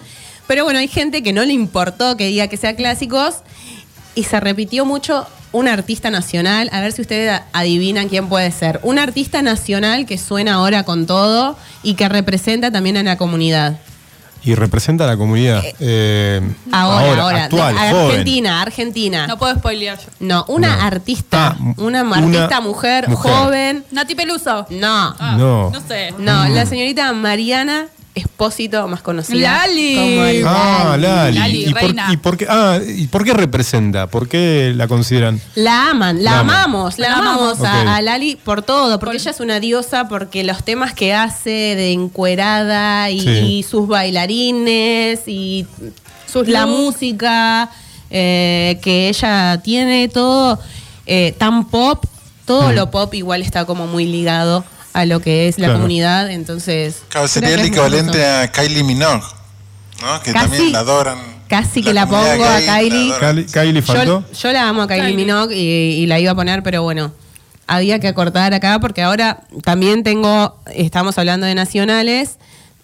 [0.46, 3.36] Pero bueno, hay gente que no le importó que diga que sean clásicos
[4.14, 6.68] y se repitió mucho un artista nacional.
[6.72, 8.80] A ver si ustedes adivinan quién puede ser.
[8.82, 13.78] Un artista nacional que suena ahora con todo y que representa también a la comunidad.
[14.44, 15.62] Y representa a la comunidad.
[15.80, 16.40] eh,
[16.72, 17.44] Ahora, ahora.
[17.44, 18.06] actual, de- joven.
[18.10, 19.26] Argentina, Argentina.
[19.26, 20.06] No puedo spoilear yo.
[20.20, 20.82] No, una No.
[20.82, 21.48] artista.
[21.48, 23.32] Ah, una una artista mujer, mujer.
[23.32, 23.84] joven.
[23.92, 24.66] Nati Peluso.
[24.70, 25.14] No.
[25.18, 25.70] Ah, No.
[25.70, 26.12] No sé.
[26.18, 26.54] No, Mm.
[26.54, 29.66] la señorita Mariana Espósito, más conocida.
[29.66, 29.94] Lali.
[29.96, 31.38] Como el Ah, Lali.
[31.38, 32.08] Lali, ¿Y, por, reina.
[32.12, 34.06] y por qué, ah, ¿Y por qué representa?
[34.08, 35.40] ¿Por qué la consideran?
[35.54, 37.66] La aman, la, amamos, la La amamos amamos.
[37.66, 37.88] a, Ok.
[37.88, 41.92] a Lali por todo, porque ella es una diosa, porque los temas que hace de
[41.92, 43.28] encuerada y, Sí.
[43.30, 45.66] y sus bailarines y
[46.30, 47.70] Sus la música
[48.10, 50.58] eh, que ella tiene, todo
[51.06, 52.04] eh, tan pop,
[52.44, 52.74] todo Mm.
[52.74, 57.02] lo pop igual está como muy ligado a lo que es la comunidad, entonces...
[57.08, 59.22] Claro, sería el equivalente a Kylie Minogue,
[60.02, 60.20] ¿no?
[60.22, 61.18] Que Casi- también la adoran.
[61.48, 63.12] Casi que la pongo a Kylie.
[63.20, 64.24] Kylie, Kylie faltó.
[64.32, 65.16] Yo, yo la amo a Kylie, Kylie.
[65.16, 67.12] Minogue y, y la iba a poner, pero bueno,
[67.66, 72.36] había que acortar acá porque ahora también tengo, estamos hablando de nacionales,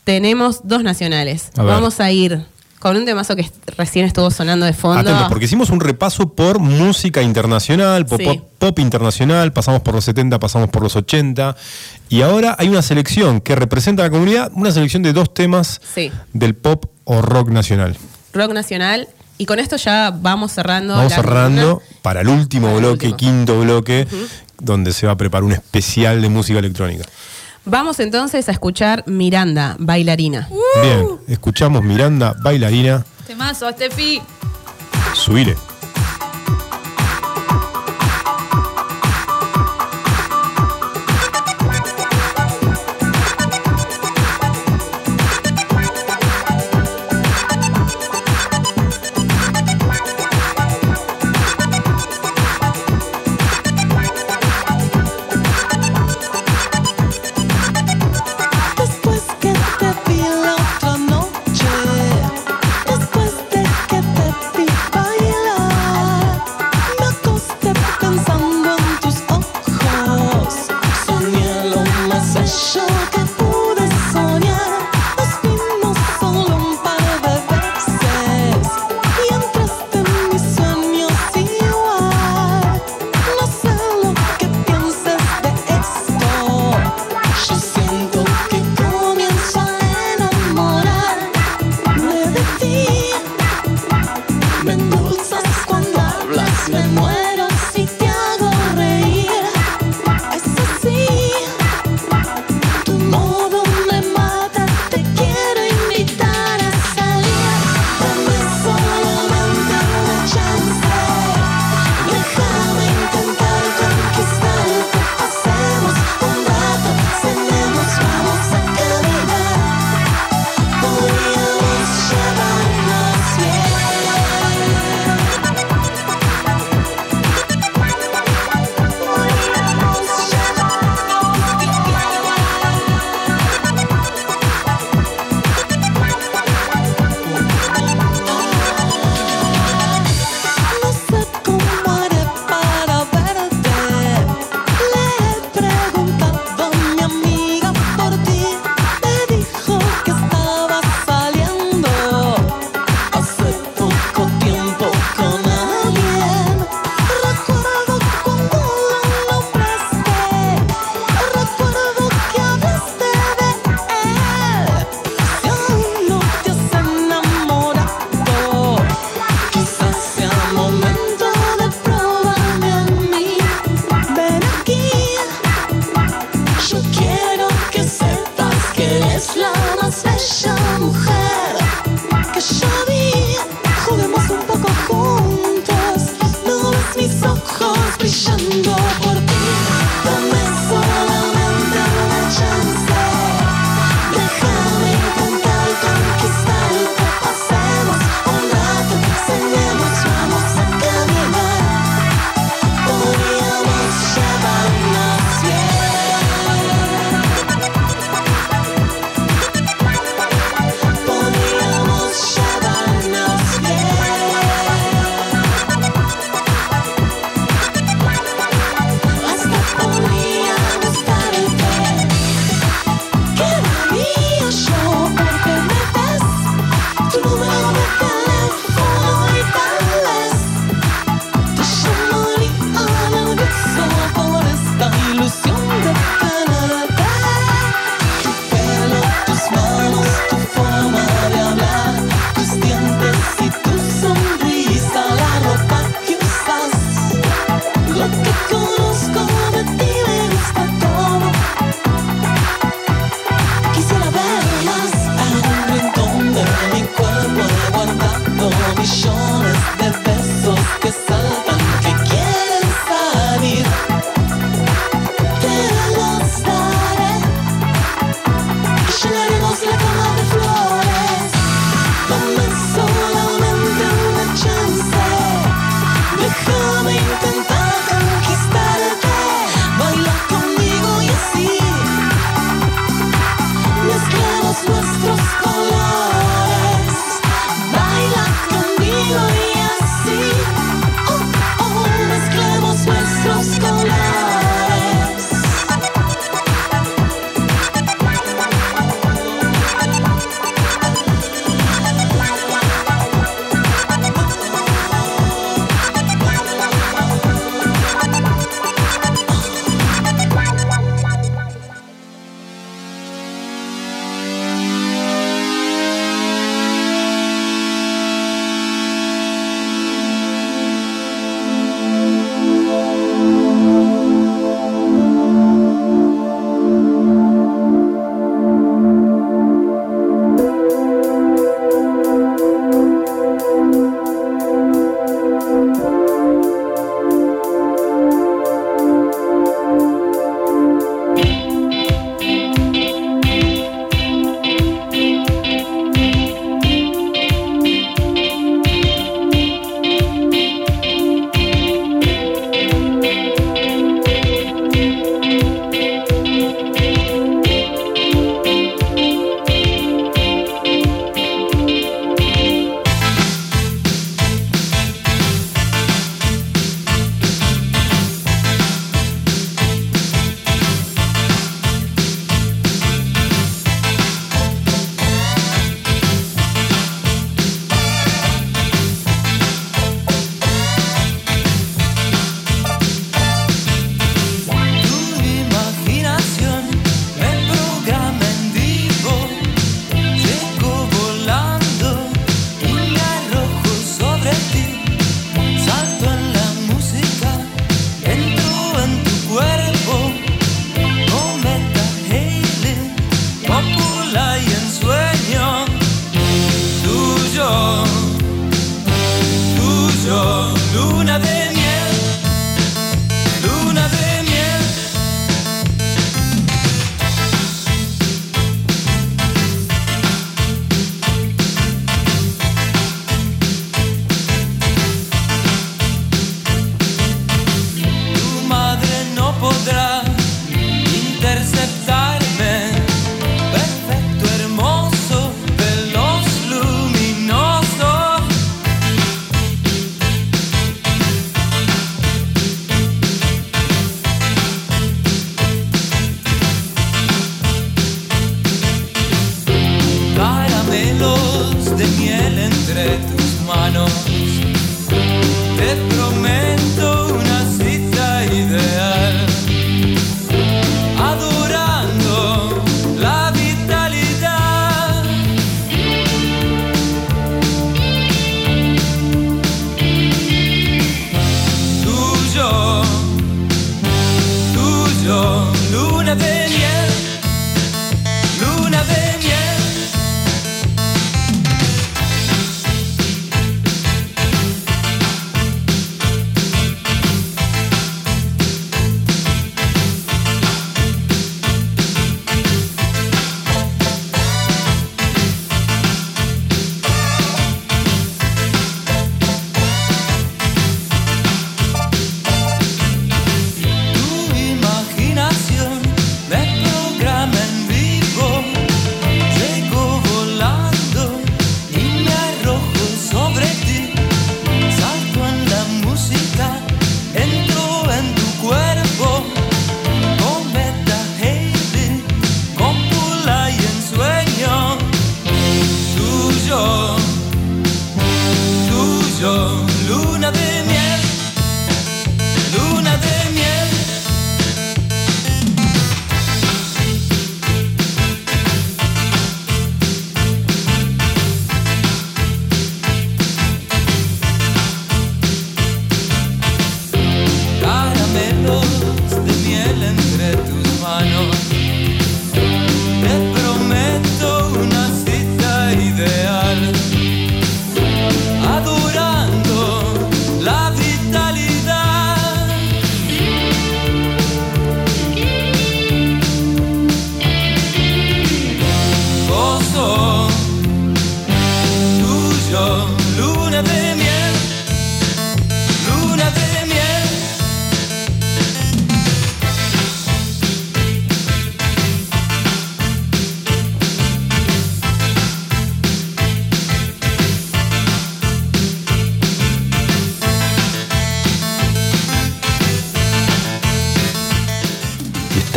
[0.05, 1.51] tenemos dos nacionales.
[1.57, 1.63] A.
[1.63, 2.45] Vamos a ir
[2.79, 5.01] con un temazo que recién estuvo sonando de fondo.
[5.01, 8.25] Atentos, porque hicimos un repaso por música internacional, por Sí.
[8.25, 11.57] pop, pop internacional, pasamos por los 70, pasamos por los 80,
[12.09, 15.81] y ahora hay una selección que representa a la comunidad, una selección de dos temas
[15.95, 17.97] Sí, del pop o rock nacional.
[18.33, 19.09] rock nacional.
[19.41, 20.95] Y con esto ya vamos cerrando.
[20.95, 21.99] Vamos la cerrando columna.
[22.03, 23.17] para el último Para el bloque, último.
[23.17, 24.07] quinto bloque,
[24.61, 27.05] donde se va a preparar un especial de música electrónica.
[27.71, 30.49] Vamos entonces a escuchar Miranda, bailarina.
[30.83, 34.23] Bien, escuchamos Miranda, bailarina, Temazo, Steffi.
[35.13, 35.55] subile.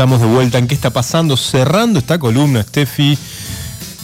[0.01, 3.15] Estamos de vuelta en qué está pasando, cerrando esta columna, Steffi,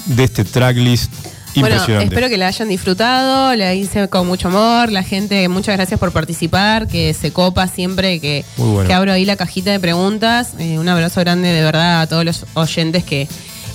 [0.06, 1.12] de este tracklist
[1.56, 2.14] Bueno, impresionante.
[2.14, 6.12] espero que la hayan disfrutado, la hice con mucho amor, la gente, muchas gracias por
[6.12, 8.88] participar, que se copa siempre que, Muy bueno.
[8.88, 10.52] que abro ahí la cajita de preguntas.
[10.60, 13.28] Eh, un abrazo grande de verdad a todos los oyentes que,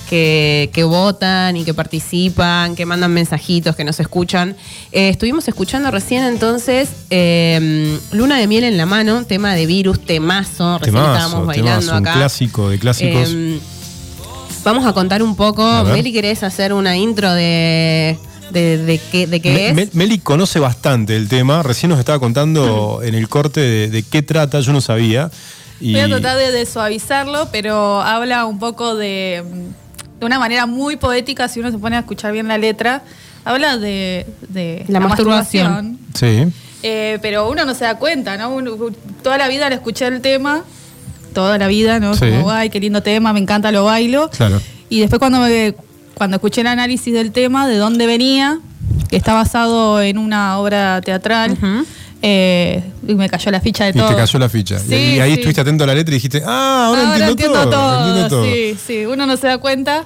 [0.09, 4.55] que, que votan y que participan, que mandan mensajitos, que nos escuchan.
[4.93, 9.99] Eh, estuvimos escuchando recién entonces eh, Luna de miel en la mano, tema de virus,
[10.03, 12.17] temazo, recién Temazo, estábamos bailando temazo, un acá.
[12.17, 13.29] clásico de clásicos.
[13.31, 13.59] Eh,
[14.63, 15.83] vamos a contar un poco.
[15.85, 18.17] Meli, ¿querés hacer una intro de,
[18.51, 19.75] de, de qué, de qué Me- es?
[19.75, 24.03] Me- Meli conoce bastante el tema, recién nos estaba contando en el corte de, de
[24.03, 25.29] qué trata, yo no sabía.
[25.79, 29.43] Y Voy a tratar de, de suavizarlo, pero habla un poco de,
[30.19, 33.03] de una manera muy poética, si uno se pone a escuchar bien la letra.
[33.45, 35.99] Habla de, de La masturbación.
[36.13, 36.45] Sí.
[36.83, 38.49] Eh, pero uno no se da cuenta, ¿no?
[38.53, 38.75] Uno-
[39.21, 40.63] toda la vida le escuché el tema,
[41.33, 42.13] toda la vida, ¿no?
[42.13, 42.29] Sí.
[42.29, 44.29] Como, ay, qué lindo tema, me encanta, lo bailo.
[44.29, 44.61] Claro.
[44.89, 45.73] Y después cuando, me-
[46.13, 48.59] cuando escuché el análisis del tema, de dónde venía,
[49.09, 51.57] que está basado en una obra teatral,
[52.21, 54.09] eh, y me cayó la ficha de Y todo.
[54.09, 54.75] te cayó la ficha.
[54.75, 55.39] Y- Sí, y ahí sí.
[55.39, 57.69] estuviste atento a la letra y dijiste, ah, ahora, Ahora entiendo, entiendo todo.
[57.71, 58.45] todo, entiendo todo.
[58.45, 60.03] Sí, sí, uno no se da cuenta.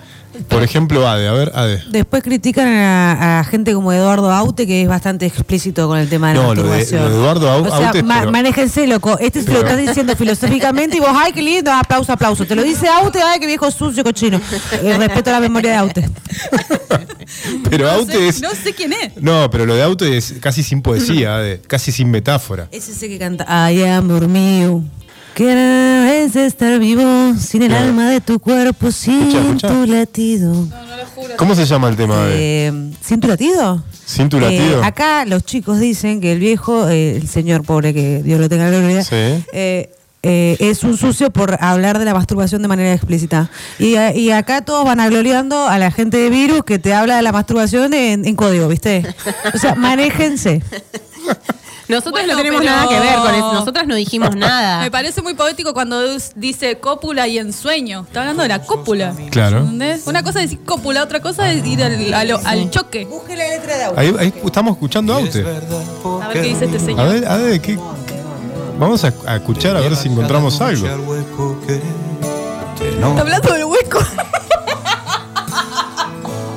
[0.50, 1.84] Por ejemplo, Ade, a ver, Ade.
[1.90, 6.30] Después critican a, a gente como Eduardo Aute, que es bastante explícito con el tema
[6.30, 7.02] de la No, lo de, masturbación.
[7.04, 9.18] lo de Eduardo Au- O sea, Aute, ma- pero- manéjense, loco.
[9.20, 12.46] Este se lo estás diciendo filosóficamente y vos, ay, qué lindo, aplauso, aplauso.
[12.46, 14.40] Te lo dice Aute, ay, qué viejo sucio, cochino.
[14.84, 16.10] Eh, respeto a la memoria de Aute.
[17.70, 18.42] pero no, Aute sé, es...
[18.42, 19.18] no sé quién es.
[19.22, 22.68] No, pero lo de Aute es casi sin poesía, Ade, casi sin metáfora.
[22.72, 24.84] Es ese que canta, ay, amor mío.
[25.38, 29.68] Que es estar vivo sin el alma de tu cuerpo, sin Escucha, escucha.
[29.68, 30.68] tu latido.
[31.38, 32.34] ¿Cómo se llama el tema, Ade?
[32.68, 33.84] Eh, ¿Sin tu latido?
[34.04, 34.82] ¿Sin tu latido?
[34.82, 38.50] Eh, acá los chicos dicen que el viejo, eh, el señor pobre, que Dios lo
[38.50, 39.44] tenga en la gloria, Sí.
[39.54, 39.92] eh,
[40.24, 43.52] eh, es un sucio por hablar de la masturbación de manera explícita.
[43.78, 47.16] Y, a- y acá todos van agloriando a la gente de virus que te habla
[47.18, 49.04] de la masturbación en, en código, ¿viste?
[49.54, 50.64] O sea, manéjense.
[51.90, 53.54] Nosotros Bueno, no tenemos pero- nada que ver con eso.
[53.54, 54.82] Nosotras no dijimos nada.
[54.82, 56.02] Me parece muy poético cuando
[56.36, 58.02] dice cópula y ensueño.
[58.08, 59.14] Está hablando de la cópula.
[59.32, 59.60] Claro.
[59.60, 60.06] ¿Entendés?
[60.06, 63.06] Una cosa es decir cópula, otra cosa es ir al, al- al choque.
[63.06, 65.46] Busque la letra de Ahí, ahí estamos escuchando Aute.
[66.22, 67.10] A ver qué dice este A señor.
[67.10, 67.80] ver, Ade, ¿qué?
[68.78, 70.88] Vamos a, a escuchar a ver si encontramos algo.
[72.80, 74.00] Está hablando del hueco.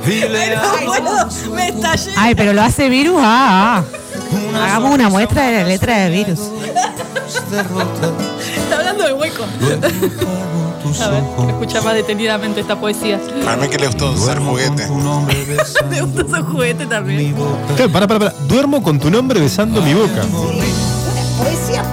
[0.06, 2.12] Ay, no puedo, me estallé.
[2.16, 3.84] Ay, pero lo hace virus, ah, ah.
[4.54, 6.40] Hagamos una muestra de la letra de virus.
[8.56, 9.44] Está hablando del hueco.
[11.02, 13.20] A ver, escucha más detenidamente esta poesía.
[13.44, 14.88] Para mí que le gustó ser juguete.
[15.88, 17.34] Me gusta ese juguete también.
[17.76, 18.32] Claro, para, para, para.
[18.48, 20.22] Duermo con tu nombre besando mi boca.
[21.38, 21.84] Poesía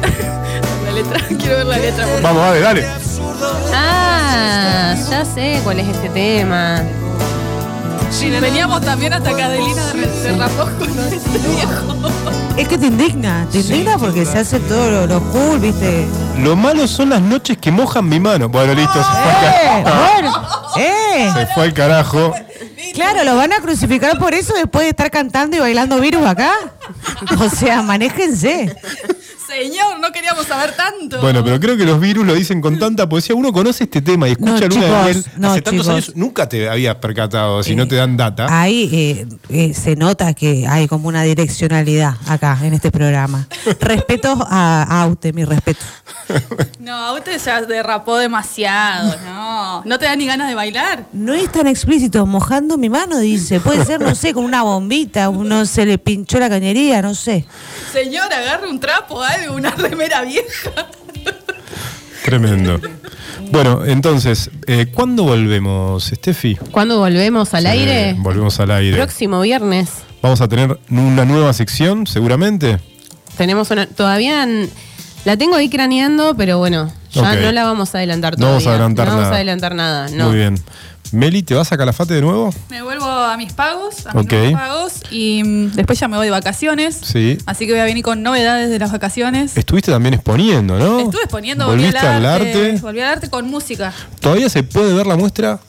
[0.84, 2.06] La letra, quiero ver la letra.
[2.22, 2.86] Vamos, Ade, dale.
[3.74, 6.82] Ah, ya sé cuál es este tema.
[8.10, 9.82] Sí, veníamos también hasta que Adelina
[10.22, 12.10] se rapó con este viejo.
[12.56, 16.06] Es que te indigna, te indigna porque se hace todo lo, lo cool, ¿viste?
[16.42, 18.48] Lo malo son las noches que mojan mi mano.
[18.48, 19.84] Bueno, listo, se fue al ¡Eh!
[19.84, 20.12] carajo.
[20.12, 20.32] Bueno,
[20.76, 21.30] ¡eh!
[21.34, 22.34] Se fue al carajo.
[22.94, 26.52] Claro, lo van a crucificar por eso después de estar cantando y bailando virus acá.
[27.40, 28.74] O sea, manéjense.
[29.46, 31.20] Señor, no queríamos saber tanto.
[31.20, 33.34] Bueno, pero creo que los virus lo dicen con tanta poesía.
[33.36, 35.88] Uno conoce este tema y escucha No, Luna de chicos, Miel no, hace tantos chicos.
[35.88, 36.12] años.
[36.16, 38.46] Nunca te habías percatado si no te dan data.
[38.50, 43.46] Ahí eh, eh, se nota que hay como una direccionalidad acá en este programa.
[43.80, 45.84] Respeto a, a Aute, mi respeto.
[46.80, 49.82] No, usted ya derrapó demasiado, no.
[49.84, 51.06] No te da ni ganas de bailar.
[51.12, 53.60] No es tan explícito, mojando mi mano, dice.
[53.60, 57.44] Puede ser, no sé, con una bombita, uno se le pinchó la cañería, no sé.
[57.92, 60.70] Señor, agarre un trapo, algo, una remera vieja.
[62.24, 62.80] Tremendo.
[63.52, 66.56] Bueno, entonces, eh, ¿cuándo volvemos, Steffi?
[66.72, 68.14] ¿Cuándo volvemos al Sí, aire?
[68.18, 68.96] Volvemos al aire.
[68.96, 69.90] Próximo viernes.
[70.22, 72.78] Vamos a tener una nueva sección, seguramente.
[73.36, 73.86] Tenemos una.
[73.86, 74.46] Todavía.
[75.24, 78.70] La tengo ahí craneando, pero bueno, ya no la vamos a adelantar No vamos todavía.
[78.70, 79.36] a adelantar no vamos a nada.
[79.36, 80.08] adelantar nada.
[80.10, 80.28] No.
[80.28, 80.58] Muy bien.
[81.12, 82.52] Meli, ¿te vas a Calafate de nuevo?
[82.68, 86.30] Me vuelvo a mis pagos, a mis pagos, y mm, después ya me voy de
[86.30, 86.98] vacaciones.
[87.02, 87.38] Sí.
[87.46, 89.56] Así que voy a venir con novedades de las vacaciones.
[89.56, 91.00] Estuviste también exponiendo, ¿no?
[91.00, 92.78] Estuve exponiendo, volví al ¿Volviste arte, al arte?
[92.80, 93.92] Volví al arte con música.
[94.20, 95.60] ¿Todavía se puede ver la muestra?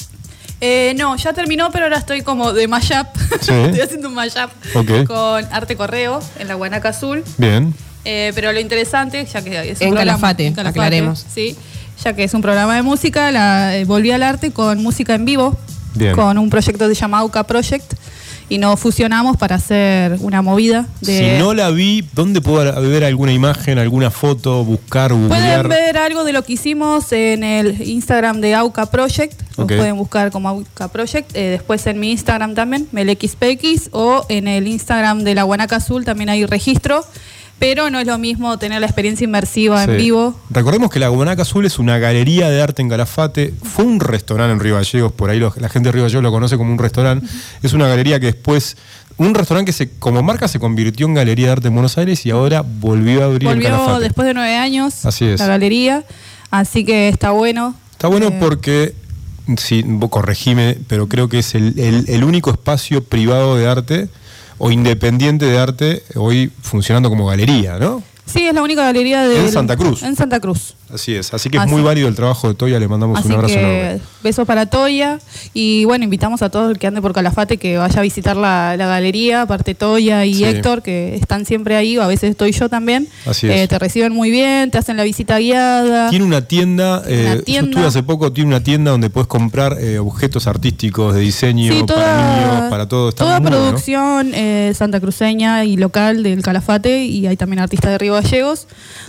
[0.59, 3.07] Eh, no, ya terminó, pero ahora estoy como de mashup.
[3.41, 3.51] Sí.
[3.65, 5.05] estoy haciendo un mashup Ok.
[5.05, 7.23] con Arte Correo en la Guanaca Azul.
[7.37, 7.73] Bien.
[8.05, 11.25] Eh, pero lo interesante, ya que es un En programa- Calafate, aclaremos.
[11.31, 11.55] Sí,
[12.03, 15.25] ya que es un programa de música, la, eh, volví al arte con música en
[15.25, 15.57] vivo,
[15.95, 16.13] Bien.
[16.15, 17.93] con un proyecto que se llama AUCA Project.
[18.49, 21.35] y nos fusionamos para hacer una movida de...
[21.35, 25.67] Si no la vi, ¿dónde puedo ver alguna imagen, alguna foto, buscar, Pueden googlear?
[25.67, 29.33] ver algo de lo que hicimos en el Instagram de Auca Project.
[29.57, 29.73] Nos Ok.
[29.75, 31.31] pueden buscar como Auca Project.
[31.35, 33.89] Eh, después en mi Instagram también, MelXPX.
[33.91, 37.03] O en el Instagram de la Guanaca Azul también hay registro.
[37.59, 39.91] Pero no es lo mismo tener la experiencia inmersiva Sí.
[39.91, 40.39] en vivo.
[40.51, 43.53] Recordemos que la Guanaca Azul es una galería de arte en Calafate.
[43.63, 46.31] Fue un restaurante en Río Gallegos, por ahí lo- la gente de Río Gallegos lo
[46.31, 47.25] conoce como un restaurante.
[47.63, 48.77] Es una galería que después,
[49.17, 52.23] un restaurante que se, como marca se convirtió en galería de arte en Buenos Aires
[52.27, 54.03] y ahora volvió a abrir en Volvió Calafate.
[54.03, 55.39] después de nueve años Así es.
[55.39, 56.03] la galería.
[56.51, 57.73] Así que está bueno.
[57.91, 58.93] Está bueno Eh, porque,
[59.57, 64.09] sí, corregime, pero creo que es el, el- el único espacio privado de arte
[64.57, 68.03] o independiente de arte hoy funcionando como galería, ¿no?
[68.25, 69.45] Sí, es la única galería de.
[69.45, 70.03] En Santa Cruz.
[70.03, 70.75] En Santa Cruz.
[70.93, 71.33] Así es.
[71.33, 73.59] Así que es muy válido el trabajo de Toya, le mandamos Así un abrazo que
[73.81, 74.01] enorme.
[74.23, 75.19] besos para Toya
[75.53, 78.75] y bueno, invitamos a todos el que ande por Calafate que vaya a visitar la,
[78.77, 80.43] la galería, aparte Toya y Sí.
[80.45, 83.07] Héctor que están siempre ahí, o a veces estoy yo también.
[83.25, 83.69] Así Eh, es.
[83.69, 86.09] te reciben muy bien, te hacen la visita guiada.
[86.09, 87.69] Tiene una tienda, eh, yo tienda.
[87.71, 91.83] estuve hace poco, tiene una tienda donde puedes comprar eh, objetos artísticos de diseño Sí,
[91.83, 93.09] para niños, para todo.
[93.09, 93.65] Está Toda muy bueno.
[93.65, 98.67] producción eh, santacruceña y local del Calafate y hay también artistas de Río Gallegos.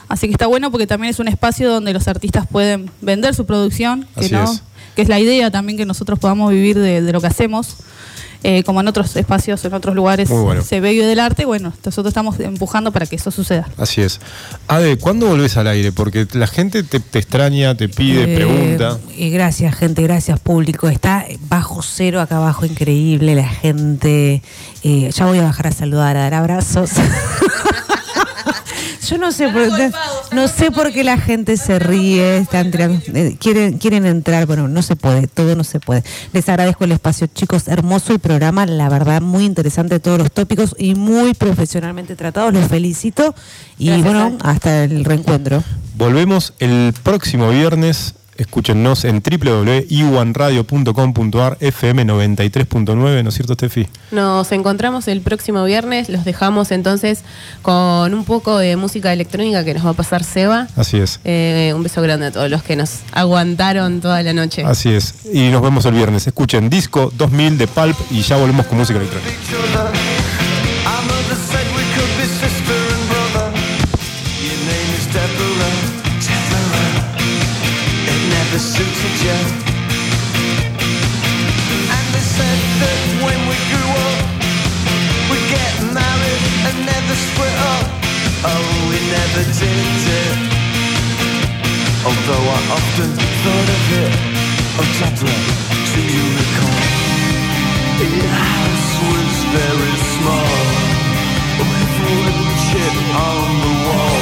[0.08, 3.44] Así que está bueno porque también es un espacio donde los artistas pueden vender su
[3.46, 4.62] producción, que, Así no, es.
[4.96, 7.76] que es la idea también que nosotros podamos vivir de, de lo que hacemos.
[8.44, 10.62] Eh, como en otros espacios, en otros lugares Muy bueno.
[10.62, 13.68] se vive del arte, bueno, nosotros estamos empujando para que eso suceda.
[13.76, 14.20] Así es.
[14.68, 15.90] Ade, ¿cuándo volvés al aire?
[15.90, 18.98] Porque la gente te, te extraña, te pide, Eh, pregunta.
[19.16, 20.88] Y gracias, gente, gracias, público.
[20.88, 23.34] Está bajo cero acá abajo, increíble.
[23.34, 24.40] La gente.
[24.84, 26.90] eh, ya voy a bajar a saludar, a dar abrazos.
[29.08, 29.62] Yo no sé, por,
[30.34, 34.68] no sé por qué la gente se ríe, están tirando- eh, quieren, quieren entrar, bueno,
[34.68, 36.02] no se puede, todo no se puede.
[36.32, 40.74] Les agradezco el espacio, chicos, hermoso el programa, la verdad, muy interesante todos los tópicos
[40.78, 43.34] y muy profesionalmente tratados, los felicito
[43.78, 45.62] y Gracias, bueno, hasta el reencuentro.
[45.96, 48.14] Volvemos el próximo viernes.
[48.38, 53.88] Escúchennos en www.iwanradio.com.ar FM 93.9, ¿no es cierto, Steffi?
[54.12, 56.08] Nos encontramos el próximo viernes.
[56.08, 57.24] Los dejamos entonces
[57.62, 60.68] con un poco de música electrónica que nos va a pasar Seba.
[60.76, 61.18] Así es.
[61.24, 64.62] Eh, un beso grande a todos los que nos aguantaron toda la noche.
[64.64, 65.16] Así es.
[65.32, 66.28] Y nos vemos el viernes.
[66.28, 69.32] Escuchen Disco 2000 de Pulp y ya volvemos con música electrónica.
[79.04, 79.38] You.
[81.94, 84.18] And they said that when we grew up,
[85.30, 87.86] we'd get married and never split up.
[88.50, 89.86] Oh, we never did
[90.22, 90.36] it.
[92.06, 93.10] Although I often
[93.42, 94.38] thought of it.
[94.98, 95.42] Deborah,
[95.94, 97.08] do you recall?
[97.98, 100.58] Your house was very small
[101.58, 104.20] With wood chip on the wall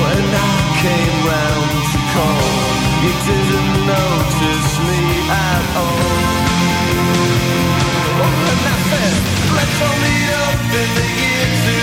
[0.00, 5.00] When I came round to call You didn't notice me
[5.30, 6.46] at all.
[8.50, 9.14] And I said
[9.56, 11.77] Let's all meet up in the year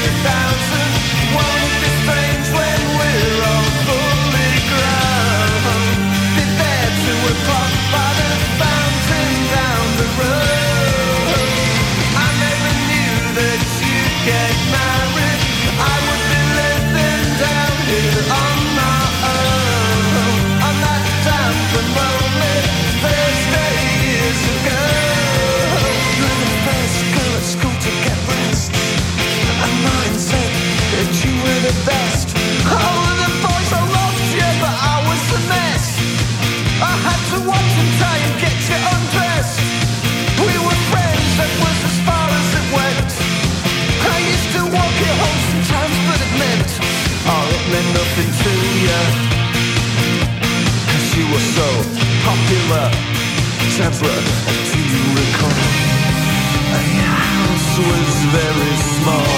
[31.66, 32.30] the best.
[32.70, 35.86] Oh, the boys all loved you, but I was the mess.
[36.78, 39.66] I had to watch and get you undressed.
[40.46, 43.10] We were friends, that was as far as it went.
[44.14, 46.70] I used to walk home sometimes, but it meant,
[47.34, 48.52] oh, it meant nothing to
[48.86, 49.02] you.
[50.86, 51.68] Cause you were so
[52.30, 52.86] popular.
[53.74, 55.66] Do you recall?
[56.94, 59.34] Your house was very small,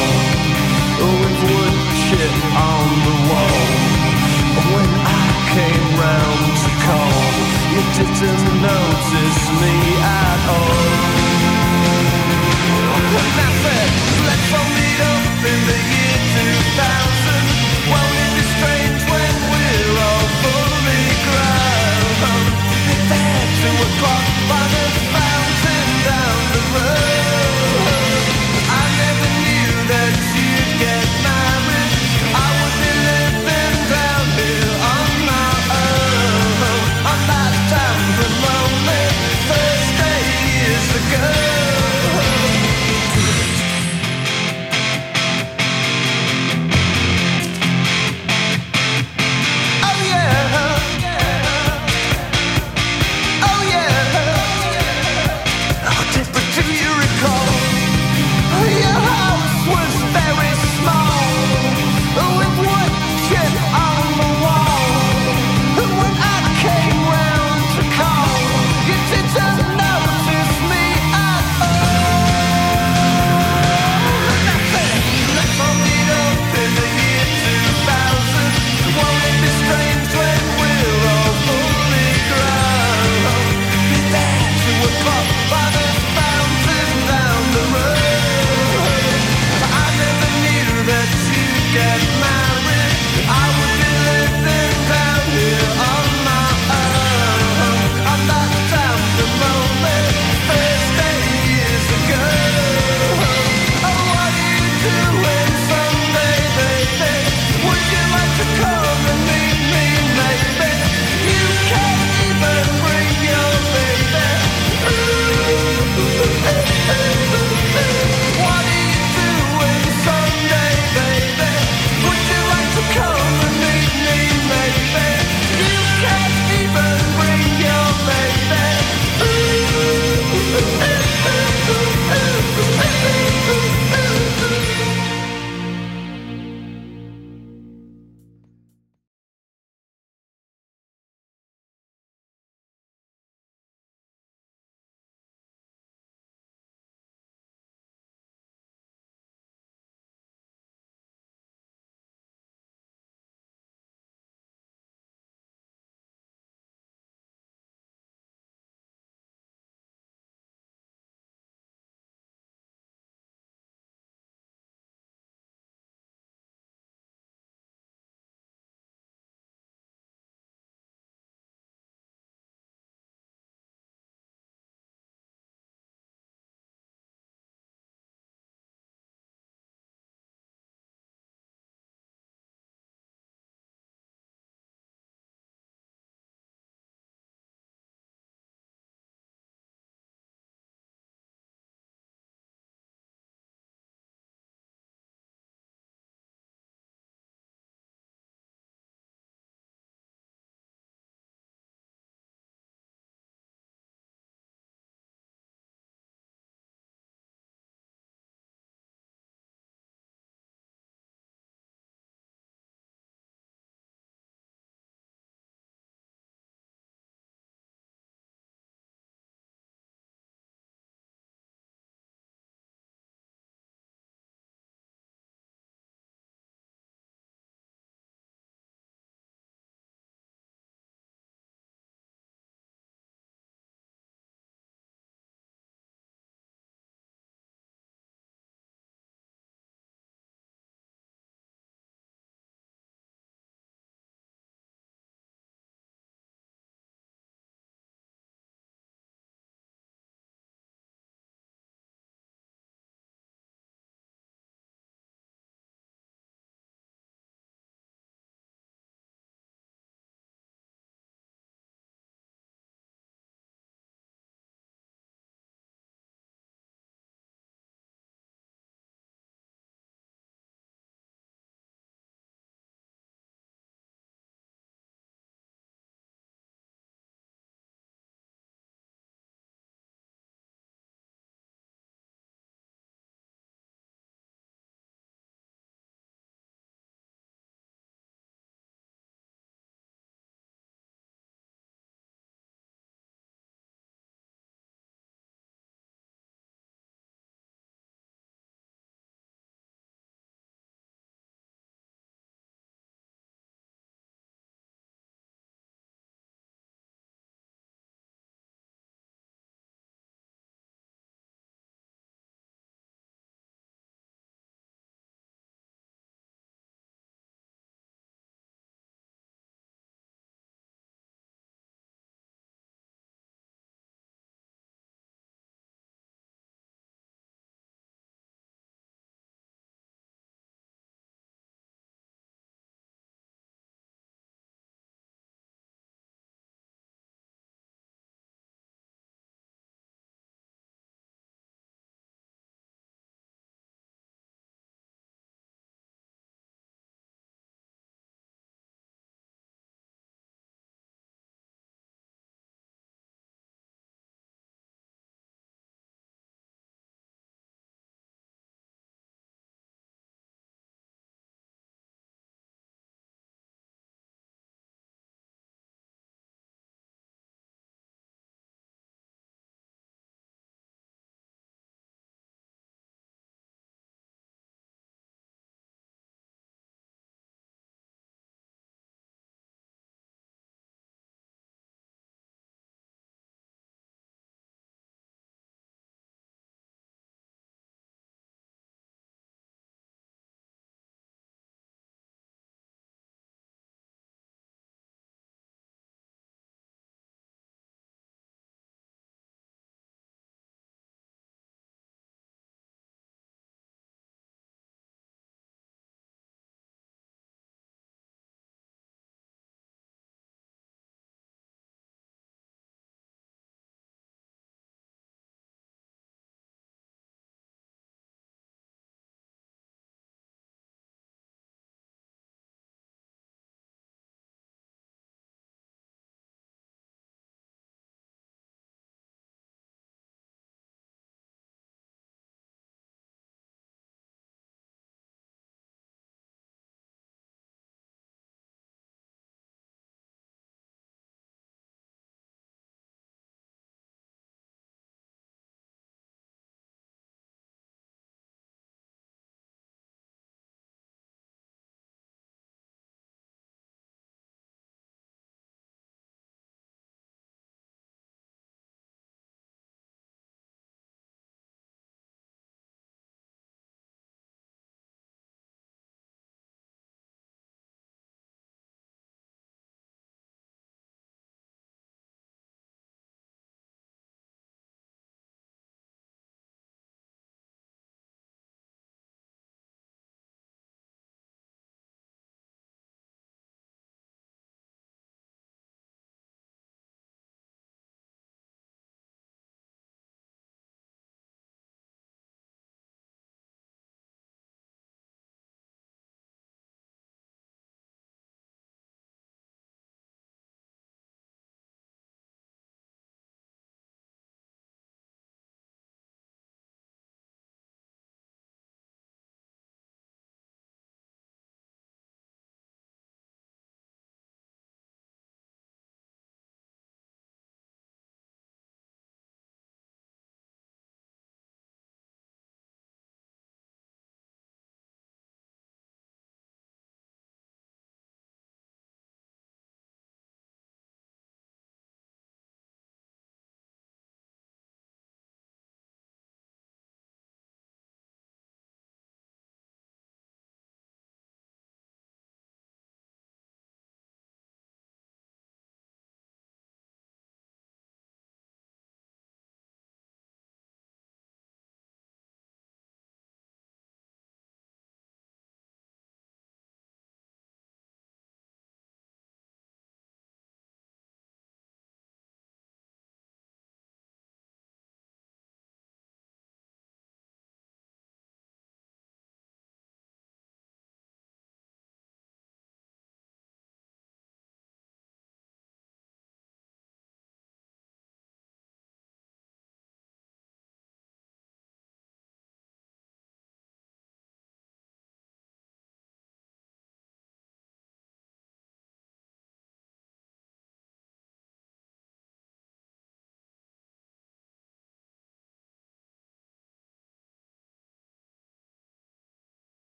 [1.00, 1.77] oh, with wood
[2.08, 3.68] shit on the wall.
[4.72, 7.20] When I came round to call,
[7.74, 10.88] you didn't notice me at all.
[13.12, 13.90] When I said,
[14.28, 16.18] let's all meet up in the year
[16.80, 17.44] 2000,
[17.92, 22.08] won't it be strange when we're all fully grown?
[23.12, 27.07] There, two o'clock by the fountain down the road.